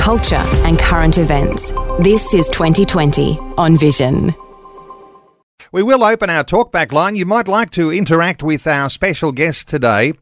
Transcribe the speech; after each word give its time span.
culture, 0.00 0.42
and 0.64 0.78
current 0.78 1.18
events. 1.18 1.72
This 2.00 2.32
is 2.32 2.48
2020 2.48 3.38
on 3.58 3.76
Vision. 3.76 4.34
We 5.72 5.82
will 5.82 6.02
open 6.02 6.30
our 6.30 6.42
talkback 6.42 6.90
line. 6.90 7.16
You 7.16 7.26
might 7.26 7.46
like 7.46 7.68
to 7.72 7.92
interact 7.92 8.42
with 8.42 8.66
our 8.66 8.88
special 8.88 9.30
guest 9.30 9.68
today. 9.68 10.14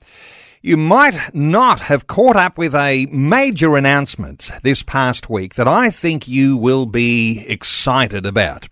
You 0.62 0.77
might 0.77 1.33
not 1.33 1.83
have 1.83 2.09
caught 2.09 2.34
up 2.34 2.59
with 2.59 2.75
a 2.75 3.06
major 3.06 3.77
announcement 3.77 4.51
this 4.65 4.83
past 4.83 5.30
week 5.30 5.55
that 5.55 5.69
I 5.69 5.91
think 5.91 6.27
you 6.27 6.56
will 6.56 6.84
be 6.84 7.45
excited 7.47 8.27
about. 8.27 8.69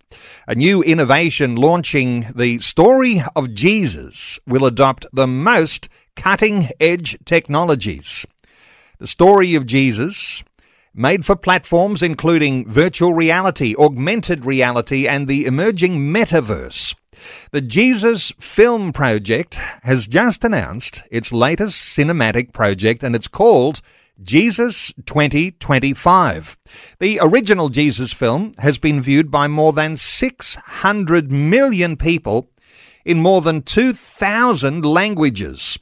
A 0.48 0.56
new 0.56 0.82
innovation 0.82 1.54
launching 1.54 2.26
the 2.34 2.58
story 2.58 3.22
of 3.36 3.54
Jesus 3.54 4.40
will 4.44 4.66
adopt 4.66 5.06
the 5.12 5.28
most 5.28 5.88
cutting 6.16 6.68
edge 6.80 7.16
technologies. 7.24 8.26
The 8.98 9.06
story 9.06 9.54
of 9.54 9.66
Jesus 9.66 10.42
made 10.96 11.26
for 11.26 11.36
platforms 11.36 12.02
including 12.02 12.68
virtual 12.68 13.12
reality, 13.12 13.74
augmented 13.78 14.44
reality, 14.44 15.06
and 15.06 15.28
the 15.28 15.44
emerging 15.44 16.12
metaverse. 16.12 16.94
The 17.52 17.60
Jesus 17.60 18.32
Film 18.40 18.92
Project 18.92 19.54
has 19.82 20.06
just 20.06 20.44
announced 20.44 21.02
its 21.10 21.32
latest 21.32 21.96
cinematic 21.96 22.52
project, 22.52 23.02
and 23.02 23.14
it's 23.14 23.28
called 23.28 23.80
Jesus 24.22 24.92
2025. 25.04 26.58
The 26.98 27.18
original 27.20 27.68
Jesus 27.68 28.12
film 28.12 28.52
has 28.58 28.78
been 28.78 29.00
viewed 29.02 29.30
by 29.30 29.46
more 29.46 29.72
than 29.72 29.96
600 29.96 31.30
million 31.30 31.96
people 31.96 32.48
in 33.04 33.20
more 33.20 33.40
than 33.40 33.62
2,000 33.62 34.84
languages. 34.84 35.78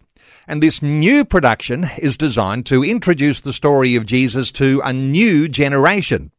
And 0.46 0.62
this 0.62 0.82
new 0.82 1.24
production 1.24 1.90
is 1.98 2.16
designed 2.16 2.66
to 2.66 2.84
introduce 2.84 3.40
the 3.40 3.52
story 3.52 3.96
of 3.96 4.06
Jesus 4.06 4.52
to 4.52 4.82
a 4.84 4.92
new 4.92 5.48
generation. 5.48 6.32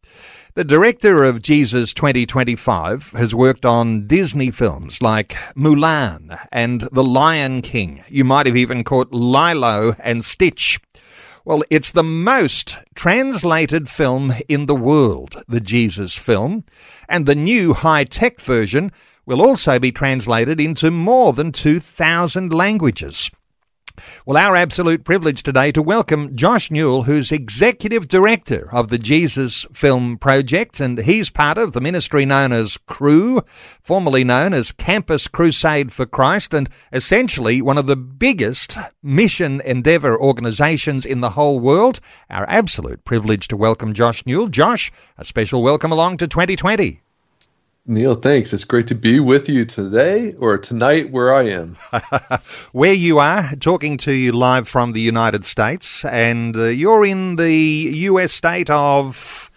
The 0.53 0.63
director 0.63 1.23
of 1.23 1.41
Jesus 1.41 1.93
2025 1.93 3.11
has 3.11 3.35
worked 3.35 3.65
on 3.65 4.07
Disney 4.07 4.51
films 4.51 5.01
like 5.01 5.35
Mulan 5.55 6.39
and 6.49 6.87
The 6.93 7.03
Lion 7.03 7.61
King. 7.61 8.05
You 8.07 8.23
might 8.23 8.45
have 8.45 8.55
even 8.55 8.85
caught 8.85 9.11
Lilo 9.11 9.95
and 9.99 10.23
Stitch. 10.23 10.79
Well, 11.43 11.63
it's 11.69 11.91
the 11.91 12.03
most 12.03 12.77
translated 12.95 13.89
film 13.89 14.33
in 14.47 14.67
the 14.67 14.75
world, 14.75 15.43
the 15.47 15.59
Jesus 15.59 16.15
film, 16.15 16.63
and 17.09 17.25
the 17.25 17.35
new 17.35 17.73
high 17.73 18.05
tech 18.05 18.39
version 18.39 18.91
will 19.25 19.41
also 19.41 19.77
be 19.77 19.91
translated 19.91 20.61
into 20.61 20.89
more 20.89 21.33
than 21.33 21.51
2,000 21.51 22.53
languages. 22.53 23.29
Well, 24.25 24.37
our 24.37 24.55
absolute 24.55 25.03
privilege 25.03 25.43
today 25.43 25.71
to 25.71 25.81
welcome 25.81 26.35
Josh 26.35 26.71
Newell, 26.71 27.03
who's 27.03 27.31
Executive 27.31 28.07
Director 28.07 28.69
of 28.71 28.89
the 28.89 28.97
Jesus 28.97 29.65
Film 29.73 30.17
Project, 30.17 30.79
and 30.79 30.99
he's 30.99 31.29
part 31.29 31.57
of 31.57 31.73
the 31.73 31.81
ministry 31.81 32.25
known 32.25 32.51
as 32.51 32.77
Cru, 32.77 33.41
formerly 33.81 34.23
known 34.23 34.53
as 34.53 34.71
Campus 34.71 35.27
Crusade 35.27 35.91
for 35.91 36.05
Christ, 36.05 36.53
and 36.53 36.69
essentially 36.91 37.61
one 37.61 37.77
of 37.77 37.87
the 37.87 37.95
biggest 37.95 38.77
mission 39.01 39.61
endeavor 39.61 40.19
organizations 40.19 41.05
in 41.05 41.21
the 41.21 41.31
whole 41.31 41.59
world. 41.59 41.99
Our 42.29 42.45
absolute 42.49 43.05
privilege 43.05 43.47
to 43.49 43.57
welcome 43.57 43.93
Josh 43.93 44.25
Newell. 44.25 44.47
Josh, 44.47 44.91
a 45.17 45.23
special 45.23 45.63
welcome 45.63 45.91
along 45.91 46.17
to 46.17 46.27
2020. 46.27 47.04
Neil, 47.87 48.15
thanks. 48.15 48.51
It's 48.51 48.63
great 48.63 48.87
to 48.87 48.95
be 48.95 49.19
with 49.19 49.47
you 49.47 49.63
today 49.63 50.33
or 50.39 50.57
tonight 50.57 51.11
where 51.11 51.31
I 51.31 51.43
am. 51.43 51.77
where 52.71 52.93
you 52.93 53.19
are, 53.19 53.55
talking 53.57 53.97
to 53.97 54.11
you 54.11 54.31
live 54.31 54.67
from 54.67 54.93
the 54.93 55.01
United 55.01 55.45
States, 55.45 56.03
and 56.05 56.57
uh, 56.57 56.63
you're 56.63 57.05
in 57.05 57.35
the 57.35 57.53
US 58.09 58.31
state 58.31 58.71
of 58.71 59.51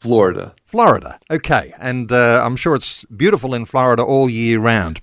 Florida. 0.00 0.54
Florida. 0.64 1.18
Okay. 1.30 1.74
And 1.78 2.10
uh, 2.10 2.42
I'm 2.42 2.56
sure 2.56 2.74
it's 2.74 3.04
beautiful 3.04 3.54
in 3.54 3.66
Florida 3.66 4.02
all 4.02 4.30
year 4.30 4.58
round. 4.58 5.02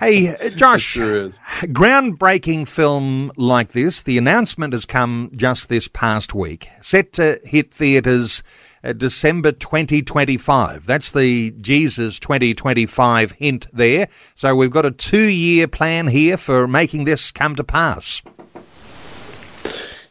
Hey, 0.00 0.34
uh, 0.40 0.50
Josh, 0.50 0.82
sure 0.82 1.30
groundbreaking 1.66 2.66
film 2.66 3.30
like 3.36 3.70
this, 3.70 4.02
the 4.02 4.18
announcement 4.18 4.72
has 4.72 4.84
come 4.84 5.30
just 5.36 5.68
this 5.68 5.86
past 5.86 6.34
week, 6.34 6.70
set 6.80 7.12
to 7.12 7.38
hit 7.44 7.72
theatres 7.72 8.42
uh, 8.84 8.92
December 8.92 9.52
2025. 9.52 10.86
That's 10.86 11.12
the 11.12 11.52
Jesus 11.60 12.18
2025 12.18 13.32
hint 13.32 13.66
there. 13.72 14.08
So 14.34 14.54
we've 14.56 14.70
got 14.70 14.86
a 14.86 14.90
two 14.90 15.26
year 15.26 15.68
plan 15.68 16.08
here 16.08 16.36
for 16.36 16.66
making 16.66 17.04
this 17.04 17.30
come 17.30 17.54
to 17.56 17.64
pass. 17.64 18.22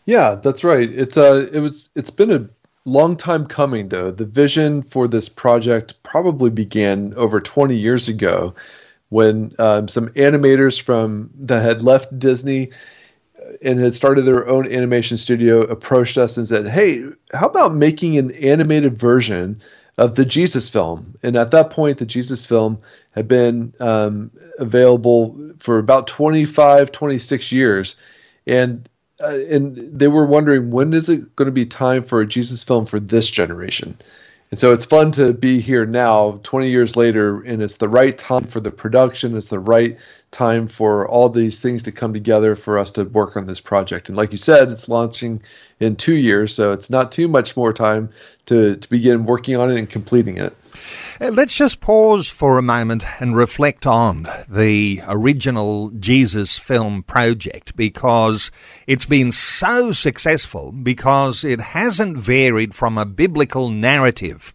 Yeah, 0.06 0.36
that's 0.36 0.64
right. 0.64 0.90
It's 0.92 1.18
uh, 1.18 1.48
it 1.52 1.60
was 1.60 1.90
it's 1.96 2.10
been 2.10 2.31
a 2.31 2.50
long 2.86 3.16
time 3.16 3.46
coming 3.46 3.90
though. 3.90 4.12
The 4.12 4.26
vision 4.26 4.84
for 4.84 5.08
this 5.08 5.30
project 5.30 6.02
probably 6.04 6.50
began 6.50 7.14
over 7.16 7.40
20 7.40 7.76
years 7.76 8.08
ago 8.08 8.56
when 9.10 9.54
um, 9.60 9.88
some 9.88 10.08
animators 10.10 10.81
from 10.81 11.30
that 11.36 11.62
had 11.62 11.84
left 11.84 12.18
Disney 12.18 12.72
and 13.62 13.79
had 13.79 13.95
started 13.95 14.23
their 14.23 14.47
own 14.47 14.72
animation 14.72 15.17
studio 15.17 15.62
approached 15.62 16.17
us 16.17 16.38
and 16.38 16.47
said, 16.47 16.67
"Hey, 16.67 17.06
how 17.34 17.47
about 17.47 17.75
making 17.75 18.17
an 18.17 18.31
animated 18.31 18.97
version 18.97 19.62
of 19.97 20.16
the 20.16 20.25
Jesus 20.25 20.69
film?" 20.69 21.16
And 21.23 21.35
at 21.35 21.51
that 21.51 21.69
point, 21.69 21.97
the 21.97 22.06
Jesus 22.06 22.45
film 22.45 22.79
had 23.12 23.28
been 23.28 23.73
um, 23.79 24.31
available 24.57 25.53
for 25.59 25.78
about 25.78 26.07
25, 26.07 26.91
26 26.91 27.51
years, 27.51 27.95
and 28.47 28.88
uh, 29.22 29.38
and 29.50 29.78
they 30.00 30.07
were 30.07 30.25
wondering 30.25 30.72
when 30.72 30.94
is 30.94 31.09
it 31.09 31.35
going 31.35 31.45
to 31.45 31.51
be 31.51 31.66
time 31.66 32.03
for 32.03 32.22
a 32.22 32.28
Jesus 32.28 32.63
film 32.63 32.85
for 32.85 33.00
this 33.00 33.29
generation. 33.29 33.97
And 34.51 34.59
so 34.59 34.73
it's 34.73 34.84
fun 34.84 35.13
to 35.13 35.31
be 35.31 35.62
here 35.62 35.85
now, 35.85 36.41
20 36.44 36.69
years 36.69 36.97
later, 36.97 37.41
and 37.44 37.62
it's 37.62 37.78
the 37.78 37.88
right 37.88 38.17
time 38.17 38.44
for 38.44 38.59
the 38.59 38.69
production. 38.69 39.38
It's 39.38 39.47
the 39.47 39.59
right 39.59 39.97
time 40.31 40.67
for 40.67 41.07
all 41.07 41.29
these 41.29 41.62
things 41.62 41.84
to 41.84 41.91
come 41.94 42.12
together 42.12 42.57
for 42.57 42.78
us 42.78 42.91
to 42.91 43.06
work 43.06 43.38
on 43.38 43.47
this 43.47 43.62
project. 43.62 44.09
And 44.09 44.17
like 44.17 44.34
you 44.34 44.38
said, 44.38 44.69
it's 44.69 44.89
launching 44.89 45.41
in 45.79 45.95
two 45.95 46.16
years, 46.16 46.53
so 46.53 46.73
it's 46.73 46.89
not 46.89 47.13
too 47.13 47.29
much 47.29 47.56
more 47.56 47.72
time 47.72 48.09
to, 48.47 48.75
to 48.75 48.89
begin 48.89 49.25
working 49.25 49.56
on 49.56 49.72
it 49.72 49.79
and 49.79 49.89
completing 49.89 50.38
it. 50.38 50.53
Uh, 51.20 51.30
let's 51.30 51.54
just 51.54 51.80
pause 51.80 52.28
for 52.28 52.58
a 52.58 52.62
moment 52.62 53.06
and 53.22 53.36
reflect 53.36 53.86
on 53.86 54.28
the 54.48 55.02
original 55.08 55.90
Jesus 55.92 56.58
film 56.58 57.04
project 57.04 57.76
because 57.76 58.52
it's 58.88 59.06
been 59.06 59.31
so 59.31 59.92
successful 59.92 60.72
because 60.72 61.44
it 61.44 61.60
hasn't 61.60 62.18
varied 62.18 62.74
from 62.74 62.98
a 62.98 63.06
biblical 63.06 63.70
narrative. 63.70 64.54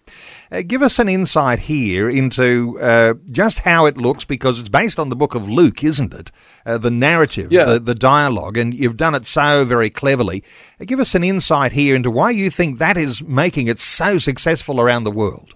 Uh, 0.51 0.63
give 0.63 0.83
us 0.83 0.99
an 0.99 1.09
insight 1.09 1.61
here 1.61 2.09
into 2.09 2.79
uh, 2.81 3.15
just 3.31 3.61
how 3.61 3.85
it 3.87 3.97
looks 3.97 4.25
because 4.25 4.61
it's 4.61 4.69
based 4.69 5.01
on 5.01 5.09
the 5.09 5.17
book 5.17 5.35
of 5.35 5.49
Luke, 5.49 5.83
isn't 5.83 6.15
it? 6.15 6.31
Uh, 6.65 6.79
the 6.79 6.91
narrative, 6.91 7.51
yeah. 7.51 7.65
the, 7.65 7.81
the 7.81 7.95
dialogue, 7.95 8.57
and 8.57 8.73
you've 8.73 8.97
done 8.97 9.15
it 9.15 9.27
so 9.27 9.65
very 9.65 9.91
cleverly. 9.91 10.45
Uh, 10.81 10.85
give 10.85 11.01
us 11.01 11.15
an 11.15 11.25
insight 11.25 11.73
here 11.73 11.97
into 11.97 12.11
why 12.11 12.31
you 12.31 12.51
think 12.51 12.79
that 12.79 12.97
is 12.97 13.23
making 13.23 13.67
it 13.67 13.79
so 13.79 14.19
successful 14.19 14.81
around 14.81 15.05
the 15.05 15.11
world. 15.11 15.56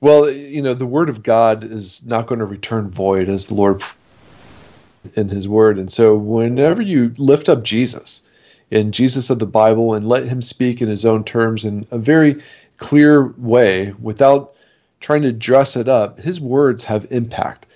Well, 0.00 0.30
you 0.30 0.62
know, 0.62 0.74
the 0.74 0.86
word 0.86 1.08
of 1.08 1.22
God 1.22 1.64
is 1.64 2.04
not 2.04 2.26
going 2.26 2.38
to 2.38 2.44
return 2.44 2.90
void 2.90 3.28
as 3.28 3.46
the 3.46 3.54
Lord 3.54 3.82
in 5.14 5.28
his 5.28 5.48
word. 5.48 5.78
And 5.78 5.90
so 5.90 6.16
whenever 6.16 6.82
you 6.82 7.14
lift 7.18 7.48
up 7.48 7.64
Jesus 7.64 8.22
in 8.70 8.92
Jesus 8.92 9.30
of 9.30 9.38
the 9.38 9.46
Bible 9.46 9.94
and 9.94 10.08
let 10.08 10.24
him 10.24 10.42
speak 10.42 10.80
in 10.80 10.88
his 10.88 11.04
own 11.04 11.24
terms 11.24 11.64
in 11.64 11.86
a 11.90 11.98
very 11.98 12.42
clear 12.76 13.28
way 13.38 13.92
without 14.00 14.54
trying 15.00 15.22
to 15.22 15.32
dress 15.32 15.76
it 15.76 15.88
up, 15.88 16.20
his 16.20 16.40
words 16.40 16.84
have 16.84 17.10
impact. 17.10 17.66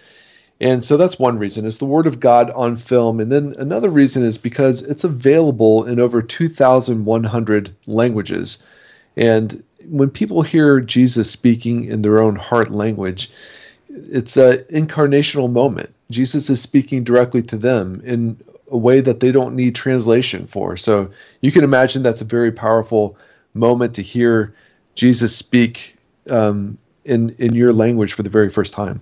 And 0.61 0.85
so 0.85 0.97
that's 0.97 1.19
one 1.19 1.39
reason. 1.39 1.67
It's 1.67 1.79
the 1.79 1.87
Word 1.87 2.07
of 2.07 2.21
God 2.21 2.51
on 2.51 2.77
film. 2.77 3.19
And 3.19 3.33
then 3.33 3.55
another 3.59 3.91
reason 3.91 4.25
is 4.25 4.39
because 4.39 4.83
it's 4.83 5.03
available 5.03 5.85
in 5.85 5.99
over 5.99 6.23
2,100 6.23 7.75
languages. 7.89 8.65
And 9.17 9.65
when 9.89 10.11
people 10.11 10.43
hear 10.43 10.81
Jesus 10.81 11.31
speaking 11.31 11.85
in 11.85 12.03
their 12.03 12.21
own 12.21 12.37
heart 12.37 12.71
language, 12.71 13.31
it's 13.89 14.37
an 14.37 14.59
incarnational 14.71 15.51
moment. 15.51 15.95
Jesus 16.11 16.51
is 16.51 16.61
speaking 16.61 17.05
directly 17.05 17.43
to 17.43 17.57
them 17.57 18.01
in 18.05 18.39
a 18.71 18.77
way 18.77 19.01
that 19.01 19.21
they 19.21 19.31
don't 19.31 19.55
need 19.55 19.75
translation 19.75 20.47
for. 20.47 20.77
So 20.77 21.11
you 21.41 21.53
can 21.53 21.65
imagine 21.65 22.03
that's 22.03 22.23
a 22.23 22.27
very 22.27 22.53
powerful 22.53 23.17
moment 23.55 23.95
to 23.95 24.03
hear 24.03 24.55
Jesus 24.95 25.37
speak 25.37 25.97
um, 26.31 26.79
in 27.05 27.35
in 27.39 27.55
your 27.55 27.73
language 27.73 28.13
for 28.13 28.23
the 28.23 28.31
very 28.31 28.51
first 28.51 28.73
time. 28.73 29.01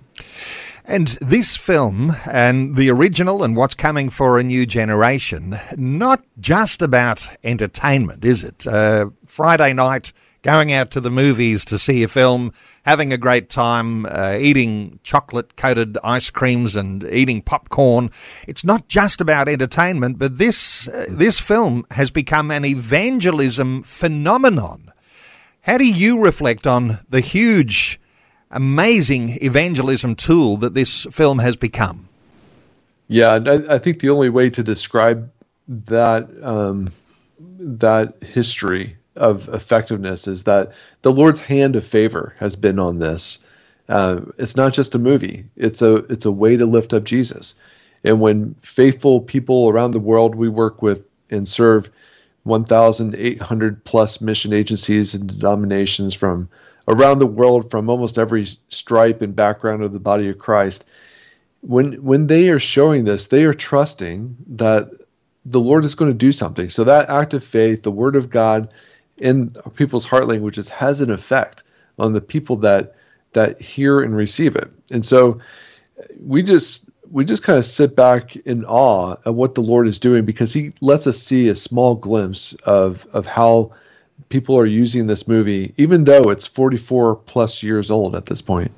And 0.85 1.09
this 1.21 1.55
film 1.55 2.15
and 2.29 2.75
the 2.75 2.89
original 2.89 3.43
and 3.43 3.55
what's 3.55 3.75
coming 3.75 4.09
for 4.09 4.39
a 4.39 4.43
new 4.43 4.65
generation, 4.65 5.55
not 5.77 6.23
just 6.39 6.81
about 6.81 7.29
entertainment, 7.43 8.25
is 8.25 8.43
it? 8.43 8.65
Uh, 8.65 9.11
Friday 9.25 9.73
night, 9.73 10.11
going 10.41 10.71
out 10.71 10.91
to 10.91 10.99
the 10.99 11.11
movies 11.11 11.63
to 11.65 11.77
see 11.77 12.03
a 12.03 12.07
film, 12.07 12.51
having 12.83 13.13
a 13.13 13.17
great 13.17 13.49
time, 13.49 14.05
uh, 14.05 14.37
eating 14.39 14.99
chocolate 15.03 15.55
coated 15.55 15.97
ice 16.03 16.29
creams 16.29 16.75
and 16.75 17.03
eating 17.11 17.41
popcorn. 17.41 18.09
It's 18.47 18.63
not 18.63 18.87
just 18.87 19.21
about 19.21 19.47
entertainment, 19.47 20.17
but 20.17 20.37
this, 20.37 20.87
uh, 20.87 21.05
this 21.09 21.39
film 21.39 21.85
has 21.91 22.11
become 22.11 22.51
an 22.51 22.65
evangelism 22.65 23.83
phenomenon. 23.83 24.91
How 25.61 25.77
do 25.77 25.85
you 25.85 26.19
reflect 26.19 26.65
on 26.65 26.99
the 27.07 27.19
huge 27.19 27.99
amazing 28.51 29.37
evangelism 29.41 30.15
tool 30.15 30.57
that 30.57 30.73
this 30.73 31.07
film 31.11 31.39
has 31.39 31.55
become. 31.55 32.07
Yeah, 33.07 33.39
I, 33.45 33.75
I 33.75 33.77
think 33.77 33.99
the 33.99 34.09
only 34.09 34.29
way 34.29 34.49
to 34.51 34.63
describe 34.63 35.31
that 35.67 36.29
um, 36.43 36.91
that 37.39 38.21
history 38.23 38.97
of 39.21 39.47
effectiveness 39.49 40.27
is 40.27 40.43
that 40.43 40.71
the 41.03 41.13
Lord's 41.13 41.39
hand 41.39 41.75
of 41.75 41.85
favor 41.85 42.33
has 42.39 42.55
been 42.55 42.79
on 42.79 42.97
this. 42.97 43.39
Uh, 43.87 44.21
it's 44.37 44.55
not 44.55 44.73
just 44.73 44.95
a 44.95 44.99
movie; 44.99 45.45
it's 45.55 45.81
a 45.81 45.97
it's 46.09 46.25
a 46.25 46.31
way 46.31 46.57
to 46.57 46.65
lift 46.65 46.91
up 46.91 47.03
Jesus. 47.03 47.53
And 48.03 48.19
when 48.19 48.55
faithful 48.61 49.21
people 49.21 49.69
around 49.69 49.91
the 49.91 49.99
world 49.99 50.33
we 50.33 50.49
work 50.49 50.81
with 50.81 51.05
and 51.29 51.47
serve 51.47 51.89
1,800 52.43 53.85
plus 53.85 54.21
mission 54.21 54.53
agencies 54.53 55.13
and 55.13 55.27
denominations 55.27 56.15
from 56.15 56.49
around 56.87 57.19
the 57.19 57.27
world 57.27 57.69
from 57.69 57.89
almost 57.89 58.17
every 58.17 58.47
stripe 58.69 59.21
and 59.21 59.35
background 59.35 59.83
of 59.83 59.93
the 59.93 59.99
body 59.99 60.29
of 60.29 60.39
Christ. 60.39 60.85
When 61.61 62.03
when 62.03 62.25
they 62.25 62.49
are 62.49 62.59
showing 62.59 63.03
this, 63.03 63.27
they 63.27 63.43
are 63.43 63.53
trusting 63.53 64.35
that 64.55 64.89
the 65.45 65.59
Lord 65.59 65.85
is 65.85 65.93
going 65.93 66.09
to 66.09 66.17
do 66.17 66.31
something. 66.31 66.71
So 66.71 66.83
that 66.85 67.09
act 67.09 67.35
of 67.35 67.43
faith, 67.43 67.83
the 67.83 67.91
word 67.91 68.15
of 68.15 68.31
God 68.31 68.73
in 69.21 69.51
people's 69.75 70.05
heart 70.05 70.27
languages 70.27 70.67
has 70.69 70.99
an 70.99 71.11
effect 71.11 71.63
on 71.99 72.13
the 72.13 72.21
people 72.21 72.57
that 72.57 72.95
that 73.33 73.61
hear 73.61 74.01
and 74.01 74.15
receive 74.15 74.55
it. 74.55 74.69
And 74.91 75.05
so 75.05 75.39
we 76.19 76.43
just 76.43 76.89
we 77.09 77.23
just 77.23 77.43
kind 77.43 77.59
of 77.59 77.65
sit 77.65 77.95
back 77.95 78.35
in 78.35 78.65
awe 78.65 79.15
at 79.25 79.35
what 79.35 79.55
the 79.55 79.61
Lord 79.61 79.87
is 79.87 79.99
doing 79.99 80.25
because 80.25 80.53
he 80.53 80.71
lets 80.81 81.07
us 81.07 81.21
see 81.21 81.47
a 81.47 81.55
small 81.55 81.95
glimpse 81.95 82.53
of 82.65 83.05
of 83.13 83.25
how 83.25 83.71
people 84.29 84.57
are 84.57 84.65
using 84.65 85.07
this 85.07 85.27
movie, 85.27 85.73
even 85.77 86.03
though 86.03 86.29
it's 86.29 86.47
44 86.47 87.15
plus 87.15 87.63
years 87.63 87.91
old 87.91 88.15
at 88.15 88.25
this 88.25 88.41
point. 88.41 88.71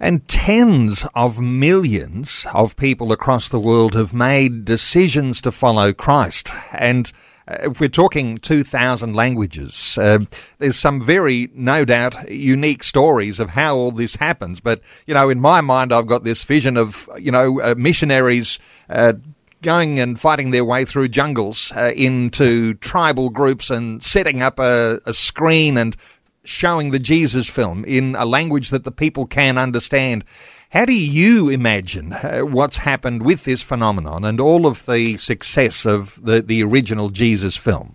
And 0.00 0.26
tens 0.26 1.06
of 1.14 1.38
millions 1.38 2.46
of 2.52 2.74
people 2.74 3.12
across 3.12 3.48
the 3.48 3.60
world 3.60 3.94
have 3.94 4.12
made 4.12 4.64
decisions 4.64 5.40
to 5.42 5.52
follow 5.52 5.92
Christ. 5.92 6.50
And 6.72 7.12
if 7.48 7.80
we're 7.80 7.88
talking 7.88 8.38
2,000 8.38 9.14
languages, 9.14 9.98
uh, 9.98 10.20
there's 10.58 10.78
some 10.78 11.00
very, 11.00 11.50
no 11.54 11.84
doubt, 11.84 12.30
unique 12.30 12.82
stories 12.82 13.40
of 13.40 13.50
how 13.50 13.76
all 13.76 13.90
this 13.90 14.16
happens. 14.16 14.60
But, 14.60 14.80
you 15.06 15.14
know, 15.14 15.30
in 15.30 15.40
my 15.40 15.60
mind, 15.60 15.92
I've 15.92 16.06
got 16.06 16.24
this 16.24 16.44
vision 16.44 16.76
of, 16.76 17.08
you 17.18 17.30
know, 17.30 17.60
uh, 17.60 17.74
missionaries 17.76 18.58
uh, 18.88 19.14
going 19.62 19.98
and 20.00 20.20
fighting 20.20 20.50
their 20.50 20.64
way 20.64 20.84
through 20.84 21.08
jungles 21.08 21.72
uh, 21.76 21.92
into 21.94 22.74
tribal 22.74 23.30
groups 23.30 23.70
and 23.70 24.02
setting 24.02 24.42
up 24.42 24.58
a, 24.58 25.00
a 25.06 25.12
screen 25.12 25.76
and 25.76 25.96
showing 26.44 26.90
the 26.90 26.98
Jesus 26.98 27.48
film 27.48 27.84
in 27.84 28.16
a 28.16 28.24
language 28.24 28.70
that 28.70 28.84
the 28.84 28.90
people 28.90 29.26
can 29.26 29.58
understand. 29.58 30.24
How 30.72 30.86
do 30.86 30.94
you 30.94 31.50
imagine 31.50 32.14
uh, 32.14 32.40
what's 32.40 32.78
happened 32.78 33.26
with 33.26 33.44
this 33.44 33.60
phenomenon 33.60 34.24
and 34.24 34.40
all 34.40 34.66
of 34.66 34.86
the 34.86 35.18
success 35.18 35.84
of 35.84 36.18
the, 36.24 36.40
the 36.40 36.62
original 36.62 37.10
Jesus 37.10 37.58
film? 37.58 37.94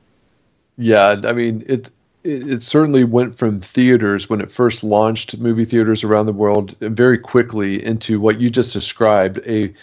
Yeah, 0.77 1.19
I 1.24 1.33
mean, 1.33 1.63
it, 1.65 1.89
it, 2.24 2.47
it 2.47 2.63
certainly 2.63 3.03
went 3.03 3.35
from 3.35 3.62
theaters 3.62 4.29
when 4.29 4.41
it 4.41 4.51
first 4.51 4.83
launched, 4.83 5.39
movie 5.39 5.65
theaters 5.65 6.03
around 6.03 6.27
the 6.27 6.33
world, 6.33 6.75
very 6.79 7.18
quickly 7.18 7.83
into 7.83 8.19
what 8.19 8.39
you 8.39 8.47
just 8.51 8.74
described 8.74 9.39
a 9.47 9.73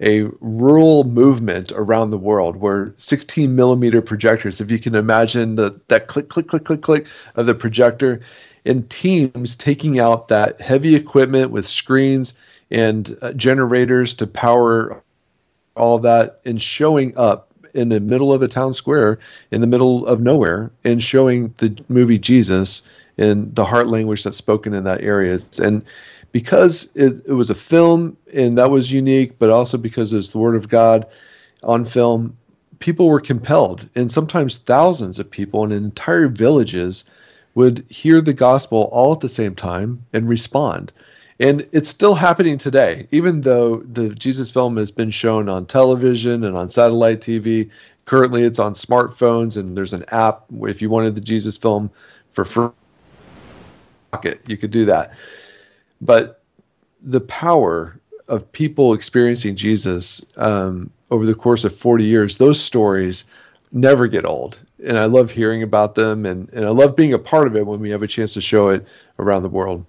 a 0.00 0.22
rural 0.40 1.04
movement 1.04 1.72
around 1.72 2.10
the 2.10 2.18
world 2.18 2.56
where 2.56 2.94
16 2.98 3.54
millimeter 3.54 4.02
projectors, 4.02 4.60
if 4.60 4.70
you 4.70 4.78
can 4.78 4.94
imagine 4.94 5.56
the, 5.56 5.80
that 5.88 6.08
click, 6.08 6.28
click, 6.28 6.48
click, 6.48 6.64
click, 6.64 6.82
click 6.82 7.06
of 7.36 7.46
the 7.46 7.54
projector, 7.54 8.20
and 8.64 8.88
teams 8.90 9.56
taking 9.56 9.98
out 9.98 10.28
that 10.28 10.60
heavy 10.60 10.94
equipment 10.94 11.50
with 11.50 11.66
screens 11.66 12.34
and 12.70 13.16
uh, 13.22 13.32
generators 13.34 14.14
to 14.14 14.26
power 14.26 15.02
all 15.76 15.98
that 15.98 16.40
and 16.44 16.60
showing 16.60 17.16
up 17.16 17.52
in 17.74 17.88
the 17.88 18.00
middle 18.00 18.32
of 18.32 18.42
a 18.42 18.48
town 18.48 18.72
square 18.72 19.18
in 19.50 19.60
the 19.60 19.66
middle 19.66 20.06
of 20.06 20.20
nowhere 20.20 20.70
and 20.84 21.02
showing 21.02 21.52
the 21.58 21.76
movie 21.88 22.18
Jesus 22.18 22.82
in 23.16 23.52
the 23.54 23.64
heart 23.64 23.88
language 23.88 24.24
that's 24.24 24.36
spoken 24.36 24.74
in 24.74 24.84
that 24.84 25.02
area. 25.02 25.38
And 25.60 25.84
because 26.34 26.90
it, 26.96 27.22
it 27.28 27.32
was 27.32 27.48
a 27.48 27.54
film 27.54 28.16
and 28.34 28.58
that 28.58 28.68
was 28.68 28.90
unique, 28.90 29.38
but 29.38 29.50
also 29.50 29.78
because 29.78 30.12
it's 30.12 30.32
the 30.32 30.38
Word 30.38 30.56
of 30.56 30.68
God 30.68 31.06
on 31.62 31.84
film, 31.84 32.36
people 32.80 33.08
were 33.08 33.20
compelled, 33.20 33.88
and 33.94 34.10
sometimes 34.10 34.58
thousands 34.58 35.20
of 35.20 35.30
people 35.30 35.62
in 35.62 35.70
entire 35.70 36.26
villages 36.26 37.04
would 37.54 37.88
hear 37.88 38.20
the 38.20 38.32
gospel 38.32 38.88
all 38.90 39.12
at 39.12 39.20
the 39.20 39.28
same 39.28 39.54
time 39.54 40.04
and 40.12 40.28
respond. 40.28 40.92
And 41.38 41.68
it's 41.70 41.88
still 41.88 42.16
happening 42.16 42.58
today, 42.58 43.06
even 43.12 43.42
though 43.42 43.76
the 43.92 44.08
Jesus 44.08 44.50
film 44.50 44.76
has 44.76 44.90
been 44.90 45.12
shown 45.12 45.48
on 45.48 45.66
television 45.66 46.42
and 46.42 46.56
on 46.56 46.68
satellite 46.68 47.20
TV. 47.20 47.70
Currently, 48.06 48.42
it's 48.42 48.58
on 48.58 48.74
smartphones, 48.74 49.56
and 49.56 49.76
there's 49.76 49.92
an 49.92 50.04
app. 50.08 50.46
If 50.62 50.82
you 50.82 50.90
wanted 50.90 51.14
the 51.14 51.20
Jesus 51.20 51.56
film 51.56 51.92
for 52.32 52.44
free, 52.44 52.70
you 54.48 54.56
could 54.56 54.72
do 54.72 54.84
that. 54.86 55.12
But 56.00 56.42
the 57.02 57.20
power 57.20 57.98
of 58.28 58.50
people 58.52 58.94
experiencing 58.94 59.56
Jesus 59.56 60.24
um, 60.36 60.90
over 61.10 61.26
the 61.26 61.34
course 61.34 61.64
of 61.64 61.74
40 61.74 62.04
years, 62.04 62.38
those 62.38 62.60
stories 62.60 63.24
never 63.72 64.06
get 64.06 64.24
old. 64.24 64.58
And 64.84 64.98
I 64.98 65.06
love 65.06 65.30
hearing 65.30 65.62
about 65.62 65.94
them, 65.94 66.24
and, 66.24 66.48
and 66.50 66.64
I 66.64 66.70
love 66.70 66.96
being 66.96 67.12
a 67.12 67.18
part 67.18 67.46
of 67.46 67.56
it 67.56 67.66
when 67.66 67.80
we 67.80 67.90
have 67.90 68.02
a 68.02 68.06
chance 68.06 68.34
to 68.34 68.40
show 68.40 68.68
it 68.70 68.86
around 69.18 69.42
the 69.42 69.48
world. 69.48 69.84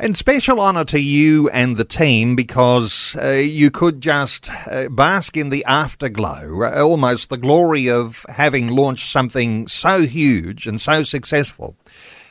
And 0.00 0.16
special 0.16 0.60
honour 0.60 0.84
to 0.86 1.00
you 1.00 1.48
and 1.48 1.76
the 1.76 1.84
team 1.84 2.36
because 2.36 3.16
uh, 3.20 3.30
you 3.30 3.72
could 3.72 4.00
just 4.00 4.48
uh, 4.68 4.88
bask 4.88 5.36
in 5.36 5.50
the 5.50 5.64
afterglow, 5.64 6.62
uh, 6.62 6.82
almost 6.82 7.30
the 7.30 7.36
glory 7.36 7.90
of 7.90 8.24
having 8.28 8.68
launched 8.68 9.10
something 9.10 9.66
so 9.66 10.02
huge 10.02 10.68
and 10.68 10.80
so 10.80 11.02
successful. 11.02 11.74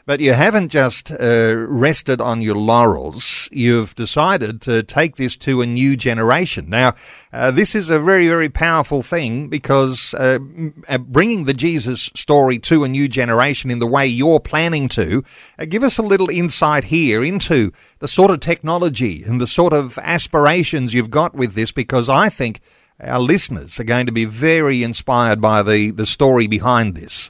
But 0.08 0.22
you 0.22 0.32
haven't 0.32 0.70
just 0.70 1.12
uh, 1.12 1.54
rested 1.58 2.22
on 2.22 2.42
your 2.42 2.56
laurels. 2.56 3.50
You've 3.52 3.94
decided 3.96 4.62
to 4.62 4.82
take 4.82 5.18
this 5.18 5.36
to 5.40 5.62
a 5.62 5.66
new 5.66 5.98
generation. 5.98 6.70
Now, 6.70 6.94
uh, 7.34 7.52
this 7.52 7.76
is 7.76 7.90
a 7.90 8.00
very, 8.00 8.30
very 8.30 8.48
powerful 8.48 9.04
thing 9.04 9.50
because 9.50 10.14
uh, 10.14 10.40
uh 10.88 10.98
bringing 11.00 11.44
the 11.44 11.54
Jesus 11.54 12.10
story 12.16 12.58
to 12.60 12.86
a 12.86 12.88
new 12.88 13.10
generation 13.10 13.70
in 13.70 13.80
the 13.80 13.86
way 13.86 14.08
you're 14.08 14.40
planning 14.40 14.88
to, 14.90 15.26
uh, 15.60 15.66
give 15.66 15.84
us 15.84 15.98
a 15.98 16.04
little 16.04 16.30
insight 16.30 16.86
here 16.86 17.22
into 17.22 17.74
the 18.00 18.08
sort 18.08 18.32
of 18.32 18.40
technology 18.40 19.24
and 19.24 19.42
the 19.42 19.46
sort 19.46 19.74
of 19.74 19.98
aspirations 19.98 20.94
you've 20.94 21.12
got 21.12 21.36
with 21.36 21.54
this 21.54 21.74
because 21.74 22.08
I 22.08 22.30
think 22.30 22.62
our 23.02 23.20
listeners 23.20 23.78
are 23.78 23.84
going 23.84 24.06
to 24.06 24.14
be 24.14 24.24
very 24.24 24.84
inspired 24.84 25.42
by 25.42 25.64
the, 25.64 25.92
the 25.92 26.06
story 26.06 26.48
behind 26.48 26.96
this. 26.96 27.30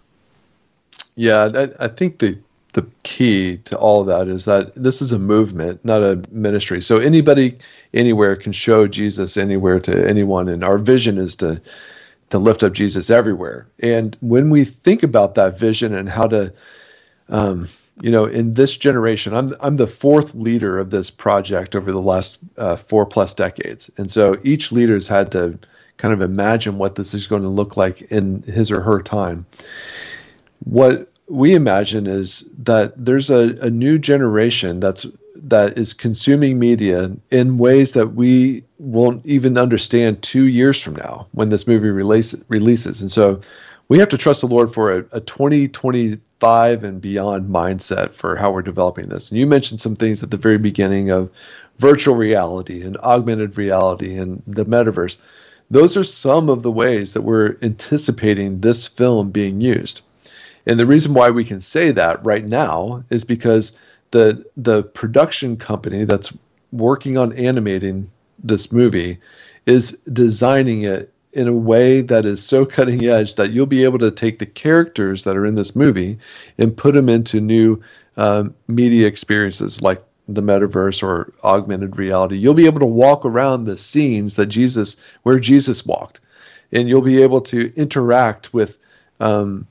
Yeah, 1.16 1.50
I, 1.56 1.86
I 1.86 1.88
think 1.88 2.20
the 2.20 2.38
the 2.78 2.88
key 3.02 3.58
to 3.66 3.76
all 3.76 4.02
of 4.02 4.08
that 4.08 4.28
is 4.28 4.46
that 4.46 4.72
this 4.76 5.02
is 5.02 5.12
a 5.12 5.18
movement, 5.18 5.84
not 5.84 6.04
a 6.04 6.22
ministry. 6.30 6.80
So 6.80 6.98
anybody 6.98 7.58
anywhere 7.92 8.36
can 8.36 8.52
show 8.52 8.88
Jesus 8.88 9.36
anywhere 9.36 9.80
to 9.80 10.08
anyone, 10.08 10.48
and 10.48 10.64
our 10.64 10.78
vision 10.78 11.18
is 11.18 11.36
to 11.38 11.60
to 12.30 12.38
lift 12.38 12.62
up 12.62 12.74
Jesus 12.74 13.10
everywhere. 13.10 13.68
And 13.80 14.16
when 14.20 14.52
we 14.52 14.64
think 14.64 15.02
about 15.02 15.34
that 15.36 15.58
vision 15.58 15.96
and 15.96 16.08
how 16.08 16.28
to, 16.28 16.54
um, 17.30 17.68
you 18.02 18.12
know, 18.12 18.26
in 18.26 18.54
this 18.54 18.78
generation, 18.78 19.34
I'm 19.34 19.50
I'm 19.60 19.78
the 19.78 19.88
fourth 19.88 20.36
leader 20.36 20.78
of 20.78 20.92
this 20.92 21.10
project 21.10 21.76
over 21.76 21.92
the 21.92 22.00
last 22.00 22.38
uh, 22.60 22.76
four 22.76 23.08
plus 23.08 23.34
decades, 23.34 23.90
and 23.98 24.12
so 24.12 24.36
each 24.44 24.72
leader's 24.72 25.08
had 25.08 25.32
to 25.32 25.58
kind 25.98 26.14
of 26.14 26.22
imagine 26.22 26.78
what 26.78 26.94
this 26.94 27.16
is 27.16 27.26
going 27.26 27.42
to 27.42 27.50
look 27.50 27.76
like 27.76 28.04
in 28.12 28.44
his 28.44 28.72
or 28.72 28.82
her 28.82 29.02
time. 29.02 29.48
What 30.64 31.12
we 31.28 31.56
imagine 31.56 32.08
is 32.08 32.50
that 32.58 32.94
there's 32.96 33.30
a, 33.30 33.58
a 33.62 33.70
new 33.70 34.00
generation 34.00 34.80
that's 34.80 35.06
that 35.36 35.78
is 35.78 35.94
consuming 35.94 36.58
media 36.58 37.12
in 37.32 37.58
ways 37.58 37.94
that 37.94 38.16
we 38.16 38.64
won't 38.80 39.26
even 39.26 39.58
understand 39.58 40.22
two 40.22 40.46
years 40.46 40.82
from 40.82 40.96
now 40.96 41.28
when 41.32 41.50
this 41.50 41.68
movie 41.68 41.90
release, 41.90 42.36
releases. 42.48 43.02
And 43.02 43.12
so 43.12 43.40
we 43.88 44.00
have 44.00 44.10
to 44.10 44.18
trust 44.18 44.42
the 44.42 44.48
Lord 44.48 44.74
for 44.74 44.92
a, 44.92 45.06
a 45.12 45.22
2025 45.22 46.84
and 46.84 47.00
beyond 47.00 47.50
mindset 47.54 48.14
for 48.14 48.36
how 48.36 48.52
we're 48.52 48.62
developing 48.64 49.10
this. 49.10 49.30
And 49.30 49.40
you 49.40 49.46
mentioned 49.46 49.80
some 49.80 49.96
things 49.96 50.24
at 50.24 50.32
the 50.32 50.38
very 50.38 50.58
beginning 50.58 51.12
of 51.12 51.30
virtual 51.78 52.16
reality 52.16 52.82
and 52.82 52.98
augmented 52.98 53.58
reality 53.58 54.18
and 54.18 54.42
the 54.48 54.66
metaverse. 54.66 55.18
Those 55.70 55.96
are 55.96 56.04
some 56.04 56.50
of 56.50 56.64
the 56.64 56.72
ways 56.72 57.14
that 57.14 57.22
we're 57.22 57.58
anticipating 57.62 58.60
this 58.60 58.88
film 58.88 59.32
being 59.32 59.62
used. 59.62 60.02
And 60.68 60.80
the 60.80 60.86
reason 60.86 61.14
why 61.14 61.32
we 61.32 61.46
can 61.46 61.62
say 61.62 61.92
that 61.92 62.24
right 62.26 62.46
now 62.46 63.04
is 63.10 63.24
because 63.24 63.78
the 64.12 64.46
the 64.58 64.84
production 64.84 65.58
company 65.58 66.04
that's 66.04 66.34
working 66.72 67.18
on 67.18 67.34
animating 67.34 68.12
this 68.44 68.72
movie 68.72 69.18
is 69.66 69.94
designing 70.12 70.84
it 70.84 71.12
in 71.34 71.48
a 71.48 71.54
way 71.54 72.02
that 72.02 72.26
is 72.26 72.44
so 72.44 72.66
cutting 72.66 73.06
edge 73.06 73.36
that 73.36 73.52
you'll 73.52 73.66
be 73.66 73.84
able 73.84 74.00
to 74.00 74.12
take 74.12 74.40
the 74.40 74.46
characters 74.46 75.24
that 75.24 75.38
are 75.38 75.46
in 75.46 75.56
this 75.56 75.76
movie 75.76 76.18
and 76.58 76.76
put 76.76 76.94
them 76.94 77.10
into 77.10 77.40
new 77.40 77.82
um, 78.18 78.54
media 78.68 79.08
experiences 79.08 79.82
like 79.82 80.04
the 80.28 80.42
metaverse 80.42 81.02
or 81.02 81.34
augmented 81.44 81.98
reality. 81.98 82.38
You'll 82.38 82.54
be 82.54 82.66
able 82.66 82.80
to 82.80 82.86
walk 82.86 83.24
around 83.24 83.64
the 83.64 83.78
scenes 83.78 84.36
that 84.36 84.48
Jesus, 84.48 84.98
where 85.24 85.40
Jesus 85.40 85.86
walked, 85.86 86.20
and 86.72 86.90
you'll 86.90 87.02
be 87.02 87.22
able 87.22 87.42
to 87.42 87.74
interact 87.76 88.54
with 88.54 88.78
um, 89.20 89.68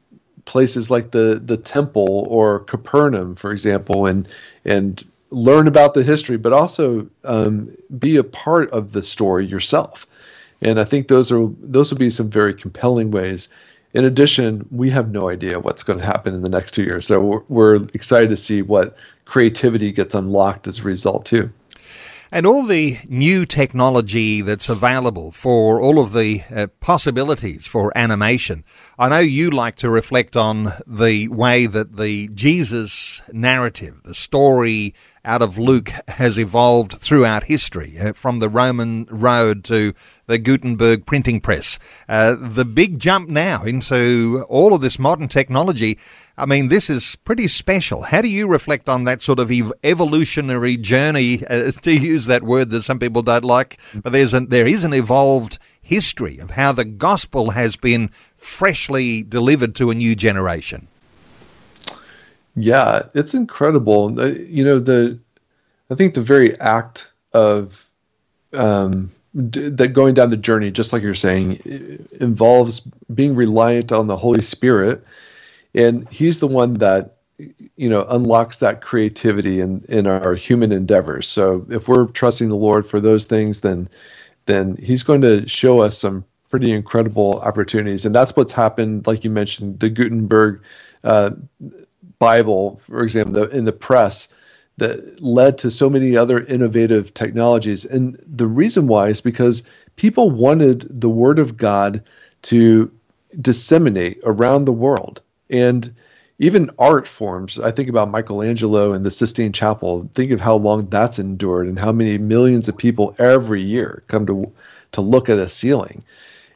places 0.47 0.91
like 0.91 1.11
the 1.11 1.41
the 1.45 1.59
temple 1.59 2.26
or 2.31 2.61
Capernaum, 2.61 3.35
for 3.35 3.53
example, 3.53 4.07
and 4.07 4.26
and 4.65 5.05
learn 5.31 5.69
about 5.69 5.93
the 5.93 6.03
history, 6.03 6.38
but 6.38 6.53
also 6.53 7.07
um, 7.25 7.76
be 7.99 8.17
a 8.17 8.25
part 8.25 8.71
of 8.71 8.93
the 8.93 9.03
story 9.03 9.45
yourself. 9.45 10.07
And 10.62 10.81
I 10.81 10.85
think 10.85 11.09
those 11.09 11.31
are 11.31 11.47
those 11.61 11.91
would 11.91 11.99
be 11.99 12.11
some 12.11 12.31
very 12.31 12.55
compelling 12.55 13.11
ways. 13.11 13.50
In 13.93 14.05
addition, 14.05 14.67
we 14.71 14.91
have 14.91 15.11
no 15.11 15.29
idea 15.29 15.59
what's 15.59 15.83
going 15.83 15.99
to 15.99 16.05
happen 16.05 16.35
in 16.35 16.43
the 16.43 16.49
next 16.49 16.73
two 16.73 16.83
years, 16.83 17.07
so 17.07 17.21
we're, 17.21 17.43
we're 17.49 17.75
excited 17.95 18.31
to 18.31 18.37
see 18.37 18.62
what 18.62 18.97
creativity 19.25 19.91
gets 19.91 20.15
unlocked 20.15 20.67
as 20.67 20.81
a 20.81 20.83
result 20.83 21.26
too. 21.26 21.50
And 22.33 22.47
all 22.47 22.64
the 22.64 22.99
new 23.09 23.47
technology 23.47 24.40
that's 24.40 24.68
available 24.68 25.30
for 25.30 25.80
all 25.80 26.00
of 26.00 26.12
the 26.12 26.42
uh, 26.54 26.66
possibilities 26.80 27.66
for 27.66 27.97
animation. 27.97 28.64
I 28.99 29.09
know 29.09 29.21
you 29.21 29.50
like 29.50 29.76
to 29.76 29.90
reflect 29.90 30.37
on 30.37 30.73
the 30.87 31.28
way 31.28 31.66
that 31.66 31.97
the 31.97 32.28
Jesus 32.28 33.23
narrative, 33.33 34.02
the 34.04 34.14
story 34.14 34.95
out 35.26 35.42
of 35.42 35.59
Luke, 35.59 35.90
has 36.09 36.38
evolved 36.38 36.92
throughout 36.92 37.45
history, 37.45 37.99
uh, 37.99 38.14
from 38.14 38.38
the 38.38 38.49
Roman 38.49 39.06
road 39.11 39.64
to 39.64 39.92
the 40.26 40.38
Gutenberg 40.38 41.04
printing 41.04 41.40
press. 41.40 41.78
Uh, 42.09 42.35
the 42.38 42.64
big 42.64 42.99
jump 42.99 43.28
now 43.28 43.64
into 43.64 44.47
all 44.49 44.73
of 44.73 44.80
this 44.80 44.99
modern 44.99 45.28
technology 45.28 45.99
I 46.38 46.45
mean, 46.45 46.68
this 46.68 46.90
is 46.90 47.16
pretty 47.16 47.49
special. 47.49 48.02
How 48.02 48.21
do 48.21 48.28
you 48.28 48.47
reflect 48.47 48.90
on 48.90 49.04
that 49.04 49.23
sort 49.23 49.38
of 49.38 49.50
ev- 49.50 49.73
evolutionary 49.83 50.76
journey, 50.76 51.47
uh, 51.47 51.71
to 51.83 51.92
use 51.92 52.26
that 52.26 52.42
word 52.42 52.68
that 52.71 52.83
some 52.83 52.99
people 52.99 53.23
don't 53.23 53.45
like? 53.45 53.78
But 53.95 54.12
there's 54.12 54.35
an, 54.35 54.50
there 54.50 54.66
is 54.66 54.85
an 54.85 54.92
evolved 54.92 55.59
history 55.80 56.38
of 56.38 56.50
how 56.50 56.73
the 56.73 56.85
gospel 56.85 57.50
has 57.50 57.76
been 57.76 58.11
freshly 58.37 59.23
delivered 59.23 59.75
to 59.76 59.90
a 59.90 59.95
new 59.95 60.14
generation. 60.14 60.88
Yeah, 62.57 63.03
it's 63.15 63.35
incredible. 63.35 64.19
Uh, 64.21 64.29
you 64.29 64.65
know, 64.65 64.79
the 64.79 65.19
I 65.91 65.95
think 65.95 66.15
the 66.15 66.23
very 66.23 66.59
act 66.61 67.13
of 67.33 67.89
um, 68.55 69.13
that 69.35 69.93
going 69.93 70.15
down 70.15 70.29
the 70.29 70.37
journey, 70.37 70.71
just 70.71 70.93
like 70.93 71.03
you're 71.03 71.15
saying, 71.15 72.09
involves 72.21 72.81
being 73.15 73.35
reliant 73.37 73.93
on 73.93 74.07
the 74.07 74.17
Holy 74.17 74.43
Spirit. 74.43 75.05
And 75.75 76.09
he's 76.11 76.41
the 76.41 76.47
one 76.49 76.75
that 76.75 77.19
you 77.77 77.89
know 77.89 78.07
unlocks 78.09 78.59
that 78.59 78.81
creativity 78.81 79.61
in 79.61 79.85
in 79.89 80.07
our 80.07 80.35
human 80.35 80.73
endeavors. 80.73 81.29
So 81.29 81.67
if 81.71 81.89
we're 81.89 82.07
trusting 82.07 82.49
the 82.49 82.57
lord 82.57 82.87
for 82.87 83.01
those 83.01 83.27
things 83.27 83.61
then 83.61 83.89
then 84.47 84.77
he's 84.77 85.03
going 85.03 85.21
to 85.21 85.49
show 85.49 85.81
us 85.81 85.99
some 85.99 86.25
pretty 86.51 86.73
incredible 86.73 87.41
opportunities. 87.41 88.07
And 88.07 88.15
that's 88.15 88.37
what's 88.37 88.53
happened 88.55 89.07
like 89.07 89.25
you 89.25 89.31
mentioned 89.31 89.81
the 89.81 89.91
gutenberg 89.91 90.63
uh, 91.05 91.31
bible 92.18 92.80
for 92.82 93.02
example 93.02 93.44
in 93.44 93.64
the 93.64 93.73
press 93.73 94.28
that 94.78 95.23
led 95.23 95.56
to 95.56 95.70
so 95.70 95.88
many 95.88 96.16
other 96.16 96.40
innovative 96.40 97.12
technologies 97.14 97.85
and 97.85 98.23
the 98.26 98.46
reason 98.46 98.87
why 98.87 99.08
is 99.08 99.20
because 99.20 99.62
people 99.96 100.30
wanted 100.30 100.87
the 101.00 101.08
word 101.08 101.38
of 101.38 101.56
god 101.56 102.02
to 102.42 102.90
disseminate 103.40 104.18
around 104.25 104.64
the 104.64 104.73
world 104.73 105.20
and 105.50 105.94
even 106.38 106.70
art 106.78 107.08
forms. 107.08 107.58
I 107.58 107.70
think 107.70 107.88
about 107.88 108.11
Michelangelo 108.11 108.92
and 108.92 109.06
the 109.06 109.11
Sistine 109.11 109.52
Chapel. 109.52 110.08
Think 110.14 110.30
of 110.32 110.40
how 110.40 110.56
long 110.56 110.87
that's 110.87 111.18
endured 111.18 111.66
and 111.66 111.78
how 111.78 111.92
many 111.92 112.18
millions 112.18 112.68
of 112.68 112.76
people 112.76 113.14
every 113.18 113.62
year 113.62 114.02
come 114.06 114.26
to 114.26 114.52
to 114.92 115.00
look 115.00 115.28
at 115.28 115.38
a 115.38 115.49
ceiling. 115.49 116.04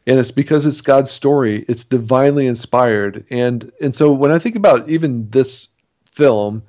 And 0.07 0.19
it's 0.19 0.31
because 0.31 0.67
it's 0.67 0.81
God's 0.81 1.11
story. 1.11 1.65
It's 1.69 1.85
divinely 1.85 2.47
inspired. 2.47 3.25
And 3.31 3.71
and 3.81 3.95
so 3.95 4.13
when 4.13 4.31
I 4.31 4.39
think 4.39 4.57
about 4.57 4.89
even 4.89 5.29
this 5.31 5.69
film, 6.07 6.63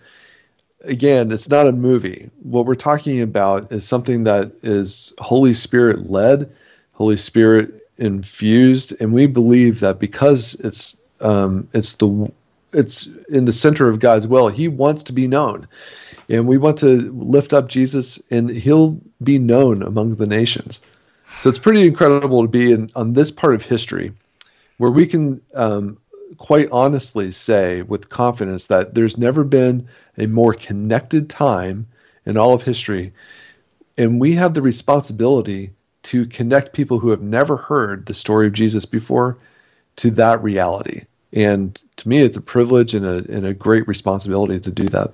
again, 0.84 1.32
it's 1.32 1.50
not 1.50 1.68
a 1.68 1.72
movie. 1.72 2.30
What 2.44 2.66
we're 2.66 2.76
talking 2.76 3.22
about 3.22 3.72
is 3.72 3.88
something 3.88 4.24
that 4.26 4.52
is 4.64 5.14
Holy 5.20 5.54
Spirit 5.54 6.10
led, 6.10 6.52
Holy 6.94 7.18
Spirit 7.18 7.88
infused, 7.98 9.00
and 9.00 9.14
we 9.14 9.28
believe 9.28 9.80
that 9.80 10.00
because 10.00 10.56
it's 10.56 10.98
um, 11.22 11.68
it's 11.74 11.94
the 11.94 12.32
it's 12.74 13.08
in 13.30 13.46
the 13.46 13.54
center 13.54 13.88
of 13.88 14.00
God's 14.00 14.28
will. 14.28 14.48
He 14.48 14.68
wants 14.68 15.04
to 15.04 15.14
be 15.14 15.28
known, 15.28 15.68
and 16.30 16.48
we 16.48 16.58
want 16.58 16.78
to 16.80 17.12
lift 17.12 17.54
up 17.54 17.70
Jesus, 17.70 18.22
and 18.32 18.50
He'll 18.50 19.00
be 19.24 19.38
known 19.38 19.84
among 19.84 20.16
the 20.16 20.26
nations. 20.26 20.82
So 21.42 21.50
it's 21.50 21.58
pretty 21.58 21.88
incredible 21.88 22.44
to 22.44 22.48
be 22.48 22.72
in 22.72 22.92
on 22.96 23.14
this 23.14 23.32
part 23.32 23.56
of 23.56 23.64
history, 23.64 24.12
where 24.78 24.92
we 24.92 25.08
can 25.08 25.42
um, 25.56 25.98
quite 26.38 26.70
honestly 26.72 27.32
say 27.32 27.82
with 27.82 28.10
confidence 28.10 28.68
that 28.68 28.94
there's 28.94 29.18
never 29.18 29.44
been 29.44 29.88
a 30.20 30.28
more 30.28 30.54
connected 30.54 31.32
time 31.32 31.88
in 32.28 32.38
all 32.38 32.54
of 32.54 32.62
history, 32.62 33.14
and 33.98 34.22
we 34.22 34.34
have 34.34 34.54
the 34.54 34.62
responsibility 34.62 35.72
to 36.04 36.28
connect 36.28 36.74
people 36.74 37.00
who 37.00 37.10
have 37.10 37.24
never 37.24 37.58
heard 37.58 38.06
the 38.06 38.14
story 38.14 38.46
of 38.46 38.54
Jesus 38.54 38.86
before 38.86 39.40
to 39.96 40.12
that 40.12 40.44
reality. 40.44 41.06
And 41.34 41.82
to 41.98 42.10
me, 42.10 42.20
it's 42.20 42.38
a 42.38 42.42
privilege 42.42 42.94
and 42.94 43.06
a, 43.06 43.18
and 43.30 43.46
a 43.46 43.54
great 43.54 43.88
responsibility 43.88 44.60
to 44.60 44.72
do 44.72 44.90
that. 44.90 45.14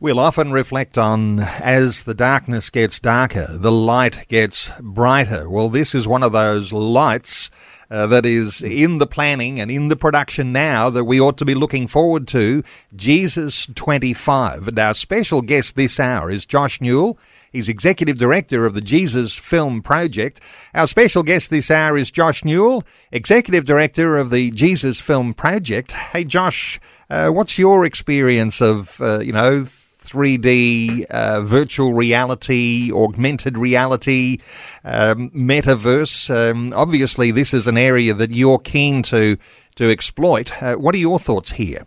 We'll 0.00 0.20
often 0.20 0.50
reflect 0.50 0.96
on 0.96 1.40
as 1.40 2.04
the 2.04 2.14
darkness 2.14 2.70
gets 2.70 2.98
darker, 2.98 3.48
the 3.50 3.72
light 3.72 4.26
gets 4.28 4.70
brighter. 4.80 5.48
Well, 5.48 5.68
this 5.68 5.94
is 5.94 6.08
one 6.08 6.22
of 6.22 6.32
those 6.32 6.72
lights. 6.72 7.50
Uh, 7.90 8.06
that 8.06 8.24
is 8.24 8.62
in 8.62 8.96
the 8.96 9.06
planning 9.06 9.60
and 9.60 9.70
in 9.70 9.88
the 9.88 9.96
production 9.96 10.50
now 10.50 10.88
that 10.88 11.04
we 11.04 11.20
ought 11.20 11.36
to 11.36 11.44
be 11.44 11.54
looking 11.54 11.86
forward 11.86 12.26
to. 12.26 12.62
Jesus 12.96 13.66
25. 13.74 14.68
And 14.68 14.78
our 14.78 14.94
special 14.94 15.42
guest 15.42 15.76
this 15.76 16.00
hour 16.00 16.30
is 16.30 16.46
Josh 16.46 16.80
Newell. 16.80 17.18
He's 17.52 17.68
Executive 17.68 18.16
Director 18.16 18.64
of 18.64 18.72
the 18.72 18.80
Jesus 18.80 19.36
Film 19.36 19.82
Project. 19.82 20.40
Our 20.72 20.86
special 20.86 21.22
guest 21.22 21.50
this 21.50 21.70
hour 21.70 21.98
is 21.98 22.10
Josh 22.10 22.46
Newell, 22.46 22.82
Executive 23.12 23.66
Director 23.66 24.16
of 24.16 24.30
the 24.30 24.50
Jesus 24.52 25.00
Film 25.00 25.34
Project. 25.34 25.92
Hey, 25.92 26.24
Josh, 26.24 26.80
uh, 27.10 27.28
what's 27.28 27.58
your 27.58 27.84
experience 27.84 28.62
of, 28.62 28.98
uh, 29.02 29.18
you 29.18 29.34
know, 29.34 29.66
3D, 30.02 31.04
uh, 31.06 31.42
virtual 31.42 31.92
reality, 31.92 32.90
augmented 32.90 33.58
reality, 33.58 34.38
um, 34.82 35.30
metaverse. 35.30 36.28
Um, 36.34 36.72
obviously, 36.74 37.30
this 37.30 37.54
is 37.54 37.66
an 37.66 37.76
area 37.76 38.14
that 38.14 38.30
you're 38.32 38.58
keen 38.58 39.02
to 39.04 39.36
to 39.76 39.90
exploit. 39.90 40.62
Uh, 40.62 40.74
what 40.76 40.94
are 40.94 40.98
your 40.98 41.18
thoughts 41.18 41.52
here? 41.52 41.86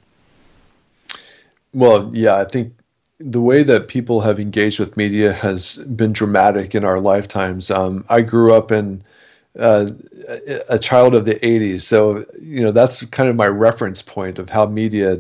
Well, 1.74 2.10
yeah, 2.14 2.36
I 2.36 2.46
think 2.46 2.74
the 3.20 3.42
way 3.42 3.64
that 3.64 3.88
people 3.88 4.22
have 4.22 4.40
engaged 4.40 4.80
with 4.80 4.98
media 4.98 5.32
has 5.32 5.78
been 5.78 6.12
dramatic 6.12 6.76
in 6.76 6.84
our 6.84 7.00
lifetimes. 7.00 7.72
Um, 7.72 8.04
I 8.10 8.22
grew 8.22 8.54
up 8.54 8.72
in 8.72 9.04
uh, 9.58 9.88
a 10.70 10.78
child 10.78 11.16
of 11.16 11.26
the 11.26 11.36
80s, 11.36 11.82
so 11.82 12.26
you 12.42 12.62
know 12.62 12.72
that's 12.72 13.06
kind 13.06 13.30
of 13.30 13.36
my 13.36 13.48
reference 13.48 14.02
point 14.02 14.38
of 14.38 14.50
how 14.50 14.66
media 14.66 15.20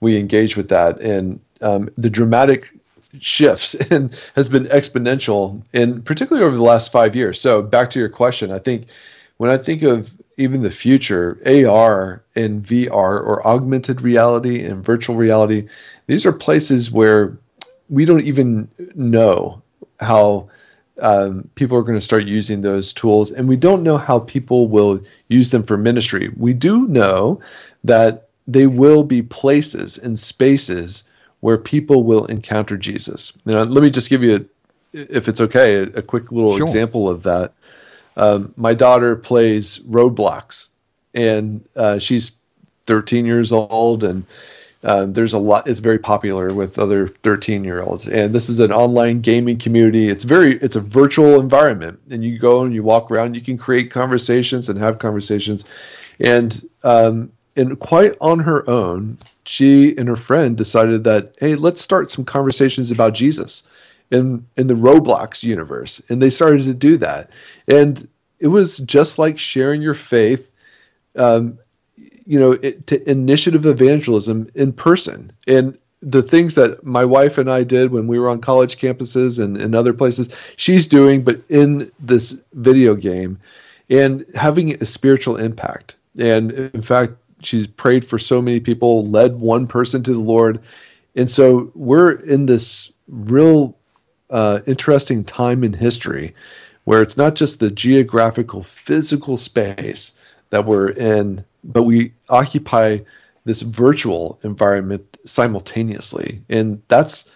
we 0.00 0.18
engage 0.18 0.56
with 0.56 0.68
that, 0.68 1.00
and 1.00 1.40
um, 1.62 1.88
the 1.96 2.10
dramatic 2.10 2.68
shifts 3.18 3.74
and 3.90 4.14
has 4.36 4.48
been 4.48 4.64
exponential, 4.64 5.62
and 5.72 6.04
particularly 6.04 6.46
over 6.46 6.56
the 6.56 6.62
last 6.62 6.92
five 6.92 7.16
years. 7.16 7.40
So 7.40 7.62
back 7.62 7.90
to 7.90 7.98
your 7.98 8.10
question, 8.10 8.52
I 8.52 8.58
think 8.58 8.88
when 9.38 9.50
I 9.50 9.56
think 9.56 9.82
of 9.82 10.14
even 10.36 10.62
the 10.62 10.70
future, 10.70 11.38
AR 11.46 12.22
and 12.34 12.62
VR 12.62 12.92
or 12.92 13.46
augmented 13.46 14.02
reality 14.02 14.64
and 14.64 14.84
virtual 14.84 15.16
reality 15.16 15.68
these 16.06 16.26
are 16.26 16.32
places 16.32 16.90
where 16.90 17.38
we 17.88 18.04
don't 18.04 18.24
even 18.24 18.68
know 18.94 19.62
how 20.00 20.48
um, 21.00 21.48
people 21.54 21.76
are 21.76 21.82
going 21.82 21.98
to 21.98 22.04
start 22.04 22.24
using 22.24 22.60
those 22.60 22.92
tools, 22.92 23.30
and 23.32 23.48
we 23.48 23.56
don't 23.56 23.82
know 23.82 23.96
how 23.96 24.20
people 24.20 24.68
will 24.68 25.00
use 25.28 25.50
them 25.50 25.62
for 25.62 25.76
ministry. 25.76 26.30
We 26.36 26.54
do 26.54 26.86
know 26.86 27.40
that 27.84 28.28
they 28.46 28.66
will 28.66 29.02
be 29.02 29.22
places 29.22 29.98
and 29.98 30.18
spaces 30.18 31.04
where 31.40 31.58
people 31.58 32.04
will 32.04 32.26
encounter 32.26 32.76
Jesus. 32.76 33.32
Now, 33.44 33.62
let 33.62 33.82
me 33.82 33.90
just 33.90 34.10
give 34.10 34.22
you, 34.22 34.48
a, 34.92 34.98
if 34.98 35.28
it's 35.28 35.40
okay, 35.40 35.76
a, 35.76 35.82
a 35.84 36.02
quick 36.02 36.30
little 36.30 36.56
sure. 36.56 36.66
example 36.66 37.08
of 37.08 37.22
that. 37.24 37.52
Um, 38.16 38.52
my 38.56 38.74
daughter 38.74 39.16
plays 39.16 39.78
Roblox, 39.80 40.68
and 41.14 41.66
uh, 41.76 41.98
she's 41.98 42.32
13 42.86 43.26
years 43.26 43.52
old, 43.52 44.04
and 44.04 44.24
uh, 44.82 45.06
there's 45.06 45.32
a 45.32 45.38
lot. 45.38 45.66
It's 45.66 45.80
very 45.80 45.98
popular 45.98 46.52
with 46.52 46.78
other 46.78 47.08
13 47.08 47.64
year 47.64 47.82
olds, 47.82 48.06
and 48.06 48.34
this 48.34 48.48
is 48.48 48.60
an 48.60 48.72
online 48.72 49.20
gaming 49.20 49.58
community. 49.58 50.08
It's 50.08 50.24
very, 50.24 50.56
it's 50.58 50.76
a 50.76 50.80
virtual 50.80 51.40
environment, 51.40 52.00
and 52.10 52.22
you 52.22 52.38
go 52.38 52.62
and 52.62 52.74
you 52.74 52.82
walk 52.82 53.10
around. 53.10 53.34
You 53.34 53.40
can 53.40 53.56
create 53.56 53.90
conversations 53.90 54.68
and 54.68 54.78
have 54.78 54.98
conversations, 54.98 55.64
and 56.20 56.68
um, 56.82 57.32
and 57.56 57.78
quite 57.80 58.14
on 58.20 58.38
her 58.40 58.68
own, 58.68 59.18
she 59.44 59.96
and 59.96 60.08
her 60.08 60.16
friend 60.16 60.56
decided 60.56 61.04
that 61.04 61.34
hey, 61.40 61.54
let's 61.56 61.80
start 61.80 62.10
some 62.10 62.24
conversations 62.24 62.90
about 62.90 63.14
Jesus 63.14 63.64
in 64.10 64.46
in 64.56 64.66
the 64.66 64.74
Roblox 64.74 65.42
universe, 65.42 66.02
and 66.08 66.20
they 66.20 66.30
started 66.30 66.64
to 66.64 66.74
do 66.74 66.96
that, 66.98 67.30
and 67.68 68.08
it 68.38 68.48
was 68.48 68.78
just 68.78 69.18
like 69.18 69.38
sharing 69.38 69.82
your 69.82 69.94
faith. 69.94 70.50
Um, 71.16 71.58
you 72.26 72.40
know, 72.40 72.52
it, 72.52 72.86
to 72.86 73.08
initiative 73.08 73.66
evangelism 73.66 74.48
in 74.54 74.72
person. 74.72 75.30
And 75.46 75.76
the 76.00 76.22
things 76.22 76.54
that 76.54 76.84
my 76.84 77.04
wife 77.04 77.38
and 77.38 77.50
I 77.50 77.64
did 77.64 77.92
when 77.92 78.06
we 78.06 78.18
were 78.18 78.28
on 78.28 78.40
college 78.40 78.76
campuses 78.78 79.42
and, 79.42 79.56
and 79.56 79.74
other 79.74 79.92
places, 79.92 80.28
she's 80.56 80.86
doing, 80.86 81.22
but 81.22 81.40
in 81.48 81.90
this 82.00 82.40
video 82.54 82.94
game 82.94 83.38
and 83.90 84.24
having 84.34 84.74
a 84.74 84.86
spiritual 84.86 85.36
impact. 85.36 85.96
And 86.18 86.52
in 86.52 86.82
fact, 86.82 87.12
she's 87.42 87.66
prayed 87.66 88.04
for 88.04 88.18
so 88.18 88.40
many 88.40 88.60
people, 88.60 89.06
led 89.06 89.40
one 89.40 89.66
person 89.66 90.02
to 90.04 90.12
the 90.12 90.20
Lord. 90.20 90.60
And 91.16 91.30
so 91.30 91.70
we're 91.74 92.12
in 92.12 92.46
this 92.46 92.92
real 93.08 93.76
uh, 94.30 94.60
interesting 94.66 95.24
time 95.24 95.64
in 95.64 95.72
history 95.72 96.34
where 96.84 97.02
it's 97.02 97.16
not 97.16 97.34
just 97.34 97.60
the 97.60 97.70
geographical, 97.70 98.62
physical 98.62 99.36
space 99.36 100.12
that 100.50 100.66
we're 100.66 100.90
in 100.90 101.44
but 101.64 101.84
we 101.84 102.12
occupy 102.28 102.98
this 103.44 103.62
virtual 103.62 104.38
environment 104.42 105.18
simultaneously, 105.24 106.42
and 106.48 106.82
that's 106.88 107.30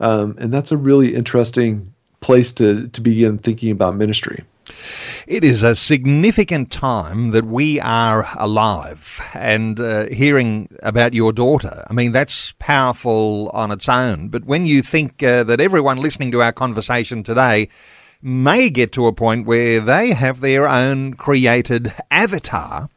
um, 0.00 0.36
and 0.38 0.52
that's 0.52 0.72
a 0.72 0.76
really 0.76 1.14
interesting 1.14 1.92
place 2.20 2.52
to 2.54 2.88
to 2.88 3.00
begin 3.00 3.38
thinking 3.38 3.70
about 3.70 3.96
ministry. 3.96 4.44
It 5.26 5.44
is 5.44 5.62
a 5.62 5.76
significant 5.76 6.70
time 6.70 7.30
that 7.30 7.44
we 7.44 7.80
are 7.80 8.26
alive 8.36 9.20
and 9.34 9.78
uh, 9.78 10.06
hearing 10.06 10.68
about 10.82 11.14
your 11.14 11.32
daughter. 11.32 11.84
I 11.88 11.92
mean, 11.92 12.12
that's 12.12 12.52
powerful 12.58 13.50
on 13.54 13.70
its 13.70 13.88
own. 13.88 14.28
But 14.28 14.44
when 14.44 14.66
you 14.66 14.82
think 14.82 15.22
uh, 15.22 15.44
that 15.44 15.60
everyone 15.60 15.98
listening 15.98 16.32
to 16.32 16.42
our 16.42 16.52
conversation 16.52 17.22
today 17.22 17.68
may 18.22 18.70
get 18.70 18.92
to 18.92 19.06
a 19.06 19.12
point 19.12 19.46
where 19.46 19.80
they 19.80 20.12
have 20.12 20.40
their 20.40 20.68
own 20.68 21.14
created 21.14 21.92
avatar, 22.10 22.88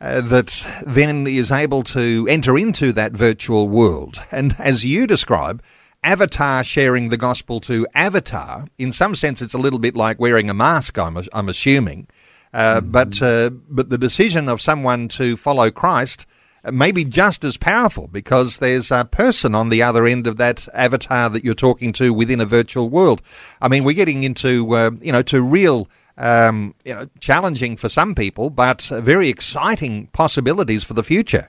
uh, 0.00 0.20
that 0.20 0.66
then 0.84 1.26
is 1.26 1.52
able 1.52 1.82
to 1.84 2.26
enter 2.28 2.58
into 2.58 2.92
that 2.92 3.12
virtual 3.12 3.68
world. 3.68 4.20
And 4.32 4.56
as 4.58 4.84
you 4.84 5.06
describe, 5.06 5.62
Avatar 6.04 6.64
sharing 6.64 7.10
the 7.10 7.16
gospel 7.16 7.60
to 7.60 7.86
Avatar, 7.94 8.66
in 8.78 8.92
some 8.92 9.14
sense, 9.14 9.40
it's 9.40 9.54
a 9.54 9.58
little 9.58 9.78
bit 9.78 9.94
like 9.94 10.18
wearing 10.18 10.50
a 10.50 10.54
mask, 10.54 10.98
I'm, 10.98 11.16
I'm 11.32 11.48
assuming. 11.48 12.08
Uh, 12.52 12.80
mm-hmm. 12.80 12.90
But 12.90 13.22
uh, 13.22 13.50
but 13.68 13.88
the 13.88 13.98
decision 13.98 14.48
of 14.48 14.60
someone 14.60 15.08
to 15.08 15.36
follow 15.36 15.70
Christ 15.70 16.26
may 16.70 16.92
be 16.92 17.04
just 17.04 17.44
as 17.44 17.56
powerful 17.56 18.08
because 18.08 18.58
there's 18.58 18.90
a 18.90 19.04
person 19.04 19.54
on 19.54 19.68
the 19.68 19.82
other 19.82 20.06
end 20.06 20.26
of 20.26 20.36
that 20.36 20.68
avatar 20.74 21.28
that 21.30 21.44
you're 21.44 21.54
talking 21.54 21.92
to 21.94 22.12
within 22.12 22.40
a 22.40 22.46
virtual 22.46 22.88
world. 22.88 23.22
I 23.60 23.68
mean, 23.68 23.84
we're 23.84 23.94
getting 23.94 24.22
into 24.24 24.74
uh, 24.74 24.90
you 25.00 25.12
know 25.12 25.22
to 25.22 25.40
real 25.40 25.88
um, 26.18 26.74
you 26.84 26.94
know, 26.94 27.08
challenging 27.20 27.76
for 27.76 27.88
some 27.88 28.14
people, 28.14 28.50
but 28.50 28.82
very 28.82 29.28
exciting 29.28 30.08
possibilities 30.12 30.84
for 30.84 30.94
the 30.94 31.02
future. 31.02 31.48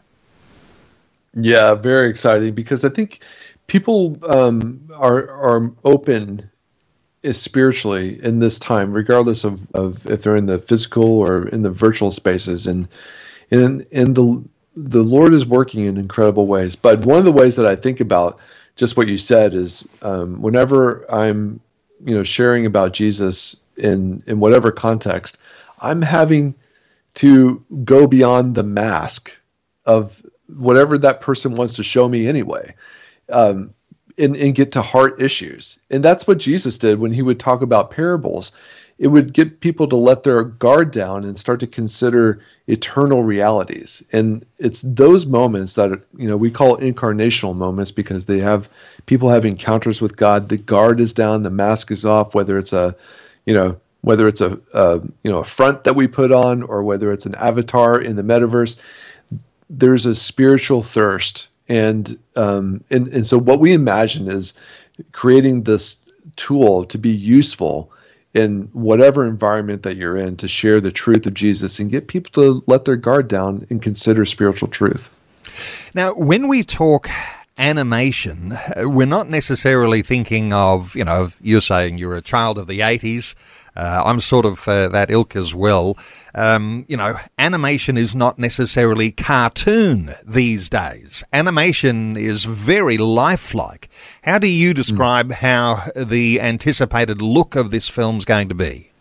Yeah, 1.36 1.74
very 1.74 2.10
exciting 2.10 2.54
because 2.54 2.86
I 2.86 2.90
think 2.90 3.20
people 3.68 4.18
um, 4.30 4.90
are 4.96 5.30
are 5.30 5.72
open 5.84 6.50
spiritually 7.32 8.22
in 8.24 8.40
this 8.40 8.60
time, 8.60 8.92
regardless 8.92 9.44
of, 9.44 9.66
of 9.74 10.06
if 10.08 10.24
they're 10.24 10.36
in 10.36 10.46
the 10.48 10.60
physical 10.60 11.06
or 11.20 11.48
in 11.50 11.62
the 11.64 11.70
virtual 11.72 12.12
spaces, 12.12 12.68
and 12.68 12.88
and 13.52 13.88
and 13.92 14.16
the 14.16 14.44
the 14.76 15.04
Lord 15.04 15.34
is 15.34 15.46
working 15.46 15.86
in 15.86 15.98
incredible 15.98 16.48
ways. 16.48 16.76
But 16.76 17.06
one 17.06 17.20
of 17.20 17.26
the 17.26 17.32
ways 17.32 17.56
that 17.56 17.66
I 17.66 17.76
think 17.76 18.00
about 18.00 18.40
just 18.76 18.98
what 18.98 19.08
you 19.08 19.18
said 19.18 19.54
is 19.54 19.88
um, 20.02 20.42
whenever 20.42 21.06
I'm 21.12 21.60
you 22.06 22.16
know 22.16 22.24
sharing 22.24 22.66
about 22.66 22.94
Jesus 22.94 23.56
in 23.78 24.24
in 24.28 24.40
whatever 24.40 24.72
context, 24.72 25.38
I'm 25.80 26.02
having 26.02 26.56
to 27.16 27.64
go 27.84 28.08
beyond 28.08 28.56
the 28.56 28.64
mask 28.64 29.38
of 29.86 30.26
whatever 30.48 30.98
that 30.98 31.22
person 31.22 31.56
wants 31.56 31.76
to 31.76 31.84
show 31.84 32.10
me 32.10 32.28
anyway. 32.28 32.76
Um, 33.30 33.74
and, 34.18 34.36
and 34.36 34.56
get 34.56 34.72
to 34.74 34.82
heart 34.82 35.22
issues. 35.22 35.80
And 35.90 36.04
that's 36.04 36.28
what 36.28 36.38
Jesus 36.38 36.78
did 36.78 37.00
when 37.00 37.12
he 37.12 37.22
would 37.22 37.40
talk 37.40 37.62
about 37.62 37.92
parables. 37.92 38.52
It 39.00 39.08
would 39.08 39.34
get 39.34 39.60
people 39.60 39.88
to 39.88 39.96
let 39.96 40.24
their 40.24 40.44
guard 40.44 40.92
down 40.92 41.24
and 41.24 41.38
start 41.38 41.60
to 41.62 41.68
consider 41.68 42.42
eternal 42.68 43.24
realities. 43.24 44.04
And 44.14 44.46
it's 44.60 44.82
those 44.84 45.26
moments 45.26 45.76
that 45.76 46.04
you 46.16 46.28
know 46.28 46.38
we 46.38 46.52
call 46.52 46.78
incarnational 46.78 47.56
moments 47.56 47.92
because 47.92 48.26
they 48.26 48.40
have 48.40 48.70
people 49.08 49.30
have 49.30 49.46
encounters 49.46 50.00
with 50.00 50.16
God. 50.16 50.50
The 50.50 50.58
guard 50.58 51.00
is 51.00 51.14
down, 51.14 51.44
the 51.44 51.50
mask 51.50 51.90
is 51.92 52.06
off, 52.06 52.36
whether 52.36 52.60
it's 52.60 52.72
a 52.72 52.96
you 53.46 53.54
know 53.54 53.78
whether 54.02 54.28
it's 54.28 54.42
a, 54.42 54.60
a 54.74 55.02
you 55.24 55.32
know 55.32 55.40
a 55.40 55.44
front 55.44 55.86
that 55.86 55.96
we 55.96 56.08
put 56.08 56.32
on 56.32 56.62
or 56.62 56.84
whether 56.84 57.12
it's 57.12 57.26
an 57.26 57.36
avatar 57.36 58.00
in 58.00 58.16
the 58.16 58.24
metaverse 58.24 58.78
there's 59.70 60.06
a 60.06 60.16
spiritual 60.16 60.84
thirst 60.84 61.48
and 61.74 62.20
um, 62.36 62.84
and 62.92 63.08
and 63.08 63.26
so 63.26 63.40
what 63.40 63.60
we 63.60 63.74
imagine 63.74 64.32
is 64.32 64.54
creating 65.12 65.64
this 65.64 65.98
tool 66.36 66.86
to 66.86 67.00
be 67.00 67.10
useful 67.10 67.92
in 68.36 68.70
whatever 68.74 69.26
environment 69.26 69.82
that 69.84 69.98
you're 69.98 70.18
in 70.18 70.38
to 70.38 70.48
share 70.48 70.80
the 70.80 70.92
truth 70.92 71.26
of 71.26 71.34
Jesus 71.34 71.80
and 71.80 71.90
get 71.90 72.08
people 72.08 72.32
to 72.34 72.64
let 72.68 72.86
their 72.86 72.96
guard 72.96 73.28
down 73.28 73.66
and 73.72 73.82
consider 73.82 74.24
spiritual 74.26 74.68
truth. 74.68 75.10
Now, 75.96 76.14
when 76.14 76.48
we 76.48 76.64
talk 76.64 77.10
animation, 77.58 78.56
we're 78.78 79.06
not 79.06 79.30
necessarily 79.30 80.04
thinking 80.04 80.54
of, 80.54 80.96
you 80.96 81.04
know, 81.04 81.32
you're 81.42 81.62
saying 81.62 81.98
you're 81.98 82.16
a 82.16 82.22
child 82.22 82.60
of 82.60 82.68
the 82.68 82.80
80s. 82.82 83.34
Uh, 83.76 84.04
I'm 84.06 84.20
sort 84.20 84.46
of 84.46 84.68
uh, 84.68 84.88
that 84.90 85.10
ilk 85.10 85.36
as 85.36 85.56
well. 85.56 85.98
Um, 86.36 86.86
you 86.88 86.98
know, 86.98 87.16
animation 87.40 87.98
is 87.98 88.16
not 88.16 88.38
necessarily 88.38 89.12
cartoon 89.12 90.12
these 90.24 90.70
days. 90.70 91.24
Animation 91.34 92.16
is 92.16 92.44
very 92.44 92.98
lifelike. 92.98 93.90
How 94.24 94.38
do 94.38 94.48
you 94.48 94.74
describe 94.74 95.30
mm. 95.30 95.34
how 95.34 95.90
the 95.96 96.40
anticipated 96.40 97.22
look 97.22 97.56
of 97.56 97.72
this 97.72 97.88
film's 97.90 98.26
going 98.26 98.50
to 98.50 98.56
be? 98.56 98.92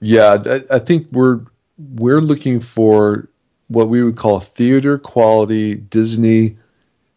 Yeah, 0.00 0.42
I, 0.44 0.76
I 0.76 0.78
think 0.78 1.06
we're 1.12 1.40
we're 1.78 2.18
looking 2.18 2.60
for 2.60 3.28
what 3.68 3.88
we 3.88 4.02
would 4.02 4.16
call 4.16 4.40
theater 4.40 4.98
quality 4.98 5.74
Disney 5.74 6.56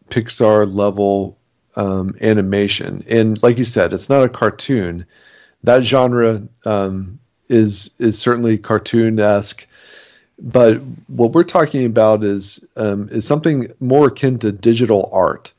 Pixar 0.08 0.72
level 0.72 1.38
um, 1.76 2.16
animation. 2.20 3.04
And 3.08 3.40
like 3.42 3.58
you 3.58 3.64
said, 3.64 3.92
it's 3.92 4.08
not 4.08 4.24
a 4.24 4.28
cartoon. 4.28 5.06
That 5.64 5.84
genre 5.84 6.42
um, 6.64 7.18
is 7.48 7.90
is 7.98 8.18
certainly 8.18 8.56
cartoon 8.58 9.18
esque, 9.20 9.66
but 10.38 10.80
what 11.08 11.32
we're 11.32 11.44
talking 11.44 11.84
about 11.84 12.24
is 12.24 12.64
um, 12.76 13.08
is 13.10 13.26
something 13.26 13.70
more 13.80 14.08
akin 14.08 14.38
to 14.38 14.52
digital 14.52 15.10
art. 15.12 15.52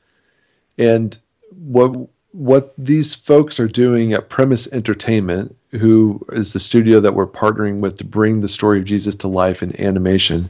And 0.77 1.17
what 1.51 2.07
what 2.31 2.73
these 2.77 3.13
folks 3.13 3.59
are 3.59 3.67
doing 3.67 4.13
at 4.13 4.29
Premise 4.29 4.67
Entertainment, 4.71 5.55
who 5.71 6.25
is 6.31 6.53
the 6.53 6.59
studio 6.59 6.99
that 7.01 7.13
we're 7.13 7.27
partnering 7.27 7.79
with 7.79 7.97
to 7.97 8.05
bring 8.05 8.41
the 8.41 8.49
story 8.49 8.79
of 8.79 8.85
Jesus 8.85 9.15
to 9.15 9.27
life 9.27 9.61
in 9.61 9.79
animation, 9.79 10.49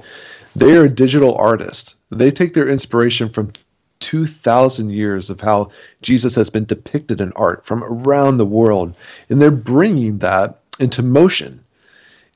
they 0.56 0.78
are 0.78 0.86
a 0.86 0.90
digital 0.90 1.36
artist. 1.36 1.96
They 2.12 2.30
take 2.30 2.54
their 2.54 2.68
inspiration 2.68 3.30
from 3.30 3.54
2,000 4.02 4.90
years 4.90 5.30
of 5.30 5.40
how 5.40 5.72
Jesus 6.02 6.36
has 6.36 6.50
been 6.50 6.66
depicted 6.66 7.22
in 7.22 7.32
art 7.34 7.66
from 7.66 7.84
around 7.84 8.38
the 8.38 8.46
world. 8.46 8.96
And 9.30 9.42
they're 9.42 9.52
bringing 9.52 10.18
that 10.20 10.60
into 10.80 11.02
motion. 11.02 11.62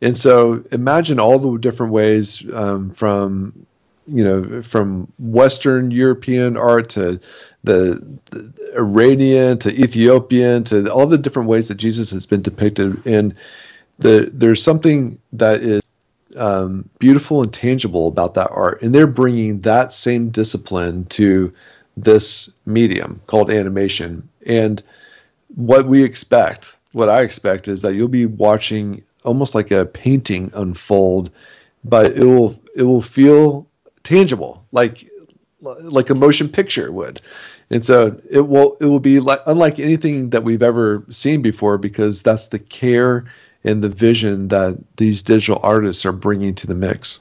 And 0.02 0.18
so 0.18 0.64
imagine 0.72 1.20
all 1.20 1.40
the 1.40 1.58
different 1.58 1.92
ways 1.92 2.44
um, 2.54 2.92
from 2.92 3.66
you 4.08 4.24
know 4.24 4.62
from 4.62 5.12
Western 5.18 5.90
European 5.90 6.58
art 6.58 6.90
to 6.90 7.20
the, 7.64 8.20
the 8.30 8.54
Iranian 8.76 9.58
to 9.60 9.74
Ethiopian 9.74 10.64
to 10.66 10.92
all 10.92 11.08
the 11.08 11.18
different 11.18 11.50
ways 11.50 11.68
that 11.70 11.76
Jesus 11.76 12.12
has 12.12 12.26
been 12.26 12.42
depicted. 12.42 13.04
And 13.06 13.36
the, 13.98 14.30
there's 14.32 14.62
something 14.62 15.18
that 15.34 15.62
is 15.62 15.82
um, 16.36 16.90
beautiful 17.00 17.42
and 17.42 17.54
tangible 17.54 18.08
about 18.08 18.36
that 18.36 18.50
art. 18.52 18.82
And 18.82 18.94
they're 18.94 19.08
bringing 19.08 19.62
that 19.62 19.92
same 19.92 20.30
discipline 20.30 21.06
to 21.06 21.54
this 21.98 22.52
medium 22.66 23.22
called 23.28 23.52
animation. 23.52 24.28
And 24.46 24.82
what 25.56 25.86
we 25.86 26.04
expect, 26.04 26.78
what 26.92 27.10
I 27.10 27.22
expect, 27.22 27.68
is 27.68 27.82
that 27.84 27.94
you'll 27.94 28.08
be 28.08 28.26
watching 28.26 29.04
almost 29.24 29.56
like 29.56 29.72
a 29.72 29.86
painting 29.86 30.52
unfold, 30.54 31.32
but 31.84 32.18
it 32.18 32.24
will 32.24 32.60
it 32.76 32.84
will 32.84 33.02
feel 33.02 33.68
tangible, 34.04 34.66
like 34.72 35.10
like 35.62 36.10
a 36.10 36.16
motion 36.16 36.50
picture 36.50 36.92
would. 36.92 37.22
And 37.70 37.84
so 37.84 38.20
it 38.30 38.42
will 38.42 38.78
it 38.80 38.86
will 38.86 39.00
be 39.00 39.20
like 39.20 39.40
unlike 39.48 39.80
anything 39.80 40.30
that 40.32 40.44
we've 40.44 40.64
ever 40.64 41.04
seen 41.10 41.42
before 41.42 41.78
because 41.78 42.22
that's 42.22 42.48
the 42.48 42.60
care 42.60 43.26
and 43.66 43.84
the 43.84 43.90
vision 43.90 44.48
that 44.50 44.78
these 44.98 45.22
digital 45.22 45.60
artists 45.64 46.06
are 46.06 46.14
bringing 46.14 46.56
to 46.56 46.68
the 46.68 46.76
mix. 46.76 47.20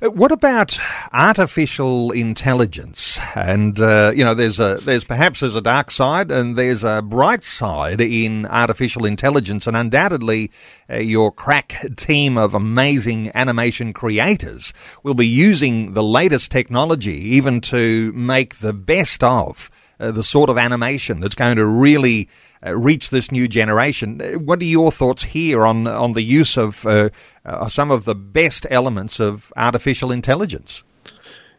Uh, 0.00 0.10
what 0.10 0.30
about 0.30 0.78
artificial 1.12 2.12
intelligence? 2.12 3.18
And 3.34 3.80
uh, 3.80 4.12
you 4.14 4.24
know, 4.24 4.34
there's 4.34 4.60
a 4.60 4.78
there's 4.84 5.04
perhaps 5.04 5.40
there's 5.40 5.56
a 5.56 5.60
dark 5.60 5.90
side 5.90 6.30
and 6.30 6.56
there's 6.56 6.84
a 6.84 7.02
bright 7.02 7.42
side 7.42 8.00
in 8.00 8.46
artificial 8.46 9.04
intelligence, 9.04 9.66
and 9.66 9.76
undoubtedly, 9.76 10.52
uh, 10.88 10.98
your 10.98 11.32
crack 11.32 11.84
team 11.96 12.38
of 12.38 12.54
amazing 12.54 13.32
animation 13.34 13.92
creators 13.92 14.72
will 15.02 15.14
be 15.14 15.26
using 15.26 15.94
the 15.94 16.02
latest 16.02 16.52
technology 16.52 17.20
even 17.36 17.60
to 17.60 18.12
make 18.12 18.60
the 18.60 18.72
best 18.72 19.24
of 19.24 19.68
uh, 19.98 20.12
the 20.12 20.22
sort 20.22 20.48
of 20.48 20.56
animation 20.56 21.18
that's 21.18 21.34
going 21.34 21.56
to 21.56 21.66
really 21.66 22.28
reach 22.66 23.10
this 23.10 23.30
new 23.30 23.48
generation. 23.48 24.20
Uh, 24.20 24.38
what 24.38 24.60
are 24.60 24.64
your 24.64 24.92
thoughts 24.92 25.24
here 25.24 25.66
on 25.66 25.86
on 25.86 26.12
the 26.12 26.22
use 26.22 26.56
of 26.56 26.84
uh, 26.86 27.08
uh, 27.44 27.68
some 27.68 27.90
of 27.90 28.04
the 28.04 28.14
best 28.14 28.66
elements 28.70 29.20
of 29.20 29.52
artificial 29.56 30.10
intelligence? 30.12 30.84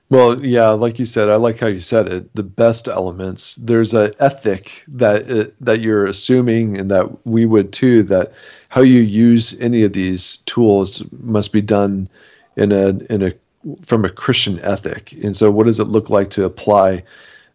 Well, 0.10 0.44
yeah, 0.44 0.70
like 0.70 0.98
you 0.98 1.06
said, 1.06 1.30
I 1.30 1.36
like 1.36 1.60
how 1.60 1.68
you 1.68 1.82
said 1.82 2.12
it. 2.12 2.36
The 2.36 2.44
best 2.44 2.88
elements. 2.88 3.56
There's 3.56 3.94
an 3.94 4.12
ethic 4.20 4.84
that 4.88 5.30
uh, 5.30 5.52
that 5.62 5.82
you're 5.82 6.06
assuming, 6.06 6.80
and 6.80 6.90
that 6.90 7.28
we 7.28 7.46
would 7.46 7.72
too. 7.72 8.04
That 8.04 8.34
how 8.70 8.82
you 8.82 9.02
use 9.02 9.56
any 9.60 9.84
of 9.84 9.94
these 9.94 10.38
tools 10.46 11.04
must 11.12 11.54
be 11.54 11.62
done 11.62 12.10
in 12.58 12.72
a 12.72 12.90
in 13.14 13.22
a 13.22 13.34
from 13.82 14.04
a 14.04 14.10
Christian 14.10 14.60
ethic. 14.62 15.12
And 15.24 15.38
so, 15.38 15.52
what 15.52 15.66
does 15.66 15.80
it 15.80 15.88
look 15.88 16.10
like 16.10 16.32
to 16.32 16.46
apply 16.46 17.04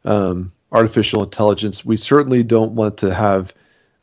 um, 0.04 0.52
artificial 0.74 1.22
intelligence, 1.22 1.84
we 1.84 1.96
certainly 1.96 2.42
don't 2.42 2.72
want 2.72 2.98
to 2.98 3.14
have 3.14 3.54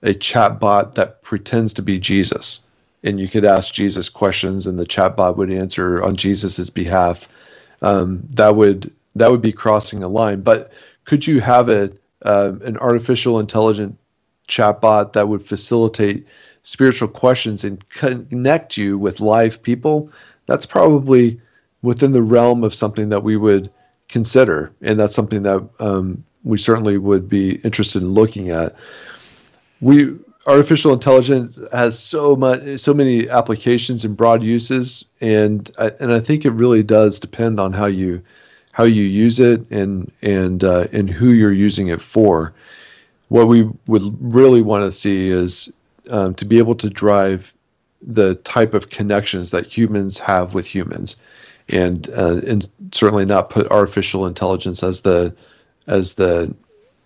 a 0.01 0.13
chatbot 0.13 0.93
that 0.93 1.21
pretends 1.21 1.73
to 1.73 1.81
be 1.81 1.99
Jesus. 1.99 2.61
And 3.03 3.19
you 3.19 3.27
could 3.27 3.45
ask 3.45 3.73
Jesus 3.73 4.09
questions, 4.09 4.65
and 4.65 4.79
the 4.79 4.85
chatbot 4.85 5.35
would 5.37 5.51
answer 5.51 6.01
on 6.01 6.15
Jesus's 6.15 6.69
behalf. 6.69 7.27
Um, 7.81 8.23
that 8.31 8.55
would 8.55 8.91
that 9.15 9.29
would 9.29 9.41
be 9.41 9.51
crossing 9.51 10.03
a 10.03 10.07
line. 10.07 10.41
But 10.41 10.71
could 11.05 11.27
you 11.27 11.41
have 11.41 11.69
a 11.69 11.91
uh, 12.23 12.53
an 12.63 12.77
artificial 12.77 13.39
intelligent 13.39 13.97
chatbot 14.47 15.13
that 15.13 15.27
would 15.27 15.43
facilitate 15.43 16.25
spiritual 16.63 17.07
questions 17.07 17.63
and 17.63 17.87
connect 17.89 18.77
you 18.77 18.97
with 18.97 19.19
live 19.19 19.61
people? 19.61 20.11
That's 20.45 20.65
probably 20.65 21.41
within 21.81 22.13
the 22.13 22.21
realm 22.21 22.63
of 22.63 22.73
something 22.73 23.09
that 23.09 23.23
we 23.23 23.35
would 23.35 23.71
consider, 24.07 24.71
and 24.81 24.99
that's 24.99 25.15
something 25.15 25.43
that 25.43 25.67
um, 25.79 26.23
we 26.43 26.57
certainly 26.57 26.97
would 26.97 27.29
be 27.29 27.55
interested 27.57 28.01
in 28.01 28.09
looking 28.09 28.49
at. 28.49 28.75
We 29.79 30.17
artificial 30.47 30.93
intelligence 30.93 31.59
has 31.71 31.97
so 31.97 32.35
much, 32.35 32.79
so 32.79 32.93
many 32.93 33.29
applications 33.29 34.05
and 34.05 34.17
broad 34.17 34.43
uses, 34.43 35.05
and 35.19 35.69
I, 35.77 35.91
and 35.99 36.11
I 36.11 36.19
think 36.19 36.45
it 36.45 36.51
really 36.51 36.83
does 36.83 37.19
depend 37.19 37.59
on 37.59 37.73
how 37.73 37.85
you 37.85 38.21
how 38.71 38.83
you 38.83 39.03
use 39.03 39.39
it 39.39 39.69
and 39.69 40.11
and 40.21 40.63
uh, 40.63 40.87
and 40.91 41.09
who 41.09 41.29
you're 41.29 41.51
using 41.51 41.87
it 41.87 42.01
for. 42.01 42.53
What 43.27 43.47
we 43.47 43.69
would 43.87 44.15
really 44.19 44.61
want 44.61 44.85
to 44.85 44.91
see 44.91 45.29
is 45.29 45.71
um, 46.09 46.33
to 46.35 46.45
be 46.45 46.57
able 46.57 46.75
to 46.75 46.89
drive 46.89 47.55
the 48.01 48.35
type 48.35 48.73
of 48.73 48.89
connections 48.89 49.51
that 49.51 49.65
humans 49.65 50.19
have 50.19 50.53
with 50.53 50.65
humans, 50.67 51.15
and 51.69 52.09
uh, 52.09 52.41
and 52.47 52.67
certainly 52.91 53.25
not 53.25 53.49
put 53.49 53.71
artificial 53.71 54.25
intelligence 54.25 54.83
as 54.83 55.01
the 55.01 55.35
as 55.91 56.13
the 56.13 56.53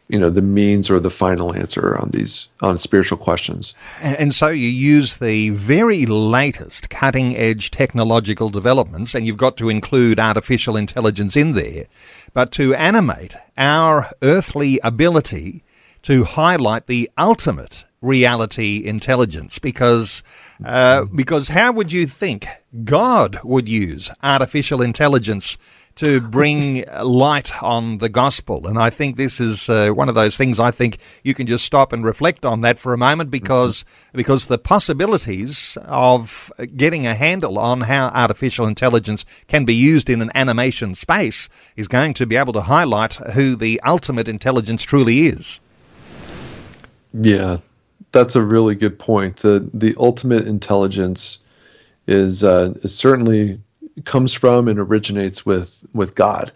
you 0.07 0.19
know 0.19 0.29
the 0.29 0.41
means 0.41 0.89
or 0.89 0.99
the 0.99 1.09
final 1.09 1.53
answer 1.55 1.97
on 1.97 2.09
these 2.11 2.47
on 2.61 2.77
spiritual 2.77 3.17
questions. 3.17 3.73
And 4.01 4.35
so 4.35 4.47
you 4.47 4.69
use 4.69 5.17
the 5.17 5.49
very 5.49 6.05
latest 6.05 6.89
cutting 6.89 7.35
edge 7.35 7.71
technological 7.71 8.49
developments 8.49 9.15
and 9.15 9.25
you've 9.25 9.37
got 9.37 9.57
to 9.57 9.69
include 9.69 10.19
artificial 10.19 10.77
intelligence 10.77 11.35
in 11.35 11.53
there 11.53 11.85
but 12.33 12.51
to 12.51 12.75
animate 12.75 13.35
our 13.57 14.09
earthly 14.21 14.79
ability 14.83 15.63
to 16.03 16.23
highlight 16.23 16.85
the 16.85 17.09
ultimate 17.17 17.85
reality 17.99 18.83
intelligence 18.85 19.57
because 19.57 20.21
uh, 20.63 21.05
because 21.05 21.47
how 21.47 21.71
would 21.71 21.91
you 21.91 22.05
think 22.05 22.47
God 22.83 23.39
would 23.43 23.67
use 23.67 24.11
artificial 24.21 24.83
intelligence 24.83 25.57
to 25.95 26.19
bring 26.19 26.83
light 27.01 27.63
on 27.63 27.99
the 27.99 28.09
gospel. 28.09 28.67
And 28.67 28.77
I 28.77 28.89
think 28.89 29.15
this 29.15 29.39
is 29.39 29.69
uh, 29.69 29.91
one 29.91 30.09
of 30.09 30.15
those 30.15 30.35
things 30.35 30.59
I 30.59 30.71
think 30.71 30.97
you 31.23 31.33
can 31.33 31.47
just 31.47 31.63
stop 31.63 31.93
and 31.93 32.03
reflect 32.03 32.43
on 32.43 32.61
that 32.61 32.77
for 32.77 32.93
a 32.93 32.97
moment 32.97 33.31
because, 33.31 33.83
mm-hmm. 33.83 34.17
because 34.17 34.47
the 34.47 34.57
possibilities 34.57 35.77
of 35.85 36.51
getting 36.75 37.07
a 37.07 37.15
handle 37.15 37.57
on 37.57 37.81
how 37.81 38.07
artificial 38.07 38.67
intelligence 38.67 39.23
can 39.47 39.63
be 39.63 39.73
used 39.73 40.09
in 40.09 40.21
an 40.21 40.31
animation 40.35 40.95
space 40.95 41.47
is 41.77 41.87
going 41.87 42.13
to 42.15 42.25
be 42.25 42.35
able 42.35 42.53
to 42.53 42.61
highlight 42.61 43.13
who 43.13 43.55
the 43.55 43.79
ultimate 43.85 44.27
intelligence 44.27 44.83
truly 44.83 45.27
is. 45.27 45.61
Yeah, 47.13 47.57
that's 48.11 48.35
a 48.35 48.43
really 48.43 48.75
good 48.75 48.99
point. 48.99 49.37
The, 49.37 49.69
the 49.73 49.95
ultimate 49.97 50.45
intelligence 50.45 51.39
is, 52.07 52.43
uh, 52.43 52.73
is 52.83 52.93
certainly 52.93 53.61
comes 54.03 54.33
from 54.33 54.67
and 54.67 54.79
originates 54.79 55.45
with 55.45 55.85
with 55.93 56.15
God, 56.15 56.51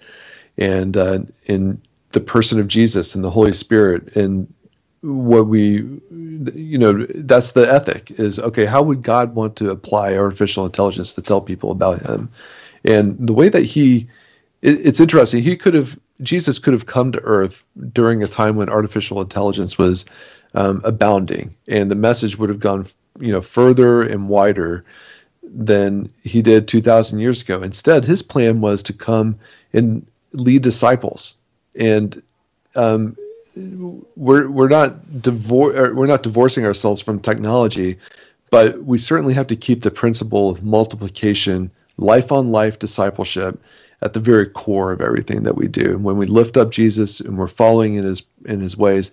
and 0.57 0.97
uh, 0.97 1.19
in 1.45 1.81
the 2.11 2.19
person 2.19 2.59
of 2.59 2.67
Jesus 2.67 3.15
and 3.15 3.23
the 3.23 3.29
Holy 3.29 3.53
Spirit. 3.53 4.15
And 4.15 4.51
what 5.01 5.47
we, 5.47 5.83
you 6.53 6.77
know, 6.77 7.05
that's 7.15 7.51
the 7.51 7.71
ethic 7.71 8.11
is 8.11 8.39
okay. 8.39 8.65
How 8.65 8.81
would 8.81 9.01
God 9.01 9.35
want 9.35 9.55
to 9.57 9.69
apply 9.69 10.17
artificial 10.17 10.65
intelligence 10.65 11.13
to 11.13 11.21
tell 11.21 11.41
people 11.41 11.71
about 11.71 12.01
Him? 12.01 12.29
And 12.83 13.15
the 13.25 13.33
way 13.33 13.49
that 13.49 13.63
He, 13.63 14.07
it, 14.61 14.85
it's 14.85 14.99
interesting. 14.99 15.41
He 15.41 15.55
could 15.55 15.73
have 15.73 15.97
Jesus 16.21 16.59
could 16.59 16.73
have 16.73 16.85
come 16.85 17.11
to 17.13 17.21
Earth 17.21 17.63
during 17.93 18.23
a 18.23 18.27
time 18.27 18.57
when 18.57 18.69
artificial 18.69 19.21
intelligence 19.21 19.77
was 19.77 20.05
um, 20.53 20.81
abounding, 20.83 21.55
and 21.67 21.89
the 21.89 21.95
message 21.95 22.37
would 22.37 22.49
have 22.49 22.59
gone, 22.59 22.85
you 23.19 23.31
know, 23.31 23.41
further 23.41 24.01
and 24.01 24.27
wider 24.27 24.83
than 25.51 26.07
he 26.23 26.41
did 26.41 26.67
2,000 26.67 27.19
years 27.19 27.41
ago. 27.41 27.61
Instead, 27.61 28.05
his 28.05 28.21
plan 28.21 28.61
was 28.61 28.83
to 28.83 28.93
come 28.93 29.39
and 29.73 30.05
lead 30.33 30.61
disciples. 30.61 31.35
And 31.75 32.21
um, 32.75 33.15
we're 33.55 34.49
we're 34.49 34.69
not 34.69 35.05
divor- 35.07 35.93
we're 35.93 36.07
not 36.07 36.23
divorcing 36.23 36.65
ourselves 36.65 37.01
from 37.01 37.19
technology, 37.19 37.97
but 38.51 38.83
we 38.83 38.97
certainly 38.97 39.33
have 39.33 39.47
to 39.47 39.55
keep 39.55 39.81
the 39.81 39.91
principle 39.91 40.49
of 40.49 40.63
multiplication, 40.63 41.71
life 41.97 42.31
on 42.31 42.51
life 42.51 42.79
discipleship 42.79 43.61
at 44.01 44.13
the 44.13 44.19
very 44.19 44.47
core 44.47 44.91
of 44.91 45.01
everything 45.01 45.43
that 45.43 45.55
we 45.55 45.67
do. 45.67 45.91
And 45.91 46.03
when 46.03 46.17
we 46.17 46.25
lift 46.25 46.57
up 46.57 46.71
Jesus 46.71 47.19
and 47.19 47.37
we're 47.37 47.47
following 47.47 47.95
in 47.95 48.05
his 48.05 48.23
in 48.45 48.59
his 48.59 48.77
ways, 48.77 49.11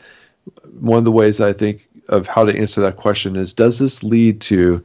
one 0.79 0.99
of 0.99 1.05
the 1.05 1.12
ways 1.12 1.40
I 1.40 1.53
think 1.53 1.88
of 2.09 2.27
how 2.29 2.44
to 2.44 2.57
answer 2.57 2.81
that 2.83 2.96
question 2.96 3.35
is 3.37 3.53
does 3.53 3.79
this 3.79 4.05
lead 4.05 4.40
to 4.42 4.85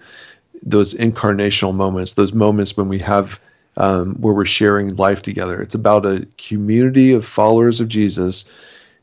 those 0.63 0.93
incarnational 0.93 1.73
moments, 1.73 2.13
those 2.13 2.33
moments 2.33 2.77
when 2.77 2.87
we 2.87 2.99
have 2.99 3.39
um, 3.77 4.15
where 4.15 4.33
we're 4.33 4.45
sharing 4.45 4.95
life 4.95 5.21
together. 5.21 5.61
It's 5.61 5.75
about 5.75 6.05
a 6.05 6.27
community 6.37 7.13
of 7.13 7.25
followers 7.25 7.79
of 7.79 7.87
Jesus 7.87 8.51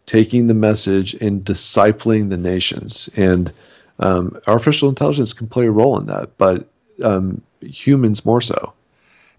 taking 0.07 0.47
the 0.47 0.55
message 0.55 1.15
and 1.15 1.45
discipling 1.45 2.31
the 2.31 2.37
nations. 2.37 3.09
And 3.17 3.53
um, 3.99 4.39
artificial 4.47 4.89
intelligence 4.89 5.33
can 5.33 5.49
play 5.49 5.67
a 5.67 5.71
role 5.71 5.99
in 5.99 6.07
that, 6.07 6.37
but 6.39 6.69
um, 7.03 7.43
humans 7.61 8.25
more 8.25 8.41
so 8.41 8.73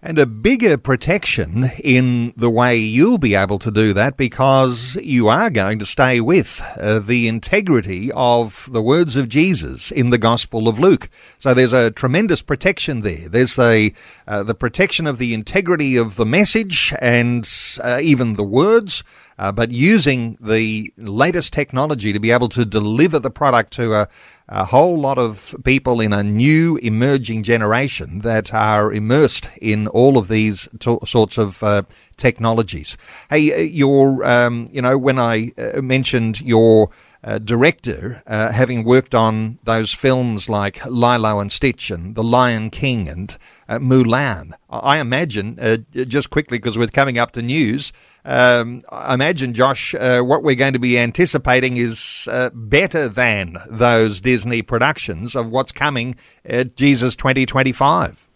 and 0.02 0.18
a 0.18 0.26
bigger 0.26 0.78
protection 0.78 1.70
in 1.84 2.32
the 2.36 2.50
way 2.50 2.76
you'll 2.76 3.18
be 3.18 3.34
able 3.34 3.58
to 3.58 3.70
do 3.70 3.92
that 3.92 4.16
because 4.16 4.96
you 4.96 5.28
are 5.28 5.50
going 5.50 5.78
to 5.78 5.86
stay 5.86 6.20
with 6.20 6.62
uh, 6.78 6.98
the 6.98 7.28
integrity 7.28 8.10
of 8.12 8.68
the 8.72 8.80
words 8.80 9.16
of 9.16 9.28
Jesus 9.28 9.90
in 9.90 10.10
the 10.10 10.18
Gospel 10.18 10.68
of 10.68 10.78
Luke. 10.78 11.10
So 11.38 11.52
there's 11.52 11.72
a 11.72 11.90
tremendous 11.90 12.40
protection 12.40 13.02
there. 13.02 13.28
There's 13.28 13.58
a, 13.58 13.92
uh, 14.26 14.42
the 14.42 14.54
protection 14.54 15.06
of 15.06 15.18
the 15.18 15.34
integrity 15.34 15.96
of 15.96 16.16
the 16.16 16.26
message 16.26 16.94
and 17.00 17.48
uh, 17.82 18.00
even 18.02 18.34
the 18.34 18.44
words. 18.44 19.04
uh, 19.40 19.50
but 19.50 19.70
using 19.70 20.36
the 20.38 20.92
latest 20.98 21.54
technology 21.54 22.12
to 22.12 22.20
be 22.20 22.30
able 22.30 22.50
to 22.50 22.62
deliver 22.66 23.18
the 23.18 23.30
product 23.30 23.72
to 23.72 23.94
a, 23.94 24.08
a 24.50 24.64
whole 24.64 24.98
lot 24.98 25.16
of 25.16 25.54
people 25.64 26.00
in 26.00 26.12
a 26.12 26.24
new 26.24 26.76
emerging 26.78 27.44
generation 27.44 28.20
that 28.20 28.52
are 28.52 28.92
immersed 28.92 29.48
in 29.62 29.86
all 29.86 30.18
of 30.18 30.26
these 30.26 30.68
sorts 31.04 31.38
of 31.38 31.62
uh, 31.62 31.82
technologies. 32.16 32.96
Hey, 33.30 33.54
uh, 33.54 33.58
your, 33.58 34.24
um, 34.24 34.66
you 34.72 34.82
know, 34.82 34.98
when 34.98 35.20
I 35.20 35.52
uh, 35.56 35.80
mentioned 35.80 36.40
your 36.40 36.90
uh, 37.22 37.38
director, 37.38 38.22
uh, 38.26 38.50
having 38.52 38.84
worked 38.84 39.14
on 39.14 39.58
those 39.64 39.92
films 39.92 40.48
like 40.48 40.84
Lilo 40.86 41.38
and 41.38 41.52
Stitch 41.52 41.90
and 41.90 42.14
The 42.14 42.22
Lion 42.22 42.70
King 42.70 43.08
and 43.08 43.36
uh, 43.68 43.78
Mulan, 43.78 44.52
I 44.70 44.98
imagine, 44.98 45.58
uh, 45.60 45.78
just 45.92 46.30
quickly 46.30 46.58
because 46.58 46.78
we're 46.78 46.88
coming 46.88 47.18
up 47.18 47.32
to 47.32 47.42
news, 47.42 47.92
um, 48.24 48.82
I 48.90 49.14
imagine, 49.14 49.54
Josh, 49.54 49.94
uh, 49.94 50.20
what 50.20 50.42
we're 50.42 50.54
going 50.54 50.72
to 50.72 50.78
be 50.78 50.98
anticipating 50.98 51.76
is 51.76 52.28
better 52.52 53.08
than 53.08 53.56
those 53.68 54.20
Disney 54.20 54.62
productions 54.62 55.34
of 55.36 55.50
what's 55.50 55.72
coming 55.72 56.16
at 56.44 56.76
Jesus 56.76 57.16
2025. 57.16 58.28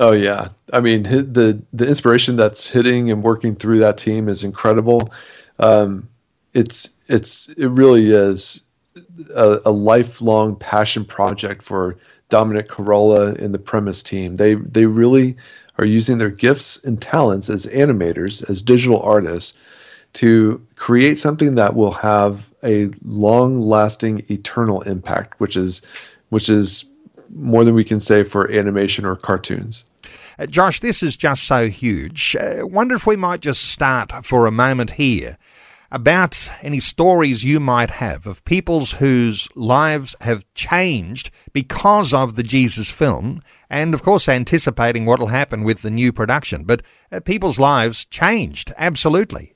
Oh 0.00 0.12
yeah, 0.12 0.48
I 0.72 0.80
mean 0.80 1.02
the 1.02 1.62
the 1.74 1.86
inspiration 1.86 2.36
that's 2.36 2.66
hitting 2.70 3.10
and 3.10 3.22
working 3.22 3.54
through 3.54 3.80
that 3.80 3.98
team 3.98 4.30
is 4.30 4.42
incredible. 4.42 5.12
Um, 5.58 6.08
it's 6.54 6.90
it's 7.08 7.48
it 7.50 7.68
really 7.68 8.10
is 8.10 8.62
a, 9.34 9.60
a, 9.66 9.70
lifelong 9.70 10.56
passion 10.56 11.04
project 11.04 11.62
for 11.62 11.96
Dominic 12.28 12.68
Carola 12.68 13.34
and 13.34 13.54
the 13.54 13.58
Premise 13.58 14.02
team. 14.02 14.36
They 14.36 14.54
they 14.54 14.86
really 14.86 15.36
are 15.78 15.84
using 15.84 16.18
their 16.18 16.30
gifts 16.30 16.82
and 16.84 17.00
talents 17.00 17.48
as 17.48 17.66
animators, 17.66 18.48
as 18.50 18.62
digital 18.62 19.00
artists, 19.00 19.58
to 20.14 20.64
create 20.76 21.18
something 21.18 21.54
that 21.54 21.74
will 21.74 21.92
have 21.92 22.50
a 22.62 22.90
long-lasting, 23.02 24.24
eternal 24.28 24.82
impact, 24.82 25.38
which 25.40 25.56
is 25.56 25.82
which 26.30 26.48
is 26.48 26.84
more 27.32 27.64
than 27.64 27.74
we 27.74 27.84
can 27.84 28.00
say 28.00 28.24
for 28.24 28.50
animation 28.50 29.04
or 29.04 29.14
cartoons. 29.14 29.84
Uh, 30.38 30.46
Josh, 30.46 30.80
this 30.80 31.02
is 31.02 31.16
just 31.16 31.44
so 31.44 31.68
huge. 31.68 32.34
Uh, 32.34 32.66
wonder 32.66 32.96
if 32.96 33.06
we 33.06 33.14
might 33.14 33.40
just 33.40 33.62
start 33.62 34.24
for 34.24 34.46
a 34.46 34.50
moment 34.50 34.92
here 34.92 35.38
about 35.90 36.50
any 36.62 36.80
stories 36.80 37.42
you 37.44 37.58
might 37.60 37.90
have 37.90 38.26
of 38.26 38.44
peoples 38.44 38.92
whose 38.92 39.48
lives 39.54 40.14
have 40.20 40.44
changed 40.54 41.30
because 41.52 42.14
of 42.14 42.36
the 42.36 42.42
Jesus 42.42 42.90
film, 42.90 43.42
and 43.68 43.94
of 43.94 44.02
course 44.02 44.28
anticipating 44.28 45.06
what 45.06 45.18
will 45.18 45.28
happen 45.28 45.64
with 45.64 45.82
the 45.82 45.90
new 45.90 46.12
production. 46.12 46.64
But 46.64 46.82
uh, 47.10 47.20
people's 47.20 47.58
lives 47.58 48.04
changed, 48.04 48.72
absolutely. 48.76 49.54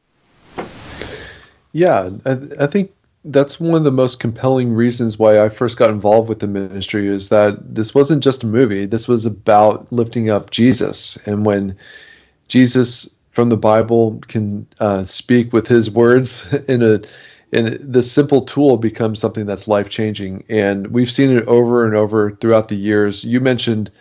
Yeah, 1.73 2.11
I, 2.25 2.39
I 2.61 2.67
think 2.67 2.93
that's 3.25 3.59
one 3.59 3.75
of 3.75 3.85
the 3.85 3.91
most 3.91 4.21
compelling 4.21 4.75
reasons 4.75 5.19
why 5.19 5.43
I 5.43 5.49
first 5.49 5.79
got 5.79 5.91
involved 5.91 6.29
with 6.29 6.41
the 6.41 6.47
ministry 6.47 7.09
is 7.09 7.31
that 7.31 7.75
this 7.75 7.95
wasn't 7.95 8.23
just 8.23 8.45
a 8.45 8.47
movie. 8.47 8.87
This 8.87 9.09
was 9.09 9.25
about 9.25 9.91
lifting 9.91 10.29
up 10.31 10.51
Jesus. 10.51 11.17
And 11.25 11.47
when 11.47 11.77
Jesus 12.49 13.09
from 13.35 13.49
the 13.49 13.57
Bible 13.57 14.21
can 14.29 14.65
uh, 14.79 15.03
speak 15.05 15.53
with 15.53 15.67
his 15.67 15.91
words 15.91 16.47
in 16.69 16.83
a 16.83 17.01
and 17.53 17.79
this 17.81 18.11
simple 18.11 18.45
tool 18.45 18.77
becomes 18.79 19.21
something 19.21 19.47
that's 19.47 19.69
life 19.69 19.89
changing. 19.89 20.43
And 20.49 20.89
we've 20.89 21.11
seen 21.11 21.31
it 21.31 21.47
over 21.47 21.85
and 21.85 21.95
over 21.95 22.33
throughout 22.33 22.69
the 22.69 22.75
years. 22.75 23.23
You 23.23 23.41
mentioned 23.41 23.93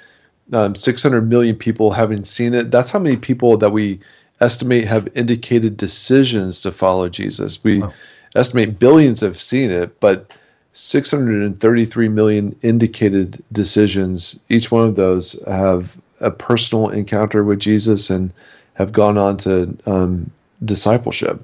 um, 0.54 0.74
600 0.74 1.30
million 1.30 1.56
people 1.56 1.92
having 1.92 2.24
seen 2.24 2.56
it. 2.56 2.72
That's 2.72 2.90
how 2.90 2.98
many 2.98 3.16
people 3.16 3.58
that 3.58 3.70
we 3.70 4.00
estimate 4.42 4.88
have 4.88 5.08
indicated 5.14 5.78
decisions 5.78 6.62
to 6.62 6.72
follow 6.72 7.10
Jesus. 7.10 7.64
We 7.64 7.80
wow. 7.80 7.94
estimate 8.36 8.80
billions 8.80 9.22
have 9.22 9.40
seen 9.40 9.70
it, 9.70 10.00
but 10.00 10.32
633 10.74 12.08
million 12.08 12.56
indicated 12.64 13.44
decisions. 13.52 14.40
Each 14.50 14.72
one 14.72 14.88
of 14.88 14.96
those 14.96 15.40
have 15.46 15.96
a 16.22 16.32
personal 16.32 16.90
encounter 16.90 17.44
with 17.44 17.60
Jesus 17.60 18.10
and 18.10 18.34
have 18.74 18.92
gone 18.92 19.18
on 19.18 19.38
to 19.38 19.78
um, 19.86 20.32
discipleship. 20.64 21.44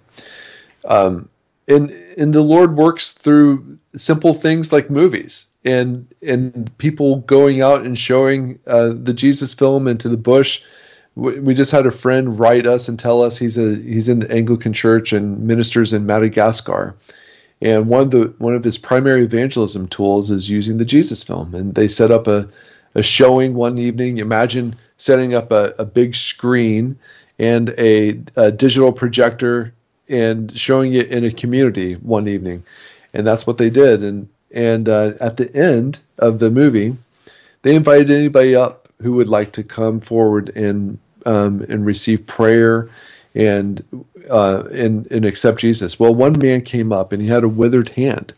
Um, 0.86 1.30
and 1.68 1.92
and 2.18 2.34
the 2.34 2.42
Lord 2.42 2.76
works 2.76 3.12
through 3.12 3.78
simple 3.96 4.34
things 4.34 4.72
like 4.72 4.90
movies 4.90 5.46
and 5.66 6.08
and 6.26 6.76
people 6.78 7.18
going 7.18 7.62
out 7.62 7.86
and 7.86 7.98
showing 7.98 8.60
uh, 8.68 8.92
the 8.94 9.14
Jesus 9.14 9.54
film 9.54 9.88
into 9.88 10.10
the 10.10 10.18
bush. 10.18 10.62
We, 11.16 11.54
just 11.54 11.72
had 11.72 11.86
a 11.86 11.92
friend 11.92 12.40
write 12.40 12.66
us 12.66 12.88
and 12.88 12.98
tell 12.98 13.22
us 13.22 13.38
he's 13.38 13.58
a 13.58 13.76
he's 13.76 14.08
in 14.08 14.20
the 14.20 14.32
Anglican 14.32 14.72
Church 14.72 15.12
and 15.12 15.42
ministers 15.42 15.92
in 15.92 16.06
Madagascar. 16.06 16.96
And 17.62 17.90
one 17.90 18.04
of 18.04 18.12
the 18.12 18.34
one 18.38 18.56
of 18.56 18.64
his 18.64 18.78
primary 18.78 19.24
evangelism 19.24 19.88
tools 19.88 20.32
is 20.32 20.50
using 20.50 20.78
the 20.78 20.86
Jesus 20.86 21.22
film. 21.22 21.54
And 21.54 21.76
they 21.76 21.90
set 21.90 22.10
up 22.10 22.28
a, 22.28 22.48
a 22.96 23.04
showing 23.04 23.54
one 23.54 23.78
evening. 23.78 24.20
Imagine 24.20 24.76
setting 24.98 25.34
up 25.34 25.52
a, 25.52 25.74
a 25.78 25.84
big 25.84 26.16
screen 26.16 26.98
and 27.40 27.70
a, 27.78 28.22
a 28.36 28.52
digital 28.52 28.92
projector 28.92 29.74
and 30.10 30.58
showing 30.58 30.94
it 30.94 31.08
in 31.08 31.24
a 31.24 31.32
community 31.32 31.94
one 31.96 32.28
evening, 32.28 32.64
and 33.14 33.26
that's 33.26 33.48
what 33.48 33.58
they 33.58 33.70
did. 33.70 34.04
And 34.04 34.28
and 34.52 34.90
uh, 34.90 35.14
at 35.22 35.38
the 35.38 35.54
end 35.56 36.02
of 36.18 36.40
the 36.40 36.50
movie, 36.50 36.98
they 37.62 37.76
invited 37.76 38.12
anybody 38.12 38.56
up 38.56 38.90
who 39.02 39.14
would 39.14 39.30
like 39.30 39.52
to 39.54 39.64
come 39.64 40.00
forward 40.00 40.50
and 40.56 40.98
um, 41.26 41.66
and 41.70 41.86
receive 41.86 42.26
prayer 42.26 42.90
and 43.36 43.84
uh, 44.30 44.64
and 44.72 45.10
and 45.12 45.26
accept 45.26 45.60
Jesus. 45.60 46.00
Well, 46.00 46.14
one 46.14 46.38
man 46.40 46.62
came 46.62 46.92
up 46.92 47.12
and 47.12 47.22
he 47.22 47.28
had 47.28 47.44
a 47.44 47.50
withered 47.50 47.90
hand, 47.90 48.34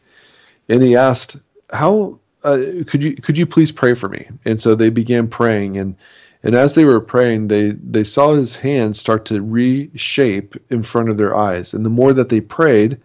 and 0.70 0.84
he 0.84 0.96
asked, 0.96 1.38
"How 1.72 2.20
uh, 2.44 2.60
could 2.86 3.02
you 3.02 3.16
could 3.16 3.38
you 3.38 3.46
please 3.46 3.72
pray 3.72 3.94
for 3.94 4.10
me?" 4.10 4.28
And 4.46 4.60
so 4.60 4.76
they 4.76 4.90
began 4.90 5.28
praying 5.28 5.78
and 5.78 5.96
and 6.43 6.56
as 6.56 6.73
they 6.73 6.86
were 6.86 7.01
praying, 7.01 7.47
they, 7.47 7.71
they 7.71 8.04
saw 8.04 8.34
his 8.34 8.56
hand 8.56 8.97
start 8.97 9.25
to 9.25 9.41
reshape 9.41 10.56
in 10.71 10.82
front 10.82 11.10
of 11.10 11.17
their 11.17 11.36
eyes. 11.36 11.73
And 11.73 11.86
the 11.86 11.89
more 11.89 12.13
that 12.13 12.30
they 12.30 12.41
prayed, 12.41 12.99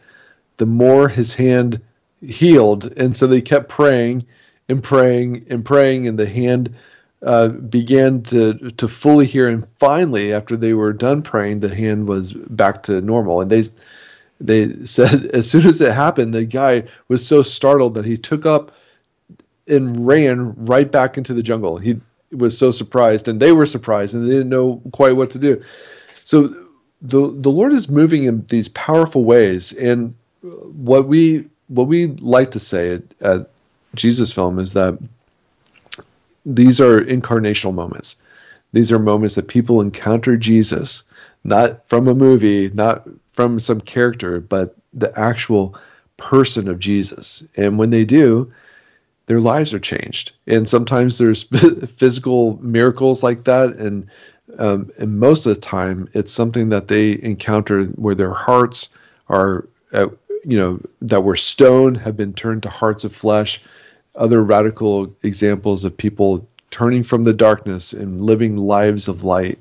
the 0.56 0.66
more 0.66 1.08
his 1.08 1.34
hand 1.34 1.80
healed. 2.22 2.92
And 2.96 3.14
so 3.14 3.26
they 3.26 3.42
kept 3.42 3.68
praying 3.68 4.26
and 4.68 4.82
praying 4.82 5.46
and 5.50 5.64
praying, 5.64 6.08
and 6.08 6.18
the 6.18 6.26
hand 6.26 6.74
uh, 7.22 7.48
began 7.48 8.22
to, 8.22 8.54
to 8.54 8.88
fully 8.88 9.26
hear. 9.26 9.48
And 9.48 9.66
finally, 9.78 10.32
after 10.32 10.56
they 10.56 10.72
were 10.72 10.94
done 10.94 11.22
praying, 11.22 11.60
the 11.60 11.74
hand 11.74 12.08
was 12.08 12.32
back 12.32 12.84
to 12.84 13.02
normal. 13.02 13.42
And 13.42 13.50
they, 13.50 13.64
they 14.40 14.72
said 14.84 15.26
as 15.26 15.50
soon 15.50 15.66
as 15.66 15.80
it 15.82 15.92
happened, 15.92 16.32
the 16.32 16.46
guy 16.46 16.84
was 17.08 17.26
so 17.26 17.42
startled 17.42 17.94
that 17.94 18.06
he 18.06 18.16
took 18.16 18.46
up 18.46 18.72
and 19.68 20.06
ran 20.06 20.54
right 20.64 20.90
back 20.90 21.18
into 21.18 21.34
the 21.34 21.42
jungle. 21.42 21.76
He 21.76 22.00
was 22.32 22.56
so 22.56 22.70
surprised, 22.70 23.28
and 23.28 23.40
they 23.40 23.52
were 23.52 23.66
surprised, 23.66 24.14
and 24.14 24.26
they 24.26 24.32
didn't 24.32 24.48
know 24.48 24.82
quite 24.92 25.16
what 25.16 25.30
to 25.30 25.38
do. 25.38 25.62
So 26.24 26.48
the 27.02 27.32
the 27.32 27.50
Lord 27.50 27.72
is 27.72 27.88
moving 27.88 28.24
in 28.24 28.44
these 28.46 28.68
powerful 28.68 29.24
ways, 29.24 29.72
and 29.72 30.14
what 30.42 31.08
we 31.08 31.46
what 31.68 31.88
we 31.88 32.06
like 32.06 32.52
to 32.52 32.58
say 32.58 32.94
at, 32.94 33.02
at 33.20 33.50
Jesus 33.94 34.32
Film 34.32 34.58
is 34.58 34.72
that 34.74 34.98
these 36.44 36.80
are 36.80 37.00
incarnational 37.00 37.74
moments. 37.74 38.16
These 38.72 38.92
are 38.92 38.98
moments 38.98 39.34
that 39.34 39.48
people 39.48 39.80
encounter 39.80 40.36
Jesus, 40.36 41.02
not 41.44 41.88
from 41.88 42.08
a 42.08 42.14
movie, 42.14 42.70
not 42.70 43.08
from 43.32 43.58
some 43.58 43.80
character, 43.80 44.40
but 44.40 44.76
the 44.92 45.16
actual 45.18 45.76
person 46.16 46.68
of 46.68 46.78
Jesus. 46.78 47.46
And 47.56 47.78
when 47.78 47.90
they 47.90 48.04
do, 48.04 48.52
their 49.26 49.40
lives 49.40 49.74
are 49.74 49.80
changed. 49.80 50.32
And 50.46 50.68
sometimes 50.68 51.18
there's 51.18 51.42
physical 51.96 52.58
miracles 52.62 53.22
like 53.22 53.44
that, 53.44 53.70
and 53.76 54.08
um, 54.58 54.90
and 54.98 55.18
most 55.18 55.44
of 55.46 55.54
the 55.54 55.60
time 55.60 56.08
it's 56.12 56.32
something 56.32 56.70
that 56.70 56.88
they 56.88 57.20
encounter 57.22 57.84
where 57.84 58.14
their 58.14 58.32
hearts 58.32 58.88
are, 59.28 59.68
uh, 59.92 60.08
you 60.44 60.56
know, 60.56 60.80
that 61.02 61.24
were 61.24 61.36
stone 61.36 61.94
have 61.96 62.16
been 62.16 62.32
turned 62.32 62.62
to 62.62 62.68
hearts 62.68 63.04
of 63.04 63.14
flesh. 63.14 63.60
Other 64.14 64.42
radical 64.42 65.14
examples 65.22 65.84
of 65.84 65.96
people 65.96 66.48
turning 66.70 67.02
from 67.02 67.24
the 67.24 67.34
darkness 67.34 67.92
and 67.92 68.20
living 68.20 68.56
lives 68.56 69.08
of 69.08 69.24
light 69.24 69.58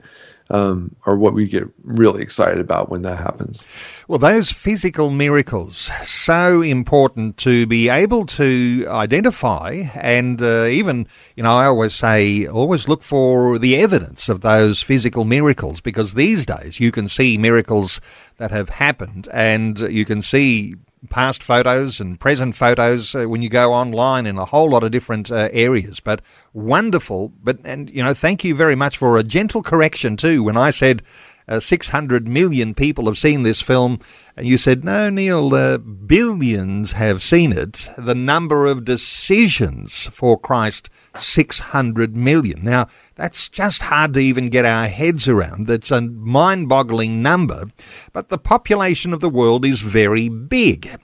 um, 0.49 0.95
are 1.05 1.15
what 1.15 1.33
we 1.33 1.47
get 1.47 1.67
really 1.83 2.21
excited 2.21 2.59
about 2.59 2.89
when 2.89 3.01
that 3.01 3.17
happens. 3.17 3.65
Well, 4.07 4.19
those 4.19 4.51
physical 4.51 5.09
miracles, 5.09 5.89
so 6.03 6.61
important 6.61 7.37
to 7.37 7.65
be 7.65 7.89
able 7.89 8.25
to 8.27 8.85
identify 8.87 9.85
and 9.95 10.41
uh, 10.41 10.65
even, 10.65 11.07
you 11.35 11.43
know, 11.43 11.51
I 11.51 11.65
always 11.65 11.95
say, 11.95 12.45
always 12.45 12.87
look 12.87 13.01
for 13.01 13.57
the 13.57 13.75
evidence 13.77 14.29
of 14.29 14.41
those 14.41 14.83
physical 14.83 15.25
miracles 15.25 15.81
because 15.81 16.13
these 16.13 16.45
days 16.45 16.79
you 16.79 16.91
can 16.91 17.07
see 17.07 17.37
miracles 17.37 17.99
that 18.37 18.51
have 18.51 18.69
happened 18.69 19.27
and 19.31 19.79
you 19.79 20.05
can 20.05 20.21
see 20.21 20.75
past 21.09 21.43
photos 21.43 21.99
and 21.99 22.19
present 22.19 22.55
photos 22.55 23.15
uh, 23.15 23.25
when 23.25 23.41
you 23.41 23.49
go 23.49 23.73
online 23.73 24.25
in 24.25 24.37
a 24.37 24.45
whole 24.45 24.69
lot 24.69 24.83
of 24.83 24.91
different 24.91 25.31
uh, 25.31 25.49
areas. 25.51 25.99
But 25.99 26.21
wonderful. 26.53 27.33
But 27.43 27.59
and 27.63 27.89
you 27.89 28.03
know, 28.03 28.13
thank 28.13 28.43
you 28.43 28.55
very 28.55 28.75
much 28.75 28.97
for 28.97 29.17
a 29.17 29.23
gentle 29.23 29.61
correction 29.61 30.17
too. 30.17 30.43
When 30.43 30.57
I 30.57 30.69
said 30.69 31.01
uh, 31.47 31.59
600 31.59 32.27
million 32.27 32.73
people 32.73 33.05
have 33.05 33.17
seen 33.17 33.43
this 33.43 33.61
film. 33.61 33.99
And 34.35 34.47
you 34.47 34.57
said, 34.57 34.83
no, 34.83 35.09
Neil, 35.09 35.53
uh, 35.53 35.77
billions 35.77 36.93
have 36.93 37.23
seen 37.23 37.51
it. 37.51 37.89
The 37.97 38.15
number 38.15 38.65
of 38.65 38.85
decisions 38.85 40.07
for 40.07 40.37
Christ, 40.37 40.89
600 41.15 42.15
million. 42.15 42.63
Now, 42.63 42.87
that's 43.15 43.47
just 43.47 43.83
hard 43.83 44.13
to 44.15 44.19
even 44.19 44.49
get 44.49 44.65
our 44.65 44.87
heads 44.87 45.29
around. 45.29 45.67
That's 45.67 45.91
a 45.91 46.01
mind 46.01 46.67
boggling 46.67 47.21
number. 47.21 47.65
But 48.11 48.29
the 48.29 48.37
population 48.37 49.13
of 49.13 49.19
the 49.19 49.29
world 49.29 49.65
is 49.65 49.81
very 49.81 50.27
big. 50.29 50.99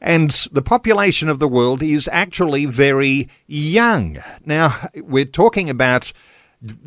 And 0.00 0.32
the 0.50 0.62
population 0.62 1.28
of 1.28 1.38
the 1.38 1.46
world 1.46 1.80
is 1.80 2.08
actually 2.10 2.66
very 2.66 3.28
young. 3.46 4.18
Now, 4.44 4.88
we're 4.96 5.24
talking 5.24 5.70
about 5.70 6.12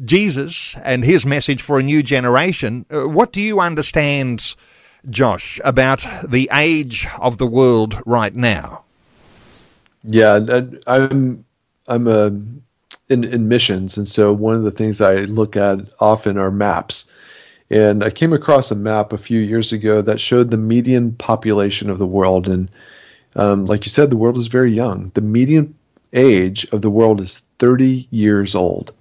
Jesus 0.05 0.75
and 0.83 1.03
his 1.03 1.25
message 1.25 1.61
for 1.61 1.79
a 1.79 1.83
new 1.83 2.01
generation. 2.01 2.85
Uh, 2.89 3.07
what 3.07 3.31
do 3.31 3.41
you 3.41 3.59
understand, 3.59 4.55
Josh, 5.09 5.59
about 5.63 6.05
the 6.27 6.49
age 6.53 7.07
of 7.19 7.38
the 7.38 7.47
world 7.47 8.01
right 8.05 8.33
now? 8.33 8.83
Yeah, 10.03 10.61
I'm 10.88 11.43
I'm 11.88 12.07
a 12.07 12.27
in, 13.09 13.23
in 13.23 13.47
missions, 13.47 13.97
and 13.97 14.07
so 14.07 14.33
one 14.33 14.55
of 14.55 14.63
the 14.63 14.71
things 14.71 15.01
I 15.01 15.17
look 15.21 15.55
at 15.55 15.79
often 15.99 16.38
are 16.38 16.51
maps. 16.51 17.05
And 17.69 18.03
I 18.03 18.11
came 18.11 18.33
across 18.33 18.69
a 18.69 18.75
map 18.75 19.11
a 19.11 19.17
few 19.17 19.39
years 19.39 19.71
ago 19.71 20.01
that 20.01 20.21
showed 20.21 20.51
the 20.51 20.57
median 20.57 21.13
population 21.13 21.89
of 21.89 21.97
the 21.97 22.07
world. 22.07 22.47
And 22.47 22.69
um, 23.35 23.65
like 23.65 23.85
you 23.85 23.89
said, 23.89 24.11
the 24.11 24.17
world 24.17 24.38
is 24.38 24.47
very 24.47 24.71
young. 24.71 25.11
The 25.15 25.21
median 25.21 25.73
age 26.13 26.65
of 26.71 26.81
the 26.81 26.91
world 26.91 27.19
is 27.19 27.41
30 27.57 28.07
years 28.11 28.53
old. 28.53 28.91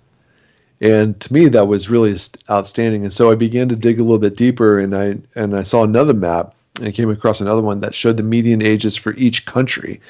And 0.84 1.18
to 1.18 1.32
me, 1.32 1.48
that 1.48 1.66
was 1.66 1.88
really 1.88 2.14
outstanding. 2.50 3.04
And 3.04 3.12
so 3.12 3.30
I 3.30 3.36
began 3.36 3.70
to 3.70 3.76
dig 3.76 3.98
a 3.98 4.04
little 4.04 4.18
bit 4.18 4.36
deeper, 4.36 4.78
and 4.78 4.94
I 4.94 5.16
and 5.34 5.56
I 5.56 5.62
saw 5.62 5.82
another 5.82 6.12
map 6.12 6.54
and 6.78 6.88
I 6.88 6.92
came 6.92 7.08
across 7.08 7.40
another 7.40 7.62
one 7.62 7.80
that 7.80 7.94
showed 7.94 8.18
the 8.18 8.22
median 8.22 8.62
ages 8.62 8.94
for 8.94 9.14
each 9.14 9.46
country. 9.46 10.00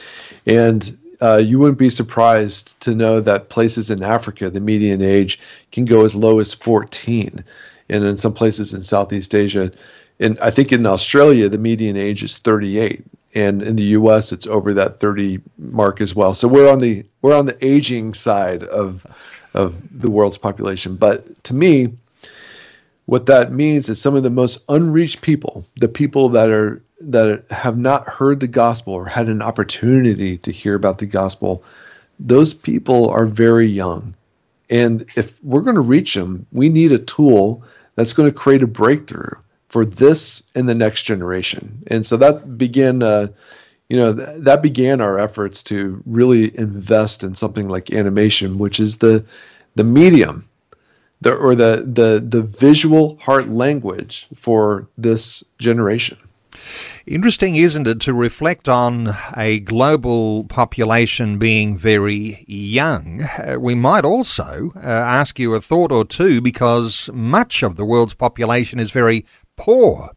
And 0.46 0.98
uh, 1.20 1.37
you 1.37 1.60
wouldn't 1.60 1.78
be 1.78 1.90
surprised 1.90 2.78
to 2.80 2.94
know 2.94 3.20
that 3.20 3.50
places 3.50 3.88
in 3.88 4.02
Africa, 4.02 4.50
the 4.50 4.60
median 4.60 5.00
age 5.00 5.38
can 5.70 5.84
go 5.84 6.04
as 6.04 6.16
low 6.16 6.40
as 6.40 6.54
14. 6.54 7.44
And 7.88 8.04
in 8.04 8.16
some 8.16 8.32
places 8.32 8.74
in 8.74 8.82
Southeast 8.82 9.32
Asia, 9.32 9.70
and 10.18 10.38
I 10.40 10.50
think 10.50 10.72
in 10.72 10.87
Australia, 10.87 11.48
the 11.48 11.58
median 11.58 11.96
age 11.96 12.22
is 12.24 12.38
38. 12.38 13.04
And 13.37 13.62
in 13.62 13.76
the 13.76 13.82
U.S., 13.98 14.32
it's 14.32 14.46
over 14.46 14.72
that 14.74 15.00
30 15.00 15.40
mark 15.58 16.00
as 16.00 16.14
well. 16.16 16.34
So 16.34 16.48
we're 16.48 16.72
on 16.72 16.78
the 16.78 17.04
we're 17.20 17.37
on 17.37 17.46
the 17.46 17.64
aging 17.64 18.14
side 18.14 18.64
of 18.64 19.06
of 19.55 19.81
the 20.01 20.11
world's 20.11 20.38
population. 20.38 20.97
But 20.97 21.45
to 21.45 21.55
me, 21.55 21.97
what 23.07 23.27
that 23.27 23.53
means 23.53 23.88
is 23.88 24.01
some 24.01 24.17
of 24.17 24.23
the 24.23 24.31
most 24.31 24.64
unreached 24.69 25.21
people, 25.21 25.67
the 25.77 25.88
people 25.88 26.31
that 26.31 26.51
are 26.51 26.83
that 27.01 27.45
have 27.51 27.77
not 27.77 28.09
heard 28.09 28.40
the 28.40 28.47
gospel 28.47 28.95
or 28.95 29.05
had 29.05 29.29
an 29.29 29.43
opportunity 29.43 30.38
to 30.38 30.51
hear 30.51 30.75
about 30.75 30.99
the 30.99 31.07
gospel, 31.07 31.62
those 32.19 32.55
people 32.55 33.11
are 33.11 33.27
very 33.27 33.67
young. 33.67 34.14
And 34.71 35.05
if 35.14 35.43
we're 35.45 35.61
going 35.61 35.75
to 35.75 35.83
reach 35.83 36.14
them, 36.14 36.47
we 36.53 36.69
need 36.69 36.93
a 36.93 36.99
tool 36.99 37.62
that's 37.95 38.14
going 38.14 38.31
to 38.31 38.37
create 38.37 38.62
a 38.62 38.67
breakthrough 38.67 39.35
for 39.69 39.85
this 39.85 40.43
and 40.55 40.69
the 40.69 40.75
next 40.75 41.03
generation. 41.03 41.83
And 41.88 42.07
so 42.07 42.17
that 42.17 42.57
began 42.57 43.03
uh, 43.03 43.29
you 43.88 43.99
know 43.99 44.14
th- 44.14 44.42
that 44.42 44.62
began 44.62 45.01
our 45.01 45.18
efforts 45.18 45.62
to 45.64 46.03
really 46.07 46.57
invest 46.57 47.25
in 47.25 47.35
something 47.35 47.68
like 47.68 47.92
animation, 47.92 48.59
which 48.59 48.81
is 48.81 48.99
the 48.99 49.25
the 49.75 49.85
medium, 49.85 50.49
the 51.20 51.35
or 51.35 51.55
the 51.55 51.85
the 51.87 52.25
the 52.27 52.42
visual 52.42 53.16
heart 53.16 53.49
language 53.49 54.27
for 54.35 54.88
this 54.97 55.44
generation. 55.59 56.18
Interesting, 57.07 57.57
isn't 57.57 57.87
it, 57.87 58.01
to 58.01 58.14
reflect 58.14 58.68
on 58.68 59.14
a 59.37 59.61
global 59.61 60.44
population 60.44 61.38
being 61.38 61.77
very 61.77 62.44
young? 62.47 63.23
Uh, 63.23 63.57
we 63.59 63.75
might 63.75 64.05
also 64.05 64.73
uh, 64.77 64.81
ask 64.81 65.38
you 65.38 65.55
a 65.55 65.61
thought 65.61 65.92
or 65.92 66.05
two 66.07 66.40
because 66.40 67.11
much 67.12 67.62
of 67.62 67.77
the 67.77 67.85
world's 67.85 68.14
population 68.14 68.79
is 68.79 68.90
very 68.90 69.27
poor 69.57 70.12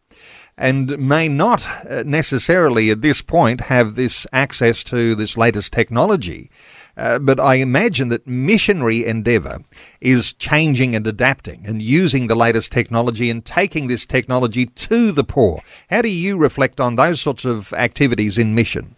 and 0.58 0.98
may 0.98 1.28
not 1.28 1.68
uh, 1.86 2.04
necessarily 2.06 2.90
at 2.90 3.02
this 3.02 3.22
point 3.22 3.62
have 3.62 3.96
this 3.96 4.26
access 4.34 4.84
to 4.86 5.14
this 5.16 5.38
latest 5.38 5.72
technology. 5.72 6.50
Uh, 6.98 7.20
but 7.20 7.40
I 7.40 7.56
imagine 7.56 8.10
that 8.10 8.26
missionary 8.26 9.06
endeavour 9.06 9.60
is 10.02 10.34
changing 10.34 10.96
and 10.96 11.06
adapting 11.06 11.64
and 11.66 11.80
using 11.80 12.26
the 12.26 12.36
latest 12.36 12.72
technology 12.72 13.30
and 13.30 13.46
taking 13.46 13.88
this 13.88 14.06
technology 14.06 14.66
to 14.66 15.12
the 15.12 15.24
poor. 15.24 15.62
How 15.92 16.02
do 16.02 16.10
you 16.10 16.38
reflect 16.38 16.82
on 16.82 16.96
those 16.96 17.22
sorts 17.22 17.46
of 17.46 17.72
activities 17.74 18.40
in 18.40 18.56
mission? 18.56 18.96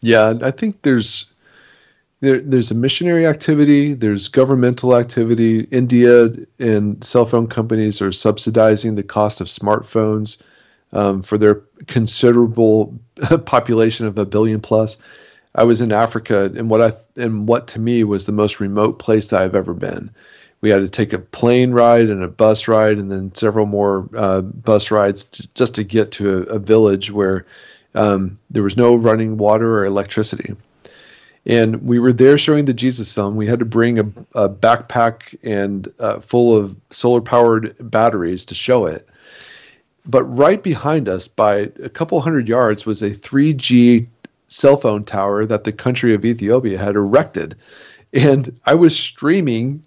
Yeah, 0.00 0.34
I 0.42 0.52
think 0.52 0.82
there's 0.82 1.29
there, 2.20 2.38
there's 2.38 2.70
a 2.70 2.74
missionary 2.74 3.26
activity, 3.26 3.94
there's 3.94 4.28
governmental 4.28 4.94
activity. 4.94 5.60
India 5.70 6.28
and 6.58 7.02
cell 7.02 7.24
phone 7.24 7.46
companies 7.46 8.02
are 8.02 8.12
subsidizing 8.12 8.94
the 8.94 9.02
cost 9.02 9.40
of 9.40 9.46
smartphones 9.46 10.36
um, 10.92 11.22
for 11.22 11.38
their 11.38 11.62
considerable 11.86 12.98
population 13.46 14.06
of 14.06 14.18
a 14.18 14.26
billion 14.26 14.60
plus. 14.60 14.98
I 15.54 15.64
was 15.64 15.80
in 15.80 15.92
Africa, 15.92 16.44
and 16.56 16.70
what 16.70 16.80
I 16.80 16.92
and 17.20 17.48
what 17.48 17.66
to 17.68 17.80
me 17.80 18.04
was 18.04 18.26
the 18.26 18.32
most 18.32 18.60
remote 18.60 18.98
place 18.98 19.30
that 19.30 19.40
I've 19.40 19.56
ever 19.56 19.74
been. 19.74 20.10
We 20.60 20.70
had 20.70 20.82
to 20.82 20.90
take 20.90 21.12
a 21.12 21.18
plane 21.18 21.72
ride 21.72 22.10
and 22.10 22.22
a 22.22 22.28
bus 22.28 22.68
ride, 22.68 22.98
and 22.98 23.10
then 23.10 23.34
several 23.34 23.66
more 23.66 24.08
uh, 24.14 24.42
bus 24.42 24.90
rides 24.90 25.24
to, 25.24 25.48
just 25.54 25.74
to 25.76 25.84
get 25.84 26.12
to 26.12 26.42
a, 26.42 26.56
a 26.56 26.58
village 26.58 27.10
where 27.10 27.46
um, 27.94 28.38
there 28.50 28.62
was 28.62 28.76
no 28.76 28.94
running 28.94 29.38
water 29.38 29.78
or 29.78 29.84
electricity 29.86 30.54
and 31.46 31.82
we 31.82 31.98
were 31.98 32.12
there 32.12 32.36
showing 32.36 32.66
the 32.66 32.74
Jesus 32.74 33.14
film. 33.14 33.36
We 33.36 33.46
had 33.46 33.60
to 33.60 33.64
bring 33.64 33.98
a, 33.98 34.04
a 34.34 34.48
backpack 34.48 35.36
and 35.42 35.92
uh, 35.98 36.20
full 36.20 36.56
of 36.56 36.76
solar 36.90 37.20
powered 37.20 37.74
batteries 37.80 38.44
to 38.46 38.54
show 38.54 38.86
it. 38.86 39.08
But 40.06 40.24
right 40.24 40.62
behind 40.62 41.08
us, 41.08 41.28
by 41.28 41.70
a 41.82 41.88
couple 41.88 42.20
hundred 42.20 42.48
yards, 42.48 42.84
was 42.84 43.02
a 43.02 43.10
3G 43.10 44.08
cell 44.48 44.76
phone 44.76 45.04
tower 45.04 45.46
that 45.46 45.64
the 45.64 45.72
country 45.72 46.14
of 46.14 46.24
Ethiopia 46.24 46.78
had 46.78 46.96
erected. 46.96 47.56
And 48.12 48.58
I 48.64 48.74
was 48.74 48.98
streaming 48.98 49.84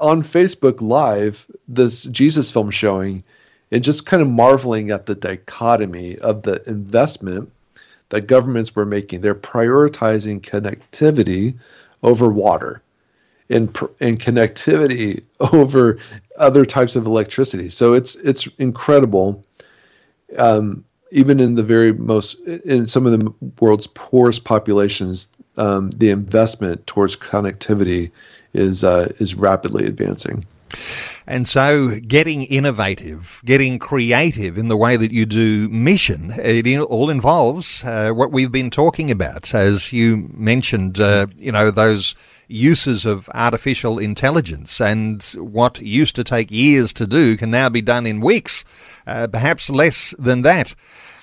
on 0.00 0.22
Facebook 0.22 0.80
Live 0.80 1.46
this 1.66 2.04
Jesus 2.04 2.52
film 2.52 2.70
showing 2.70 3.24
and 3.70 3.82
just 3.82 4.06
kind 4.06 4.22
of 4.22 4.28
marveling 4.28 4.90
at 4.90 5.06
the 5.06 5.14
dichotomy 5.14 6.18
of 6.18 6.42
the 6.42 6.62
investment 6.68 7.50
that 8.10 8.26
governments 8.26 8.74
were 8.74 8.86
making. 8.86 9.20
They're 9.20 9.34
prioritizing 9.34 10.40
connectivity 10.40 11.58
over 12.02 12.30
water 12.30 12.82
and, 13.50 13.68
and 14.00 14.20
connectivity 14.20 15.22
over 15.52 15.98
other 16.36 16.64
types 16.64 16.96
of 16.96 17.06
electricity. 17.06 17.70
So 17.70 17.94
it's 17.94 18.14
it's 18.16 18.46
incredible. 18.58 19.44
Um, 20.36 20.84
even 21.10 21.40
in 21.40 21.54
the 21.54 21.62
very 21.62 21.92
most 21.92 22.38
in 22.40 22.86
some 22.86 23.06
of 23.06 23.18
the 23.18 23.32
world's 23.60 23.86
poorest 23.86 24.44
populations, 24.44 25.28
um, 25.56 25.90
the 25.92 26.10
investment 26.10 26.86
towards 26.86 27.16
connectivity 27.16 28.10
is 28.52 28.84
uh, 28.84 29.10
is 29.18 29.34
rapidly 29.34 29.86
advancing. 29.86 30.44
And 31.26 31.46
so, 31.46 32.00
getting 32.00 32.42
innovative, 32.42 33.42
getting 33.44 33.78
creative 33.78 34.56
in 34.56 34.68
the 34.68 34.76
way 34.76 34.96
that 34.96 35.12
you 35.12 35.26
do 35.26 35.68
mission, 35.68 36.32
it 36.36 36.66
all 36.78 37.10
involves 37.10 37.84
uh, 37.84 38.10
what 38.10 38.32
we've 38.32 38.52
been 38.52 38.70
talking 38.70 39.10
about. 39.10 39.54
As 39.54 39.92
you 39.92 40.28
mentioned, 40.32 40.98
uh, 40.98 41.26
you 41.36 41.52
know, 41.52 41.70
those 41.70 42.14
uses 42.48 43.04
of 43.04 43.28
artificial 43.34 43.98
intelligence 43.98 44.80
and 44.80 45.22
what 45.36 45.80
used 45.80 46.16
to 46.16 46.24
take 46.24 46.50
years 46.50 46.92
to 46.94 47.06
do 47.06 47.36
can 47.36 47.50
now 47.50 47.68
be 47.68 47.82
done 47.82 48.06
in 48.06 48.20
weeks, 48.20 48.64
uh, 49.06 49.26
perhaps 49.26 49.68
less 49.68 50.14
than 50.18 50.42
that. 50.42 50.74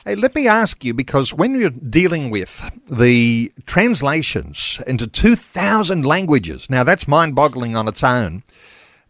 Hey, 0.06 0.14
let 0.14 0.36
me 0.36 0.48
ask 0.48 0.86
you 0.86 0.94
because 0.94 1.34
when 1.34 1.60
you're 1.60 1.72
dealing 1.72 2.30
with 2.30 2.70
the 2.88 3.52
translations 3.66 4.80
into 4.86 5.08
2,000 5.08 6.06
languages, 6.06 6.70
now 6.70 6.84
that's 6.84 7.08
mind 7.08 7.34
boggling 7.34 7.76
on 7.76 7.88
its 7.88 8.04
own. 8.04 8.44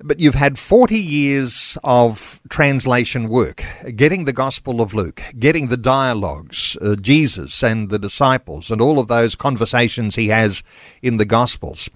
But 0.04 0.20
you've 0.20 0.36
had 0.36 0.60
40 0.60 1.00
years 1.00 1.78
of 1.84 2.42
translation 2.50 3.30
work, 3.30 3.64
getting 3.96 4.26
the 4.26 4.34
Gospel 4.34 4.82
of 4.82 4.94
Luke, 4.94 5.22
getting 5.40 5.68
the 5.68 5.78
dialogues, 5.78 6.76
uh, 6.82 6.96
Jesus 6.96 7.64
and 7.64 7.90
the 7.90 7.98
disciples, 7.98 8.70
and 8.72 8.82
all 8.82 9.00
of 9.00 9.08
those 9.08 9.36
conversations 9.36 10.16
he 10.16 10.28
has 10.28 10.64
in 11.02 11.16
the 11.16 11.24
Gospels. 11.26 11.90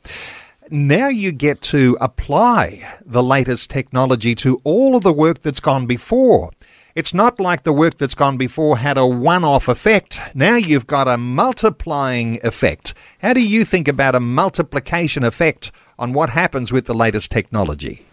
Now 0.72 1.10
you 1.10 1.34
get 1.34 1.62
to 1.64 1.98
apply 2.00 3.00
the 3.06 3.24
latest 3.24 3.70
technology 3.70 4.34
to 4.36 4.62
all 4.64 4.96
of 4.96 5.04
the 5.04 5.12
work 5.12 5.42
that's 5.42 5.60
gone 5.60 5.86
before. 5.86 6.52
It's 7.00 7.14
not 7.14 7.40
like 7.40 7.64
the 7.64 7.72
work 7.72 7.98
that's 7.98 8.14
gone 8.14 8.36
before 8.36 8.78
had 8.78 8.98
a 8.98 9.06
one 9.06 9.46
off 9.46 9.70
effect. 9.70 10.20
Now 10.34 10.56
you've 10.56 10.86
got 10.86 11.08
a 11.08 11.16
multiplying 11.16 12.46
effect. 12.46 12.94
How 13.20 13.32
do 13.32 13.42
you 13.42 13.64
think 13.64 13.88
about 13.88 14.16
a 14.16 14.20
multiplication 14.20 15.24
effect 15.24 15.72
on 15.98 16.12
what 16.12 16.32
happens 16.32 16.74
with 16.74 16.88
the 16.88 16.94
latest 16.94 17.32
technology? 17.32 18.06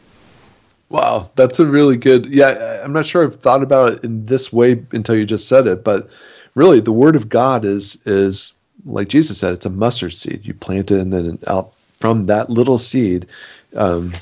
Wow, 0.88 1.32
that's 1.34 1.58
a 1.58 1.66
really 1.66 1.96
good. 1.96 2.26
Yeah, 2.28 2.80
I'm 2.84 2.92
not 2.92 3.06
sure 3.06 3.24
I've 3.24 3.34
thought 3.34 3.64
about 3.64 3.94
it 3.94 4.04
in 4.04 4.24
this 4.24 4.52
way 4.52 4.80
until 4.92 5.16
you 5.16 5.26
just 5.26 5.48
said 5.48 5.66
it, 5.66 5.82
but 5.82 6.08
really, 6.54 6.78
the 6.78 6.92
Word 6.92 7.16
of 7.16 7.28
God 7.28 7.64
is 7.64 7.98
is 8.06 8.52
like 8.84 9.08
Jesus 9.08 9.38
said, 9.38 9.52
it's 9.52 9.66
a 9.66 9.70
mustard 9.70 10.12
seed. 10.12 10.46
You 10.46 10.54
plant 10.54 10.92
it, 10.92 11.00
and 11.00 11.12
then 11.12 11.40
out 11.48 11.72
from 11.98 12.26
that 12.26 12.50
little 12.50 12.78
seed 12.78 13.26
um, 13.74 14.12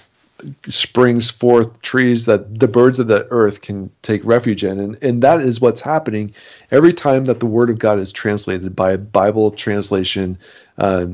springs 0.68 1.30
forth 1.30 1.80
trees 1.82 2.26
that 2.26 2.58
the 2.60 2.68
birds 2.68 2.98
of 2.98 3.08
the 3.08 3.26
earth 3.30 3.62
can 3.62 3.90
take 4.02 4.24
refuge 4.24 4.64
in, 4.64 4.78
and 4.80 4.98
and 5.02 5.22
that 5.22 5.40
is 5.40 5.60
what's 5.60 5.80
happening 5.80 6.32
every 6.70 6.92
time 6.92 7.24
that 7.26 7.40
the 7.40 7.46
Word 7.46 7.70
of 7.70 7.78
God 7.78 7.98
is 7.98 8.12
translated 8.12 8.74
by 8.74 8.92
a 8.92 8.98
Bible 8.98 9.50
translation. 9.50 10.38
Uh, 10.78 11.06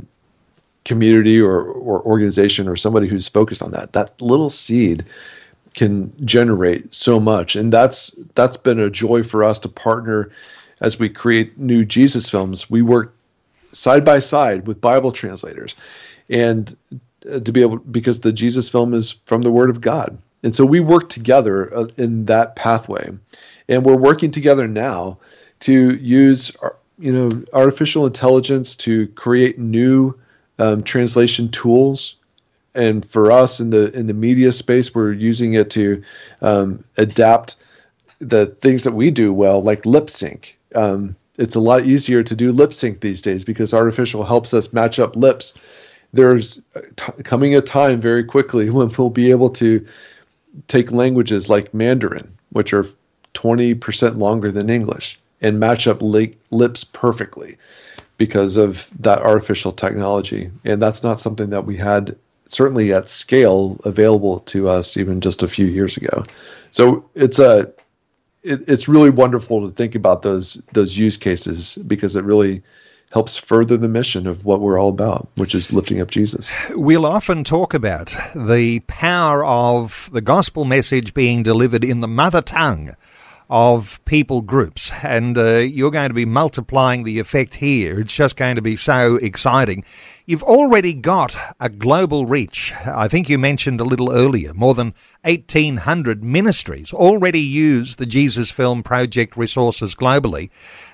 community 0.84 1.38
or, 1.38 1.60
or 1.60 2.02
organization 2.02 2.66
or 2.66 2.74
somebody 2.74 3.06
who's 3.06 3.28
focused 3.28 3.62
on 3.62 3.70
that 3.70 3.92
that 3.92 4.20
little 4.20 4.48
seed 4.48 5.04
can 5.74 6.12
generate 6.24 6.92
so 6.94 7.20
much. 7.20 7.56
And 7.56 7.72
that's 7.72 8.10
that's 8.34 8.56
been 8.56 8.80
a 8.80 8.90
joy 8.90 9.22
for 9.22 9.44
us 9.44 9.58
to 9.60 9.68
partner 9.68 10.30
as 10.80 10.98
we 10.98 11.08
create 11.08 11.58
new 11.58 11.84
jesus 11.84 12.28
films. 12.28 12.70
We 12.70 12.82
work 12.82 13.14
side 13.72 14.04
by 14.04 14.18
side 14.18 14.66
with 14.66 14.80
bible 14.80 15.12
translators. 15.12 15.76
And 16.28 16.74
uh, 17.30 17.40
to 17.40 17.52
be 17.52 17.60
able 17.60 17.78
because 17.78 18.20
the 18.20 18.32
jesus 18.32 18.68
film 18.68 18.94
is 18.94 19.12
from 19.26 19.42
the 19.42 19.50
word 19.50 19.70
of 19.70 19.80
god 19.80 20.16
and 20.42 20.54
so 20.54 20.64
we 20.64 20.80
work 20.80 21.08
together 21.08 21.74
uh, 21.76 21.86
in 21.96 22.24
that 22.26 22.56
pathway 22.56 23.10
and 23.68 23.84
we're 23.84 23.96
working 23.96 24.30
together 24.30 24.68
now 24.68 25.18
to 25.60 25.96
use 25.96 26.56
uh, 26.62 26.68
you 26.98 27.12
know 27.12 27.30
artificial 27.52 28.06
intelligence 28.06 28.76
to 28.76 29.06
create 29.08 29.58
new 29.58 30.14
um, 30.58 30.82
translation 30.82 31.48
tools 31.50 32.16
and 32.74 33.04
for 33.04 33.32
us 33.32 33.60
in 33.60 33.70
the 33.70 33.92
in 33.96 34.06
the 34.06 34.14
media 34.14 34.52
space, 34.52 34.94
we're 34.94 35.12
using 35.12 35.54
it 35.54 35.70
to 35.70 36.02
um, 36.40 36.84
adapt 36.96 37.56
the 38.20 38.46
things 38.46 38.84
that 38.84 38.92
we 38.92 39.10
do 39.10 39.32
well, 39.32 39.62
like 39.62 39.86
lip 39.86 40.10
sync. 40.10 40.58
Um, 40.74 41.16
it's 41.36 41.54
a 41.54 41.60
lot 41.60 41.86
easier 41.86 42.22
to 42.22 42.36
do 42.36 42.52
lip 42.52 42.72
sync 42.72 43.00
these 43.00 43.22
days 43.22 43.44
because 43.44 43.74
artificial 43.74 44.24
helps 44.24 44.54
us 44.54 44.72
match 44.72 44.98
up 44.98 45.16
lips. 45.16 45.58
There's 46.12 46.60
t- 46.96 47.22
coming 47.24 47.54
a 47.54 47.60
time 47.60 48.00
very 48.00 48.24
quickly 48.24 48.70
when 48.70 48.92
we'll 48.96 49.10
be 49.10 49.30
able 49.30 49.50
to 49.50 49.86
take 50.66 50.90
languages 50.90 51.48
like 51.48 51.72
Mandarin, 51.72 52.36
which 52.50 52.72
are 52.72 52.84
20% 53.34 54.18
longer 54.18 54.50
than 54.50 54.68
English, 54.68 55.18
and 55.40 55.60
match 55.60 55.86
up 55.86 56.02
li- 56.02 56.34
lips 56.50 56.84
perfectly 56.84 57.56
because 58.18 58.56
of 58.56 58.90
that 58.98 59.22
artificial 59.22 59.72
technology. 59.72 60.50
And 60.64 60.82
that's 60.82 61.02
not 61.02 61.20
something 61.20 61.50
that 61.50 61.64
we 61.64 61.76
had 61.76 62.16
certainly 62.48 62.92
at 62.92 63.08
scale 63.08 63.80
available 63.84 64.40
to 64.40 64.68
us 64.68 64.96
even 64.96 65.20
just 65.20 65.42
a 65.42 65.48
few 65.48 65.66
years 65.66 65.96
ago. 65.96 66.24
So 66.70 67.04
it's 67.14 67.38
a 67.38 67.72
it, 68.42 68.60
it's 68.68 68.88
really 68.88 69.10
wonderful 69.10 69.66
to 69.66 69.74
think 69.74 69.94
about 69.94 70.22
those 70.22 70.62
those 70.72 70.98
use 70.98 71.16
cases 71.16 71.76
because 71.86 72.16
it 72.16 72.24
really 72.24 72.62
helps 73.10 73.36
further 73.36 73.76
the 73.76 73.88
mission 73.88 74.26
of 74.26 74.44
what 74.44 74.60
we're 74.60 74.78
all 74.78 74.88
about, 74.88 75.28
which 75.36 75.54
is 75.54 75.72
lifting 75.72 76.00
up 76.00 76.10
Jesus. 76.10 76.54
We'll 76.70 77.06
often 77.06 77.42
talk 77.42 77.74
about 77.74 78.16
the 78.34 78.80
power 78.80 79.44
of 79.44 80.08
the 80.12 80.20
gospel 80.20 80.64
message 80.64 81.12
being 81.12 81.42
delivered 81.42 81.84
in 81.84 82.00
the 82.00 82.08
mother 82.08 82.40
tongue 82.40 82.94
of 83.50 84.02
people 84.04 84.42
groups, 84.42 84.92
and 85.02 85.36
uh, 85.36 85.56
you're 85.56 85.90
going 85.90 86.08
to 86.08 86.14
be 86.14 86.24
multiplying 86.24 87.02
the 87.02 87.18
effect 87.18 87.56
here. 87.56 87.98
It's 87.98 88.14
just 88.14 88.36
going 88.36 88.54
to 88.54 88.62
be 88.62 88.76
so 88.76 89.16
exciting. 89.16 89.84
You've 90.30 90.44
already 90.44 90.94
got 90.94 91.36
a 91.58 91.68
global 91.68 92.24
reach. 92.24 92.72
I 92.86 93.08
think 93.08 93.28
you 93.28 93.36
mentioned 93.36 93.80
a 93.80 93.84
little 93.84 94.12
earlier, 94.12 94.54
more 94.54 94.74
than 94.74 94.94
1,800 95.24 96.22
ministries 96.22 96.92
already 96.92 97.40
use 97.40 97.96
the 97.96 98.06
Jesus 98.06 98.52
Film 98.52 98.84
Project 98.84 99.36
resources 99.36 99.96
globally. 99.96 100.48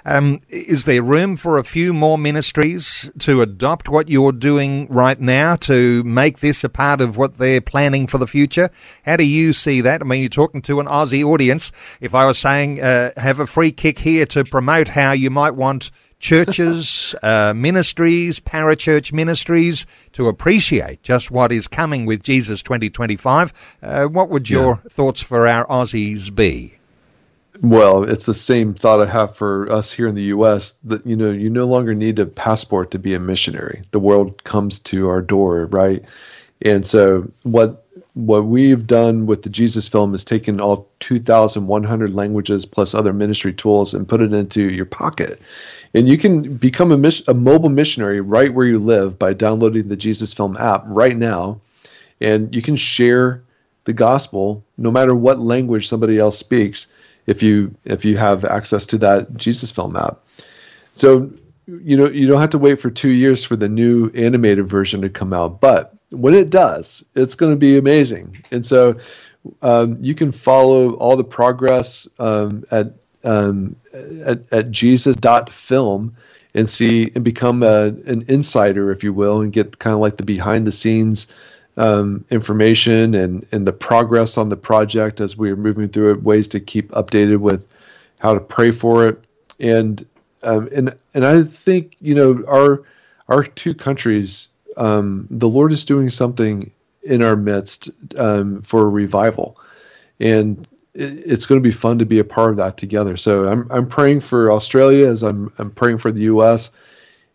Um, 0.07 0.41
is 0.49 0.87
there 0.87 1.03
room 1.03 1.37
for 1.37 1.59
a 1.59 1.64
few 1.64 1.93
more 1.93 2.16
ministries 2.16 3.11
to 3.18 3.43
adopt 3.43 3.91
what 3.91 4.09
you're 4.09 4.32
doing 4.32 4.89
right 4.89 5.20
now 5.20 5.55
to 5.57 6.03
make 6.05 6.39
this 6.39 6.64
a 6.64 6.70
part 6.70 7.03
of 7.03 7.18
what 7.18 7.37
they're 7.37 7.61
planning 7.61 8.07
for 8.07 8.16
the 8.16 8.26
future? 8.26 8.70
How 9.05 9.16
do 9.16 9.24
you 9.24 9.53
see 9.53 9.82
that? 9.82 10.01
I 10.01 10.05
mean, 10.07 10.22
you're 10.22 10.30
talking 10.30 10.62
to 10.62 10.80
an 10.80 10.87
Aussie 10.87 11.22
audience. 11.22 11.72
If 12.01 12.14
I 12.14 12.24
was 12.24 12.39
saying, 12.39 12.80
uh, 12.80 13.11
have 13.18 13.39
a 13.39 13.47
free 13.47 13.70
kick 13.70 13.99
here 13.99 14.24
to 14.24 14.47
promote 14.47 14.89
how 14.89 15.12
you 15.12 15.28
might 15.28 15.55
want 15.55 15.91
churches, 16.27 17.14
uh, 17.22 17.53
ministries, 17.55 18.41
parachurch 18.41 19.12
ministries 19.12 19.87
to 20.12 20.27
appreciate 20.27 21.01
just 21.03 21.31
what 21.31 21.53
is 21.53 21.68
coming 21.68 22.05
with 22.05 22.20
Jesus 22.20 22.64
2025. 22.64 23.53
Uh, 23.81 24.05
what 24.07 24.29
would 24.29 24.51
your 24.51 24.81
yeah. 24.83 24.91
thoughts 24.91 25.22
for 25.22 25.47
our 25.47 25.64
Aussies 25.68 26.35
be? 26.35 26.74
Well, 27.62 28.03
it's 28.03 28.27
the 28.27 28.35
same 28.35 28.74
thought 28.74 29.01
I 29.01 29.07
have 29.07 29.37
for 29.37 29.70
us 29.70 29.93
here 29.93 30.09
in 30.09 30.16
the 30.16 30.24
U.S. 30.24 30.72
That 30.85 31.07
you 31.07 31.16
know, 31.16 31.31
you 31.31 31.49
no 31.49 31.64
longer 31.64 31.95
need 31.95 32.18
a 32.18 32.27
passport 32.27 32.91
to 32.91 32.99
be 32.99 33.14
a 33.14 33.20
missionary. 33.20 33.83
The 33.93 34.01
world 34.01 34.43
comes 34.43 34.81
to 34.81 35.09
our 35.09 35.22
door, 35.22 35.66
right? 35.66 36.05
And 36.61 36.85
so, 36.85 37.31
what 37.45 37.87
what 38.16 38.47
we've 38.47 38.87
done 38.87 39.27
with 39.27 39.43
the 39.43 39.51
Jesus 39.51 39.87
film 39.87 40.14
is 40.14 40.24
taken 40.24 40.59
all 40.59 40.89
2,100 41.01 42.14
languages 42.14 42.64
plus 42.64 42.95
other 42.95 43.12
ministry 43.12 43.53
tools 43.53 43.93
and 43.93 44.09
put 44.09 44.22
it 44.22 44.33
into 44.33 44.72
your 44.72 44.87
pocket. 44.87 45.41
And 45.97 46.07
you 46.07 46.18
can 46.18 46.59
become 46.59 46.92
a, 46.92 47.11
a 47.26 47.32
mobile 47.32 47.70
missionary 47.70 48.20
right 48.20 48.53
where 48.53 48.66
you 48.66 48.78
live 48.78 49.18
by 49.18 49.32
downloading 49.32 49.88
the 49.88 49.97
Jesus 49.97 50.34
Film 50.34 50.55
app 50.59 50.82
right 50.84 51.16
now. 51.16 51.62
And 52.20 52.55
you 52.55 52.61
can 52.61 52.76
share 52.76 53.42
the 53.84 53.94
gospel 53.94 54.62
no 54.76 54.90
matter 54.90 55.14
what 55.14 55.38
language 55.38 55.88
somebody 55.88 56.18
else 56.18 56.36
speaks 56.36 56.88
if 57.26 57.42
you 57.42 57.74
if 57.86 58.05
you 58.05 58.18
have 58.18 58.44
access 58.44 58.84
to 58.86 58.99
that 58.99 59.34
Jesus 59.38 59.70
Film 59.70 59.97
app. 59.97 60.20
So 60.92 61.30
you 61.66 61.97
know 61.97 62.11
you 62.11 62.26
don't 62.26 62.42
have 62.42 62.51
to 62.51 62.59
wait 62.59 62.78
for 62.78 62.90
two 62.90 63.11
years 63.11 63.42
for 63.42 63.57
the 63.57 63.68
new 63.68 64.11
animated 64.11 64.66
version 64.66 65.01
to 65.01 65.09
come 65.09 65.32
out, 65.32 65.62
but 65.62 65.94
when 66.11 66.34
it 66.34 66.51
does, 66.51 67.05
it's 67.14 67.34
going 67.34 67.53
to 67.53 67.57
be 67.57 67.78
amazing. 67.78 68.44
And 68.51 68.66
so 68.66 68.97
um, 69.62 69.97
you 70.01 70.14
can 70.14 70.30
follow 70.30 70.94
all 70.94 71.16
the 71.16 71.24
progress 71.24 72.07
um, 72.18 72.64
at 72.70 72.92
um, 73.27 73.77
at, 74.24 74.41
at 74.53 74.70
jesus.film 74.70 76.16
and 76.57 76.70
see 76.70 77.12
and 77.14 77.22
become 77.22 77.62
a, 77.62 77.89
an 78.07 78.24
insider, 78.29 78.91
if 78.91 79.05
you 79.05 79.12
will, 79.12 79.43
and 79.43 79.53
get 79.53 79.79
kind 79.79 79.93
of 79.93 80.01
like 80.01 80.16
the 80.16 80.24
behind 80.24 80.66
the 80.66 80.72
scenes 80.72 81.27
um, 81.77 82.24
information 82.31 83.14
and, 83.14 83.47
and 83.53 83.66
the 83.66 83.72
progress 83.74 84.39
on 84.39 84.49
the 84.49 84.57
project 84.57 85.20
as 85.20 85.37
we 85.37 85.51
are 85.51 85.57
moving 85.57 85.89
through 85.89 86.12
it, 86.12 86.22
ways 86.22 86.49
to 86.49 86.59
keep 86.59 86.91
updated 86.93 87.41
with 87.41 87.68
how 88.20 88.33
to 88.33 88.41
pray 88.41 88.70
for 88.70 89.07
it. 89.07 89.22
And 89.61 90.05
um, 90.43 90.68
and 90.74 90.97
and 91.14 91.27
I 91.27 91.43
think 91.43 91.97
you 92.01 92.14
know 92.14 92.43
our 92.47 92.83
our 93.29 93.43
two 93.43 93.74
countries, 93.74 94.49
um, 94.77 95.27
the 95.31 95.49
Lord 95.49 95.72
is 95.72 95.85
doing 95.85 96.09
something 96.11 96.70
in 97.03 97.22
our 97.22 97.37
midst 97.37 97.91
um, 98.16 98.62
for 98.62 98.89
revival, 98.89 99.59
and 100.20 100.66
it's 100.97 101.47
going 101.47 101.61
to 101.61 101.66
be 101.66 101.72
fun 101.72 101.99
to 101.99 102.07
be 102.07 102.18
a 102.18 102.24
part 102.24 102.51
of 102.51 102.57
that 102.57 102.76
together. 102.76 103.16
So 103.16 103.47
I'm 103.47 103.66
I'm 103.70 103.88
praying 103.88 104.20
for 104.20 104.51
Australia 104.51 105.07
as 105.09 105.22
I'm 105.22 105.53
I'm 105.59 105.70
praying 105.70 105.99
for 105.99 106.11
the 106.11 106.22
U.S. 106.22 106.70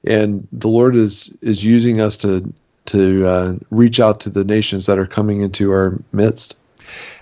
and 0.03 0.47
the 0.51 0.67
Lord 0.67 0.95
is 0.95 1.35
is 1.41 1.63
using 1.63 2.01
us 2.01 2.17
to 2.17 2.51
to 2.85 3.27
uh, 3.27 3.53
reach 3.69 3.99
out 3.99 4.19
to 4.21 4.29
the 4.29 4.43
nations 4.43 4.87
that 4.87 4.97
are 4.97 5.05
coming 5.05 5.41
into 5.41 5.71
our 5.71 5.99
midst. 6.11 6.55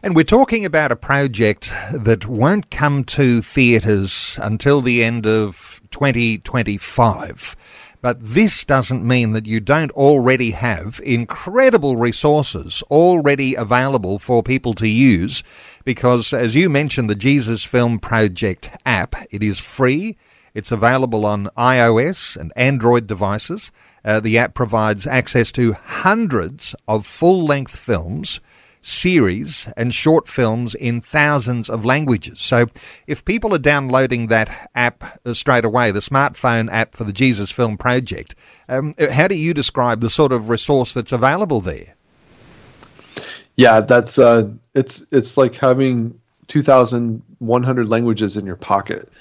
And 0.02 0.16
we're 0.16 0.24
talking 0.24 0.66
about 0.66 0.92
a 0.92 0.96
project 0.96 1.74
that 1.94 2.26
won't 2.26 2.72
come 2.72 3.04
to 3.04 3.42
theatres 3.42 4.40
until 4.42 4.82
the 4.82 5.04
end 5.04 5.28
of 5.28 5.82
2025. 5.92 7.56
But 8.02 8.18
this 8.22 8.64
doesn't 8.64 9.06
mean 9.06 9.34
that 9.34 9.46
you 9.46 9.60
don't 9.60 9.92
already 9.92 10.52
have 10.52 11.02
incredible 11.04 11.98
resources 11.98 12.82
already 12.84 13.56
available 13.56 14.20
for 14.20 14.42
people 14.42 14.74
to 14.76 14.88
use 14.88 15.44
because, 15.84 16.32
as 16.32 16.56
you 16.56 16.70
mentioned, 16.70 17.10
the 17.10 17.16
Jesus 17.16 17.66
Film 17.66 18.00
Project 18.00 18.70
app, 18.86 19.16
it 19.32 19.44
is 19.44 19.60
free. 19.60 20.18
It's 20.54 20.72
available 20.72 21.26
on 21.26 21.50
iOS 21.58 22.38
and 22.38 22.54
Android 22.56 23.06
devices. 23.06 23.70
Uh, 24.06 24.22
the 24.22 24.38
app 24.38 24.54
provides 24.54 25.06
access 25.06 25.52
to 25.54 25.74
hundreds 25.74 26.76
of 26.88 27.06
full 27.06 27.44
length 27.44 27.76
films 27.76 28.40
series 28.82 29.72
and 29.76 29.94
short 29.94 30.28
films 30.28 30.76
in 30.76 31.02
thousands 31.02 31.70
of 31.70 31.86
languages. 31.86 32.40
So 32.40 32.68
if 33.08 33.26
people 33.26 33.54
are 33.54 33.60
downloading 33.60 34.28
that 34.28 34.70
app 34.76 35.20
straight 35.34 35.66
away, 35.66 35.92
the 35.92 36.00
smartphone 36.00 36.72
app 36.72 36.96
for 36.96 37.04
the 37.04 37.14
Jesus 37.14 37.52
Film 37.52 37.78
Project, 37.78 38.36
um, 38.68 38.96
how 39.12 39.28
do 39.28 39.36
you 39.36 39.54
describe 39.54 40.02
the 40.02 40.10
sort 40.10 40.32
of 40.32 40.50
resource 40.50 40.94
that's 40.94 41.12
available 41.12 41.62
there? 41.62 41.96
Yeah, 43.58 43.82
that's 43.82 44.18
uh, 44.18 44.50
it's 44.74 45.06
it's 45.12 45.36
like 45.36 45.56
having 45.56 46.18
2,100 46.48 47.90
languages 47.90 48.38
in 48.38 48.46
your 48.46 48.56
pocket. 48.56 49.12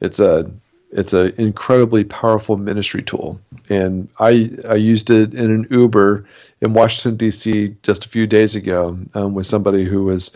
It's 0.00 0.18
a 0.18 0.50
it's 0.90 1.12
an 1.12 1.34
incredibly 1.38 2.04
powerful 2.04 2.56
ministry 2.56 3.02
tool, 3.02 3.40
and 3.68 4.08
I 4.18 4.50
I 4.68 4.74
used 4.74 5.10
it 5.10 5.34
in 5.34 5.50
an 5.50 5.66
Uber 5.70 6.24
in 6.60 6.74
Washington 6.74 7.16
D.C. 7.16 7.76
just 7.82 8.04
a 8.04 8.08
few 8.08 8.26
days 8.26 8.54
ago 8.54 8.98
um, 9.14 9.34
with 9.34 9.46
somebody 9.46 9.84
who 9.84 10.04
was 10.04 10.30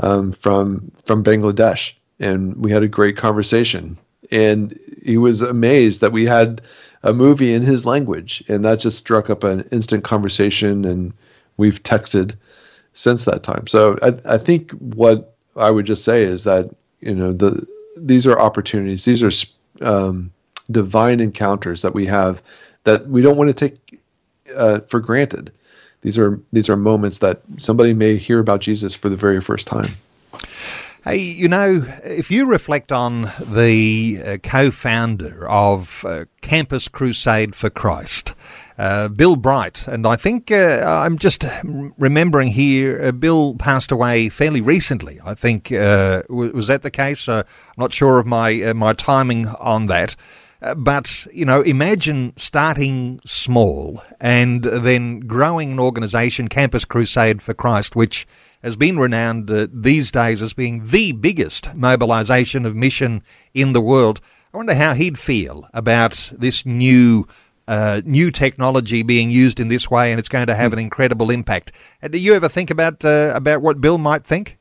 um, 0.00 0.32
from 0.32 0.90
from 1.04 1.24
Bangladesh, 1.24 1.94
and 2.18 2.56
we 2.56 2.70
had 2.70 2.82
a 2.82 2.88
great 2.88 3.16
conversation. 3.16 3.96
And 4.30 4.78
he 5.04 5.18
was 5.18 5.42
amazed 5.42 6.00
that 6.00 6.12
we 6.12 6.26
had 6.26 6.62
a 7.02 7.12
movie 7.12 7.52
in 7.52 7.62
his 7.62 7.84
language, 7.84 8.42
and 8.48 8.64
that 8.64 8.80
just 8.80 8.98
struck 8.98 9.30
up 9.30 9.44
an 9.44 9.62
instant 9.72 10.04
conversation. 10.04 10.84
And 10.84 11.12
we've 11.56 11.82
texted 11.82 12.36
since 12.94 13.24
that 13.24 13.42
time. 13.42 13.66
So 13.66 13.98
I, 14.02 14.34
I 14.34 14.38
think 14.38 14.70
what 14.72 15.36
I 15.56 15.70
would 15.70 15.86
just 15.86 16.04
say 16.04 16.22
is 16.22 16.44
that 16.44 16.70
you 17.00 17.14
know 17.14 17.32
the 17.32 17.66
these 17.96 18.26
are 18.26 18.38
opportunities. 18.38 19.04
These 19.04 19.22
are 19.22 19.86
um, 19.86 20.32
divine 20.70 21.20
encounters 21.20 21.82
that 21.82 21.94
we 21.94 22.06
have 22.06 22.42
that 22.84 23.06
we 23.08 23.22
don't 23.22 23.36
want 23.36 23.48
to 23.48 23.68
take 23.68 24.00
uh, 24.54 24.80
for 24.80 25.00
granted. 25.00 25.52
These 26.02 26.18
are 26.18 26.40
these 26.52 26.68
are 26.68 26.76
moments 26.76 27.18
that 27.18 27.42
somebody 27.58 27.94
may 27.94 28.16
hear 28.16 28.40
about 28.40 28.60
Jesus 28.60 28.94
for 28.94 29.08
the 29.08 29.16
very 29.16 29.40
first 29.40 29.66
time. 29.66 29.96
Hey, 31.04 31.16
you 31.16 31.48
know, 31.48 31.84
if 32.04 32.30
you 32.30 32.46
reflect 32.46 32.92
on 32.92 33.32
the 33.44 34.22
uh, 34.24 34.36
co-founder 34.36 35.48
of 35.48 36.04
uh, 36.04 36.26
Campus 36.42 36.86
Crusade 36.86 37.56
for 37.56 37.70
Christ, 37.70 38.34
uh, 38.78 39.08
Bill 39.08 39.34
Bright, 39.34 39.88
and 39.88 40.06
I 40.06 40.14
think 40.14 40.52
uh, 40.52 40.80
I'm 41.04 41.18
just 41.18 41.44
remembering 41.98 42.50
here, 42.50 43.02
uh, 43.02 43.10
Bill 43.10 43.56
passed 43.56 43.90
away 43.90 44.28
fairly 44.28 44.60
recently. 44.60 45.18
I 45.24 45.34
think 45.34 45.72
uh, 45.72 46.22
was 46.28 46.68
that 46.68 46.82
the 46.82 46.90
case? 46.90 47.28
I'm 47.28 47.44
not 47.76 47.92
sure 47.92 48.20
of 48.20 48.26
my 48.26 48.72
my 48.72 48.92
timing 48.92 49.48
on 49.48 49.86
that. 49.86 50.14
But, 50.76 51.26
you 51.32 51.44
know, 51.44 51.60
imagine 51.62 52.34
starting 52.36 53.20
small 53.26 54.02
and 54.20 54.62
then 54.62 55.20
growing 55.20 55.72
an 55.72 55.80
organisation, 55.80 56.48
Campus 56.48 56.84
Crusade 56.84 57.42
for 57.42 57.52
Christ, 57.52 57.96
which 57.96 58.28
has 58.62 58.76
been 58.76 58.96
renowned 58.96 59.50
uh, 59.50 59.66
these 59.72 60.12
days 60.12 60.40
as 60.40 60.52
being 60.52 60.86
the 60.86 61.12
biggest 61.12 61.74
mobilisation 61.74 62.64
of 62.64 62.76
mission 62.76 63.24
in 63.52 63.72
the 63.72 63.80
world. 63.80 64.20
I 64.54 64.56
wonder 64.56 64.74
how 64.74 64.94
he'd 64.94 65.18
feel 65.18 65.68
about 65.74 66.30
this 66.38 66.64
new 66.64 67.26
uh, 67.68 68.02
new 68.04 68.30
technology 68.30 69.02
being 69.02 69.30
used 69.30 69.58
in 69.60 69.68
this 69.68 69.90
way, 69.90 70.10
and 70.10 70.18
it's 70.18 70.28
going 70.28 70.46
to 70.48 70.54
have 70.54 70.72
an 70.72 70.78
incredible 70.78 71.30
impact. 71.30 71.72
Uh, 72.02 72.08
do 72.08 72.18
you 72.18 72.34
ever 72.34 72.48
think 72.48 72.70
about 72.70 73.04
uh, 73.04 73.32
about 73.34 73.62
what 73.62 73.80
Bill 73.80 73.98
might 73.98 74.24
think? 74.24 74.58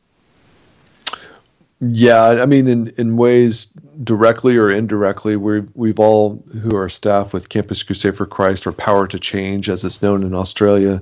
Yeah, 1.81 2.23
I 2.23 2.45
mean, 2.45 2.67
in, 2.67 2.93
in 2.97 3.17
ways 3.17 3.65
directly 4.03 4.55
or 4.55 4.69
indirectly, 4.69 5.35
we 5.35 5.61
we've 5.73 5.99
all 5.99 6.43
who 6.61 6.75
are 6.75 6.89
staff 6.89 7.33
with 7.33 7.49
Campus 7.49 7.81
Crusade 7.81 8.15
for 8.15 8.27
Christ 8.27 8.67
or 8.67 8.71
Power 8.71 9.07
to 9.07 9.19
Change, 9.19 9.67
as 9.67 9.83
it's 9.83 10.01
known 10.01 10.23
in 10.23 10.35
Australia, 10.35 11.01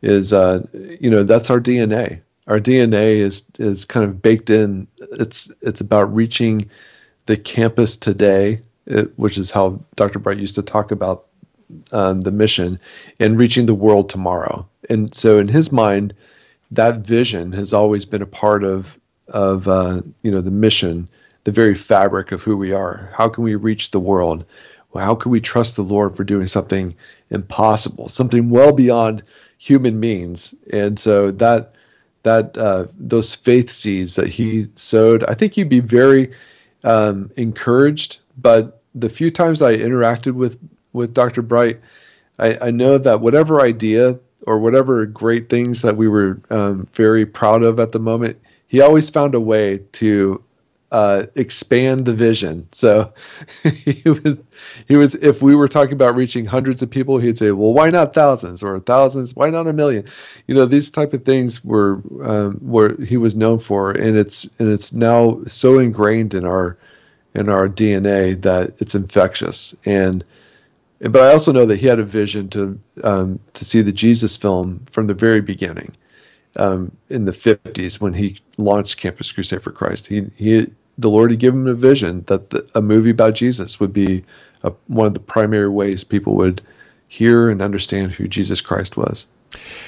is 0.00 0.32
uh, 0.32 0.66
you 1.00 1.10
know 1.10 1.22
that's 1.22 1.50
our 1.50 1.60
DNA 1.60 2.22
our 2.46 2.60
DNA 2.60 3.16
is 3.16 3.44
is 3.58 3.84
kind 3.84 4.04
of 4.04 4.22
baked 4.22 4.50
in. 4.50 4.86
It's 5.12 5.50
it's 5.60 5.80
about 5.80 6.14
reaching 6.14 6.70
the 7.26 7.36
campus 7.36 7.96
today, 7.96 8.60
it, 8.86 9.16
which 9.18 9.36
is 9.36 9.50
how 9.50 9.80
Dr. 9.96 10.18
Bright 10.18 10.38
used 10.38 10.54
to 10.54 10.62
talk 10.62 10.90
about 10.90 11.26
um, 11.92 12.20
the 12.20 12.30
mission, 12.30 12.78
and 13.18 13.38
reaching 13.38 13.66
the 13.66 13.74
world 13.74 14.08
tomorrow. 14.08 14.66
And 14.88 15.12
so, 15.14 15.38
in 15.38 15.48
his 15.48 15.72
mind, 15.72 16.14
that 16.70 16.98
vision 16.98 17.52
has 17.52 17.72
always 17.72 18.04
been 18.04 18.22
a 18.22 18.26
part 18.26 18.62
of 18.62 18.98
of 19.28 19.68
uh, 19.68 20.02
you 20.22 20.30
know 20.30 20.40
the 20.40 20.50
mission, 20.50 21.08
the 21.44 21.52
very 21.52 21.74
fabric 21.74 22.32
of 22.32 22.42
who 22.42 22.56
we 22.56 22.72
are. 22.72 23.10
How 23.14 23.28
can 23.28 23.44
we 23.44 23.54
reach 23.54 23.90
the 23.90 24.00
world? 24.00 24.44
Well, 24.92 25.04
how 25.04 25.14
can 25.14 25.30
we 25.30 25.40
trust 25.40 25.76
the 25.76 25.82
Lord 25.82 26.16
for 26.16 26.24
doing 26.24 26.46
something 26.46 26.94
impossible, 27.30 28.08
something 28.08 28.50
well 28.50 28.72
beyond 28.72 29.22
human 29.58 30.00
means? 30.00 30.54
And 30.72 30.98
so 30.98 31.30
that 31.32 31.74
that 32.22 32.56
uh, 32.56 32.86
those 32.98 33.34
faith 33.34 33.70
seeds 33.70 34.16
that 34.16 34.28
he 34.28 34.68
sowed, 34.74 35.22
I 35.24 35.34
think 35.34 35.56
you'd 35.56 35.68
be 35.68 35.80
very 35.80 36.32
um, 36.82 37.30
encouraged. 37.36 38.18
But 38.36 38.82
the 38.94 39.08
few 39.08 39.30
times 39.30 39.62
I 39.62 39.76
interacted 39.76 40.32
with 40.32 40.58
with 40.92 41.14
Dr. 41.14 41.42
Bright, 41.42 41.80
I, 42.38 42.58
I 42.68 42.70
know 42.70 42.98
that 42.98 43.20
whatever 43.20 43.60
idea 43.60 44.18
or 44.46 44.58
whatever 44.58 45.06
great 45.06 45.48
things 45.48 45.82
that 45.82 45.96
we 45.96 46.08
were 46.08 46.40
um, 46.50 46.88
very 46.94 47.26
proud 47.26 47.62
of 47.62 47.80
at 47.80 47.92
the 47.92 47.98
moment, 47.98 48.38
he 48.68 48.80
always 48.80 49.10
found 49.10 49.34
a 49.34 49.40
way 49.40 49.78
to 49.92 50.42
uh, 50.92 51.26
expand 51.34 52.06
the 52.06 52.12
vision. 52.12 52.66
So 52.72 53.12
he 53.62 54.08
was, 54.08 54.38
he 54.86 54.96
was, 54.96 55.14
if 55.16 55.42
we 55.42 55.54
were 55.54 55.68
talking 55.68 55.94
about 55.94 56.14
reaching 56.14 56.44
hundreds 56.44 56.82
of 56.82 56.90
people, 56.90 57.18
he'd 57.18 57.38
say, 57.38 57.50
well, 57.50 57.72
why 57.72 57.90
not 57.90 58.14
thousands 58.14 58.62
or 58.62 58.78
thousands? 58.80 59.34
Why 59.34 59.50
not 59.50 59.66
a 59.66 59.72
million? 59.72 60.04
You 60.46 60.54
know, 60.54 60.64
these 60.64 60.90
type 60.90 61.12
of 61.12 61.24
things 61.24 61.64
were, 61.64 62.00
um, 62.22 62.58
were 62.62 62.96
he 63.02 63.16
was 63.16 63.34
known 63.34 63.58
for. 63.58 63.90
And 63.90 64.16
it's, 64.16 64.44
and 64.58 64.72
it's 64.72 64.92
now 64.92 65.40
so 65.46 65.78
ingrained 65.78 66.34
in 66.34 66.44
our, 66.44 66.78
in 67.34 67.48
our 67.48 67.68
DNA 67.68 68.40
that 68.42 68.74
it's 68.78 68.94
infectious. 68.94 69.74
And, 69.84 70.24
but 71.00 71.20
I 71.20 71.32
also 71.32 71.52
know 71.52 71.66
that 71.66 71.76
he 71.76 71.86
had 71.86 71.98
a 71.98 72.04
vision 72.04 72.48
to, 72.50 72.80
um, 73.04 73.38
to 73.54 73.64
see 73.64 73.82
the 73.82 73.92
Jesus 73.92 74.36
film 74.36 74.86
from 74.90 75.08
the 75.08 75.14
very 75.14 75.40
beginning 75.40 75.94
um, 76.56 76.90
in 77.08 77.24
the 77.24 77.32
50s 77.32 78.00
when 78.00 78.12
he 78.12 78.38
launched 78.58 78.98
Campus 78.98 79.32
Crusade 79.32 79.62
for 79.62 79.72
Christ. 79.72 80.06
He, 80.06 80.30
he, 80.36 80.70
the 80.98 81.10
Lord 81.10 81.30
had 81.30 81.40
given 81.40 81.60
him 81.62 81.68
a 81.68 81.74
vision 81.74 82.22
that 82.26 82.50
the, 82.50 82.68
a 82.74 82.82
movie 82.82 83.10
about 83.10 83.34
Jesus 83.34 83.78
would 83.80 83.92
be 83.92 84.24
a, 84.64 84.72
one 84.88 85.06
of 85.06 85.14
the 85.14 85.20
primary 85.20 85.68
ways 85.68 86.04
people 86.04 86.34
would 86.36 86.62
hear 87.08 87.50
and 87.50 87.62
understand 87.62 88.12
who 88.12 88.26
Jesus 88.26 88.60
Christ 88.60 88.96
was. 88.96 89.26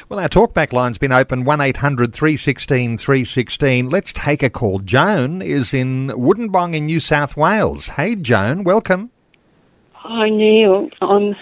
Well, 0.09 0.21
our 0.21 0.29
talkback 0.29 0.73
line's 0.73 0.99
been 0.99 1.13
open 1.13 1.45
1800 1.45 2.15
316 2.15 2.99
316. 2.99 3.91
Let's 3.91 4.13
take 4.13 4.43
a 4.43 4.51
call. 4.51 4.79
Joan 4.79 5.43
is 5.43 5.75
in 5.75 6.09
Woodenbong 6.09 6.75
in 6.75 6.87
New 6.87 7.01
South 7.01 7.37
Wales. 7.37 7.89
Hey, 7.89 8.15
Joan, 8.15 8.65
welcome. 8.65 9.11
Hi, 9.93 10.31
Neil. 10.31 10.89
I'm 11.03 11.35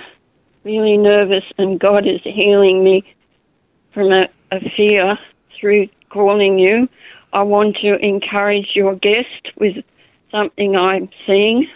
really 0.64 0.96
nervous, 0.96 1.44
and 1.58 1.78
God 1.78 2.06
is 2.06 2.20
healing 2.24 2.82
me 2.82 3.04
from 3.92 4.10
a 4.12 4.26
a 4.50 4.60
fear 4.76 5.18
through 5.58 5.88
calling 6.10 6.58
you. 6.58 6.88
I 7.32 7.42
want 7.42 7.76
to 7.82 7.96
encourage 7.96 8.68
your 8.74 8.94
guest 8.96 9.52
with 9.58 9.76
something 10.30 10.76
I'm 10.76 11.08
seeing. 11.26 11.68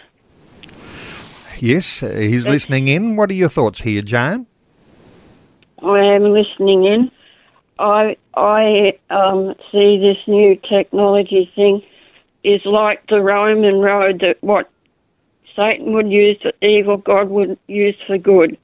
Yes, 1.59 2.01
uh, 2.01 2.09
he's 2.09 2.47
listening 2.47 2.87
in. 2.87 3.15
What 3.15 3.29
are 3.29 3.35
your 3.35 3.49
thoughts 3.49 3.81
here, 3.81 4.01
Joan? 4.01 4.47
I 5.83 5.99
am 5.99 6.23
listening 6.23 6.85
in. 6.85 7.11
I 7.77 8.17
I 8.35 8.97
um, 9.09 9.55
see 9.71 9.97
this 9.99 10.17
new 10.27 10.55
technology 10.67 11.51
thing 11.55 11.83
is 12.43 12.61
like 12.65 13.05
the 13.07 13.21
Roman 13.21 13.79
road 13.79 14.21
that 14.21 14.37
what 14.41 14.69
Satan 15.55 15.93
would 15.93 16.09
use 16.09 16.37
for 16.41 16.53
evil, 16.65 16.97
God 16.97 17.29
would 17.29 17.57
use 17.67 17.95
for 18.07 18.17
good. 18.17 18.57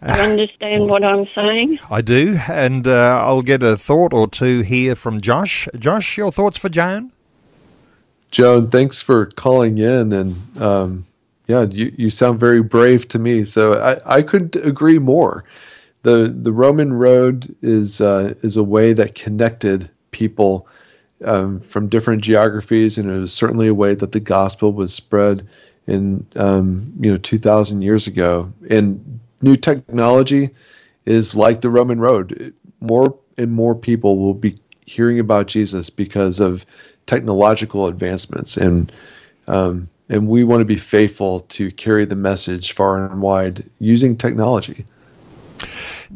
You 0.00 0.12
understand 0.12 0.86
what 0.86 1.02
I'm 1.02 1.26
saying? 1.34 1.80
I 1.90 2.02
do, 2.02 2.38
and 2.48 2.86
uh, 2.86 3.20
I'll 3.24 3.42
get 3.42 3.62
a 3.62 3.76
thought 3.76 4.12
or 4.12 4.28
two 4.28 4.60
here 4.60 4.94
from 4.94 5.20
Josh. 5.20 5.68
Josh, 5.76 6.16
your 6.16 6.30
thoughts 6.30 6.56
for 6.56 6.68
Joan? 6.68 7.10
Joan, 8.30 8.70
thanks 8.70 9.00
for 9.00 9.26
calling 9.26 9.78
in, 9.78 10.12
and 10.12 10.62
um, 10.62 11.06
yeah, 11.48 11.62
you, 11.62 11.92
you 11.96 12.10
sound 12.10 12.38
very 12.38 12.62
brave 12.62 13.08
to 13.08 13.18
me. 13.18 13.44
So 13.44 13.80
I, 13.80 14.18
I 14.18 14.22
couldn't 14.22 14.54
agree 14.56 14.98
more. 14.98 15.44
the 16.02 16.28
The 16.28 16.52
Roman 16.52 16.92
road 16.92 17.54
is 17.62 18.00
uh, 18.00 18.34
is 18.42 18.56
a 18.56 18.62
way 18.62 18.92
that 18.92 19.16
connected 19.16 19.90
people 20.12 20.68
um, 21.24 21.60
from 21.60 21.88
different 21.88 22.22
geographies, 22.22 22.98
and 22.98 23.10
it 23.10 23.18
was 23.18 23.32
certainly 23.32 23.66
a 23.66 23.74
way 23.74 23.94
that 23.94 24.12
the 24.12 24.20
gospel 24.20 24.72
was 24.72 24.94
spread 24.94 25.48
in 25.88 26.24
um, 26.36 26.92
you 27.00 27.10
know 27.10 27.16
two 27.16 27.38
thousand 27.38 27.82
years 27.82 28.06
ago. 28.06 28.52
And 28.70 29.18
new 29.42 29.56
technology 29.56 30.50
is 31.06 31.34
like 31.34 31.60
the 31.60 31.70
Roman 31.70 32.00
road. 32.00 32.52
More 32.80 33.18
and 33.36 33.52
more 33.52 33.74
people 33.74 34.18
will 34.18 34.34
be 34.34 34.58
hearing 34.86 35.18
about 35.20 35.46
Jesus 35.46 35.90
because 35.90 36.40
of 36.40 36.64
technological 37.06 37.86
advancements, 37.86 38.56
and 38.56 38.92
um, 39.46 39.88
and 40.08 40.28
we 40.28 40.44
want 40.44 40.60
to 40.60 40.64
be 40.64 40.76
faithful 40.76 41.40
to 41.40 41.70
carry 41.72 42.04
the 42.04 42.16
message 42.16 42.72
far 42.72 43.04
and 43.04 43.20
wide 43.20 43.64
using 43.78 44.16
technology. 44.16 44.84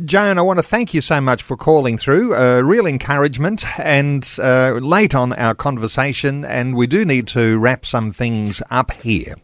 Joan, 0.07 0.39
I 0.39 0.43
want 0.43 0.59
to 0.59 0.63
thank 0.63 0.95
you 0.95 1.03
so 1.03 1.21
much 1.21 1.43
for 1.43 1.55
calling 1.55 1.99
through. 1.99 2.35
Uh, 2.35 2.61
real 2.61 2.87
encouragement 2.87 3.65
and 3.79 4.27
uh, 4.39 4.79
late 4.81 5.15
on 5.15 5.35
our 5.35 5.55
conversation, 5.55 6.47
and 6.47 6.75
we 6.75 6.87
do 6.87 7.05
need 7.05 7.29
to 7.29 7.59
wrap 7.59 7.85
some 7.85 8.11
things 8.11 8.63
up 8.71 8.93
here. 8.93 9.35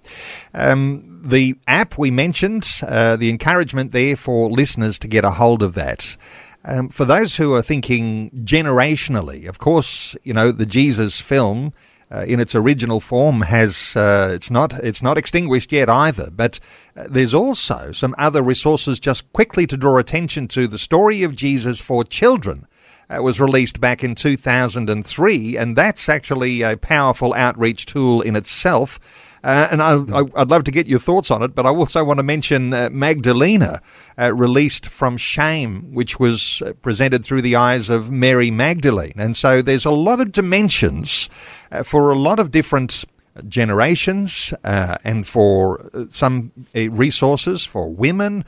Um, 0.54 1.17
the 1.28 1.56
app 1.66 1.98
we 1.98 2.10
mentioned, 2.10 2.66
uh, 2.82 3.16
the 3.16 3.30
encouragement 3.30 3.92
there 3.92 4.16
for 4.16 4.50
listeners 4.50 4.98
to 5.00 5.08
get 5.08 5.24
a 5.24 5.32
hold 5.32 5.62
of 5.62 5.74
that. 5.74 6.16
Um, 6.64 6.88
for 6.88 7.04
those 7.04 7.36
who 7.36 7.54
are 7.54 7.62
thinking 7.62 8.30
generationally, 8.30 9.48
of 9.48 9.58
course, 9.58 10.16
you 10.24 10.32
know, 10.32 10.50
the 10.50 10.66
Jesus 10.66 11.20
film 11.20 11.72
uh, 12.10 12.24
in 12.26 12.40
its 12.40 12.54
original 12.54 13.00
form 13.00 13.42
has 13.42 13.94
uh, 13.96 14.30
it's 14.34 14.50
not 14.50 14.72
it's 14.82 15.02
not 15.02 15.18
extinguished 15.18 15.72
yet 15.72 15.88
either. 15.88 16.30
But 16.30 16.58
uh, 16.96 17.06
there's 17.08 17.34
also 17.34 17.92
some 17.92 18.14
other 18.18 18.42
resources. 18.42 18.98
Just 18.98 19.30
quickly 19.32 19.66
to 19.66 19.76
draw 19.76 19.98
attention 19.98 20.48
to 20.48 20.66
the 20.66 20.78
story 20.78 21.22
of 21.22 21.36
Jesus 21.36 21.80
for 21.80 22.04
children. 22.04 22.66
Uh, 23.10 23.22
was 23.22 23.40
released 23.40 23.80
back 23.80 24.04
in 24.04 24.14
2003, 24.14 25.56
and 25.56 25.76
that's 25.76 26.10
actually 26.10 26.60
a 26.60 26.76
powerful 26.76 27.32
outreach 27.32 27.86
tool 27.86 28.20
in 28.20 28.36
itself. 28.36 29.00
Uh, 29.43 29.68
and 29.70 29.82
I, 29.82 29.95
would 29.95 30.51
love 30.51 30.64
to 30.64 30.70
get 30.70 30.86
your 30.86 30.99
thoughts 30.99 31.30
on 31.30 31.43
it, 31.43 31.55
but 31.55 31.66
I 31.66 31.70
also 31.70 32.05
want 32.05 32.18
to 32.18 32.22
mention 32.22 32.72
uh, 32.72 32.89
Magdalena, 32.91 33.80
uh, 34.18 34.34
released 34.34 34.86
from 34.86 35.16
shame, 35.16 35.93
which 35.95 36.18
was 36.18 36.62
uh, 36.62 36.72
presented 36.82 37.24
through 37.24 37.43
the 37.43 37.57
eyes 37.57 37.91
of 37.91 38.11
Mary 38.11 38.51
Magdalene. 38.51 39.14
And 39.16 39.36
so 39.36 39.62
there's 39.62 39.84
a 39.84 39.91
lot 39.91 40.20
of 40.20 40.32
dimensions 40.32 41.30
uh, 41.70 41.82
for 41.82 42.11
a 42.11 42.16
lot 42.16 42.39
of 42.41 42.51
different 42.51 43.05
generations 43.47 44.53
uh, 44.64 44.97
and 45.05 45.24
for 45.24 45.89
some 46.09 46.51
resources 46.74 47.64
for 47.64 47.89
women, 47.89 48.45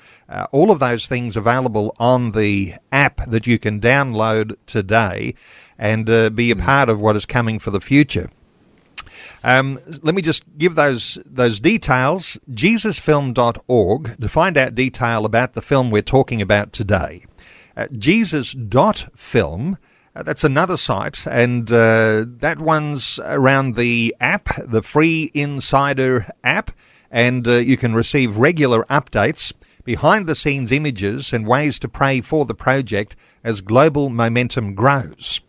all 0.51 0.73
of 0.73 0.81
those 0.81 1.07
things 1.07 1.37
available 1.37 1.95
on 2.01 2.33
the 2.33 2.75
app 2.91 3.25
that 3.31 3.47
you 3.47 3.57
can 3.57 3.81
download 3.81 4.57
today 4.67 5.37
and 5.79 6.07
be 6.07 6.51
a 6.51 6.57
mm. 6.57 6.65
part 6.65 6.89
of 6.89 6.99
what 6.99 7.15
is 7.15 7.25
coming 7.25 7.61
for 7.61 7.71
the 7.71 7.81
future. 7.81 8.31
Um, 9.43 9.79
let 10.03 10.15
me 10.15 10.23
just 10.23 10.45
give 10.59 10.75
those 10.75 11.19
those 11.25 11.61
details. 11.61 12.39
JesusFilm.org 12.51 14.21
to 14.21 14.29
find 14.29 14.59
out 14.59 14.75
detail 14.75 15.25
about 15.25 15.55
the 15.55 15.63
film 15.63 15.91
we're 15.91 16.03
talking 16.03 16.43
about 16.43 16.73
today. 16.73 17.25
Uh, 17.77 17.87
Jesus.film. 17.93 19.79
Uh, 20.15 20.25
that's 20.25 20.43
another 20.43 20.77
site, 20.77 21.25
and 21.29 21.71
uh, 21.71 22.25
that 22.27 22.59
one's 22.59 23.21
around 23.25 23.77
the 23.77 24.15
app, 24.21 24.49
the 24.67 24.83
free 24.83 25.31
Insider 25.35 26.27
app, 26.43 26.73
and 27.13 27.47
uh, 27.47 27.53
you 27.53 27.77
can 27.77 27.95
receive 27.95 28.37
regular 28.37 28.83
updates, 28.87 29.53
behind 29.85 30.27
the 30.27 30.35
scenes 30.35 30.73
images, 30.73 31.33
and 31.33 31.47
ways 31.47 31.79
to 31.79 31.89
pray 31.89 32.21
for 32.21 32.45
the 32.45 32.57
project 32.57 33.15
as 33.45 33.61
global 33.61 34.11
momentum 34.11 34.75
grows. 34.75 35.41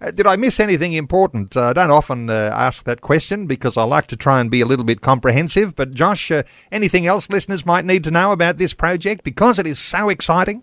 Uh, 0.00 0.12
did 0.12 0.28
I 0.28 0.36
miss 0.36 0.60
anything 0.60 0.92
important? 0.92 1.56
Uh, 1.56 1.64
I 1.64 1.72
don't 1.72 1.90
often 1.90 2.30
uh, 2.30 2.52
ask 2.54 2.84
that 2.84 3.00
question 3.00 3.48
because 3.48 3.76
I 3.76 3.82
like 3.82 4.06
to 4.06 4.16
try 4.16 4.40
and 4.40 4.52
be 4.52 4.60
a 4.60 4.66
little 4.66 4.84
bit 4.84 5.00
comprehensive. 5.00 5.74
But, 5.74 5.94
Josh, 5.94 6.30
uh, 6.30 6.44
anything 6.70 7.08
else 7.08 7.28
listeners 7.28 7.66
might 7.66 7.84
need 7.84 8.04
to 8.04 8.12
know 8.12 8.30
about 8.30 8.58
this 8.58 8.72
project 8.72 9.24
because 9.24 9.58
it 9.58 9.66
is 9.66 9.80
so 9.80 10.08
exciting? 10.08 10.62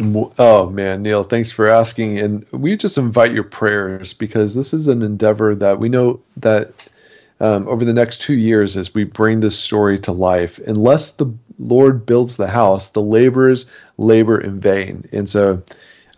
Oh 0.00 0.70
man, 0.70 1.02
Neil, 1.02 1.22
thanks 1.22 1.50
for 1.50 1.68
asking. 1.68 2.18
And 2.18 2.46
we 2.52 2.76
just 2.76 2.96
invite 2.96 3.32
your 3.32 3.44
prayers 3.44 4.14
because 4.14 4.54
this 4.54 4.72
is 4.72 4.88
an 4.88 5.02
endeavor 5.02 5.54
that 5.54 5.78
we 5.78 5.88
know 5.88 6.20
that 6.38 6.72
um, 7.40 7.68
over 7.68 7.84
the 7.84 7.92
next 7.92 8.22
two 8.22 8.34
years, 8.34 8.76
as 8.76 8.94
we 8.94 9.04
bring 9.04 9.40
this 9.40 9.58
story 9.58 9.98
to 10.00 10.12
life, 10.12 10.58
unless 10.60 11.10
the 11.12 11.26
Lord 11.58 12.06
builds 12.06 12.36
the 12.36 12.46
house, 12.46 12.90
the 12.90 13.02
laborers 13.02 13.66
labor 13.98 14.40
in 14.40 14.60
vain. 14.60 15.04
And 15.12 15.28
so, 15.28 15.62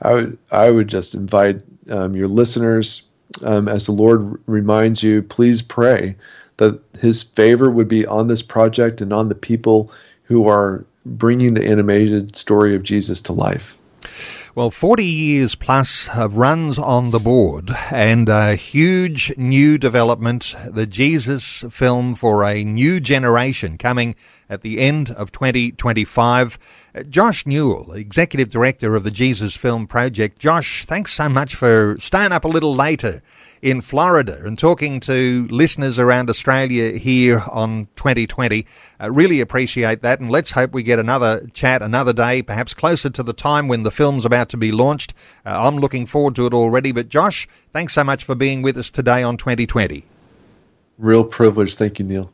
I 0.03 0.13
would 0.13 0.39
I 0.53 0.71
would 0.71 0.89
just 0.89 1.15
invite 1.15 1.61
um, 1.91 2.15
your 2.15 2.29
listeners, 2.29 3.03
um, 3.43 3.69
as 3.69 3.87
the 3.87 3.93
Lord 3.93 4.41
reminds 4.47 5.03
you, 5.03 5.23
please 5.23 5.63
pray 5.63 6.15
that 6.59 6.81
His 7.01 7.23
favor 7.23 7.71
would 7.71 7.89
be 7.89 8.07
on 8.07 8.29
this 8.29 8.43
project 8.43 9.01
and 9.01 9.13
on 9.13 9.29
the 9.29 9.35
people 9.35 9.91
who 10.25 10.47
are 10.47 10.85
bringing 11.05 11.55
the 11.55 11.65
animated 11.65 12.37
story 12.37 12.75
of 12.75 12.83
Jesus 12.83 13.23
to 13.23 13.33
life. 13.33 13.79
Well, 14.55 14.71
40 14.71 15.05
years 15.05 15.57
plus 15.57 16.09
of 16.17 16.37
runs 16.37 16.79
on 16.79 17.11
the 17.11 17.19
board 17.19 17.73
and 17.91 18.29
a 18.29 18.55
huge 18.55 19.37
new 19.37 19.79
development, 19.79 20.55
the 20.71 20.87
Jesus 20.87 21.65
film 21.71 22.15
for 22.15 22.45
a 22.45 22.63
new 22.63 23.01
generation 23.01 23.77
coming 23.79 24.15
at 24.49 24.63
the 24.63 24.79
end 24.79 25.11
of 25.11 25.33
2025. 25.33 26.59
Josh 27.09 27.47
Newell, 27.47 27.93
Executive 27.93 28.51
Director 28.51 28.95
of 28.95 29.05
the 29.05 29.11
Jesus 29.11 29.57
Film 29.57 29.87
Project. 29.87 30.39
Josh, 30.39 30.87
thanks 30.87 31.13
so 31.13 31.29
much 31.29 31.55
for 31.55 31.97
staying 31.99 32.33
up 32.33 32.45
a 32.45 32.49
little 32.49 32.75
later 32.75 33.23
in 33.65 33.81
Florida 33.81 34.43
and 34.45 34.59
talking 34.59 35.01
to 35.01 35.49
listeners 35.51 35.99
around 35.99 36.29
Australia 36.29 36.99
here 36.99 37.43
on 37.51 37.89
2020. 37.97 38.67
I 39.01 39.07
really 39.07 39.41
appreciate 39.41 40.03
that, 40.03 40.21
and 40.21 40.31
let's 40.31 40.51
hope 40.51 40.73
we 40.73 40.83
get 40.83 40.99
another 40.99 41.47
chat 41.55 41.81
another 41.81 42.13
day, 42.13 42.43
perhaps 42.43 42.75
closer 42.75 43.09
to 43.09 43.23
the 43.23 43.33
time 43.33 43.67
when 43.67 43.83
the 43.83 43.91
film's 43.91 44.27
about 44.27 44.51
to 44.51 44.59
be 44.59 44.71
launched. 44.71 45.15
Uh, 45.47 45.67
I'm 45.67 45.79
looking 45.79 46.05
forward 46.05 46.37
to 46.37 46.47
it 46.47 46.53
already. 46.53 46.93
But 46.93 47.09
Josh, 47.09 47.49
thanks 47.73 47.95
so 47.95 48.05
much 48.05 48.23
for 48.23 48.35
being 48.35 48.61
with 48.61 48.77
us 48.77 48.91
today 48.91 49.23
on 49.23 49.39
2020. 49.39 50.05
Real 50.99 51.25
privilege. 51.25 51.77
Thank 51.77 51.99
you, 51.99 52.05
Neil. 52.05 52.34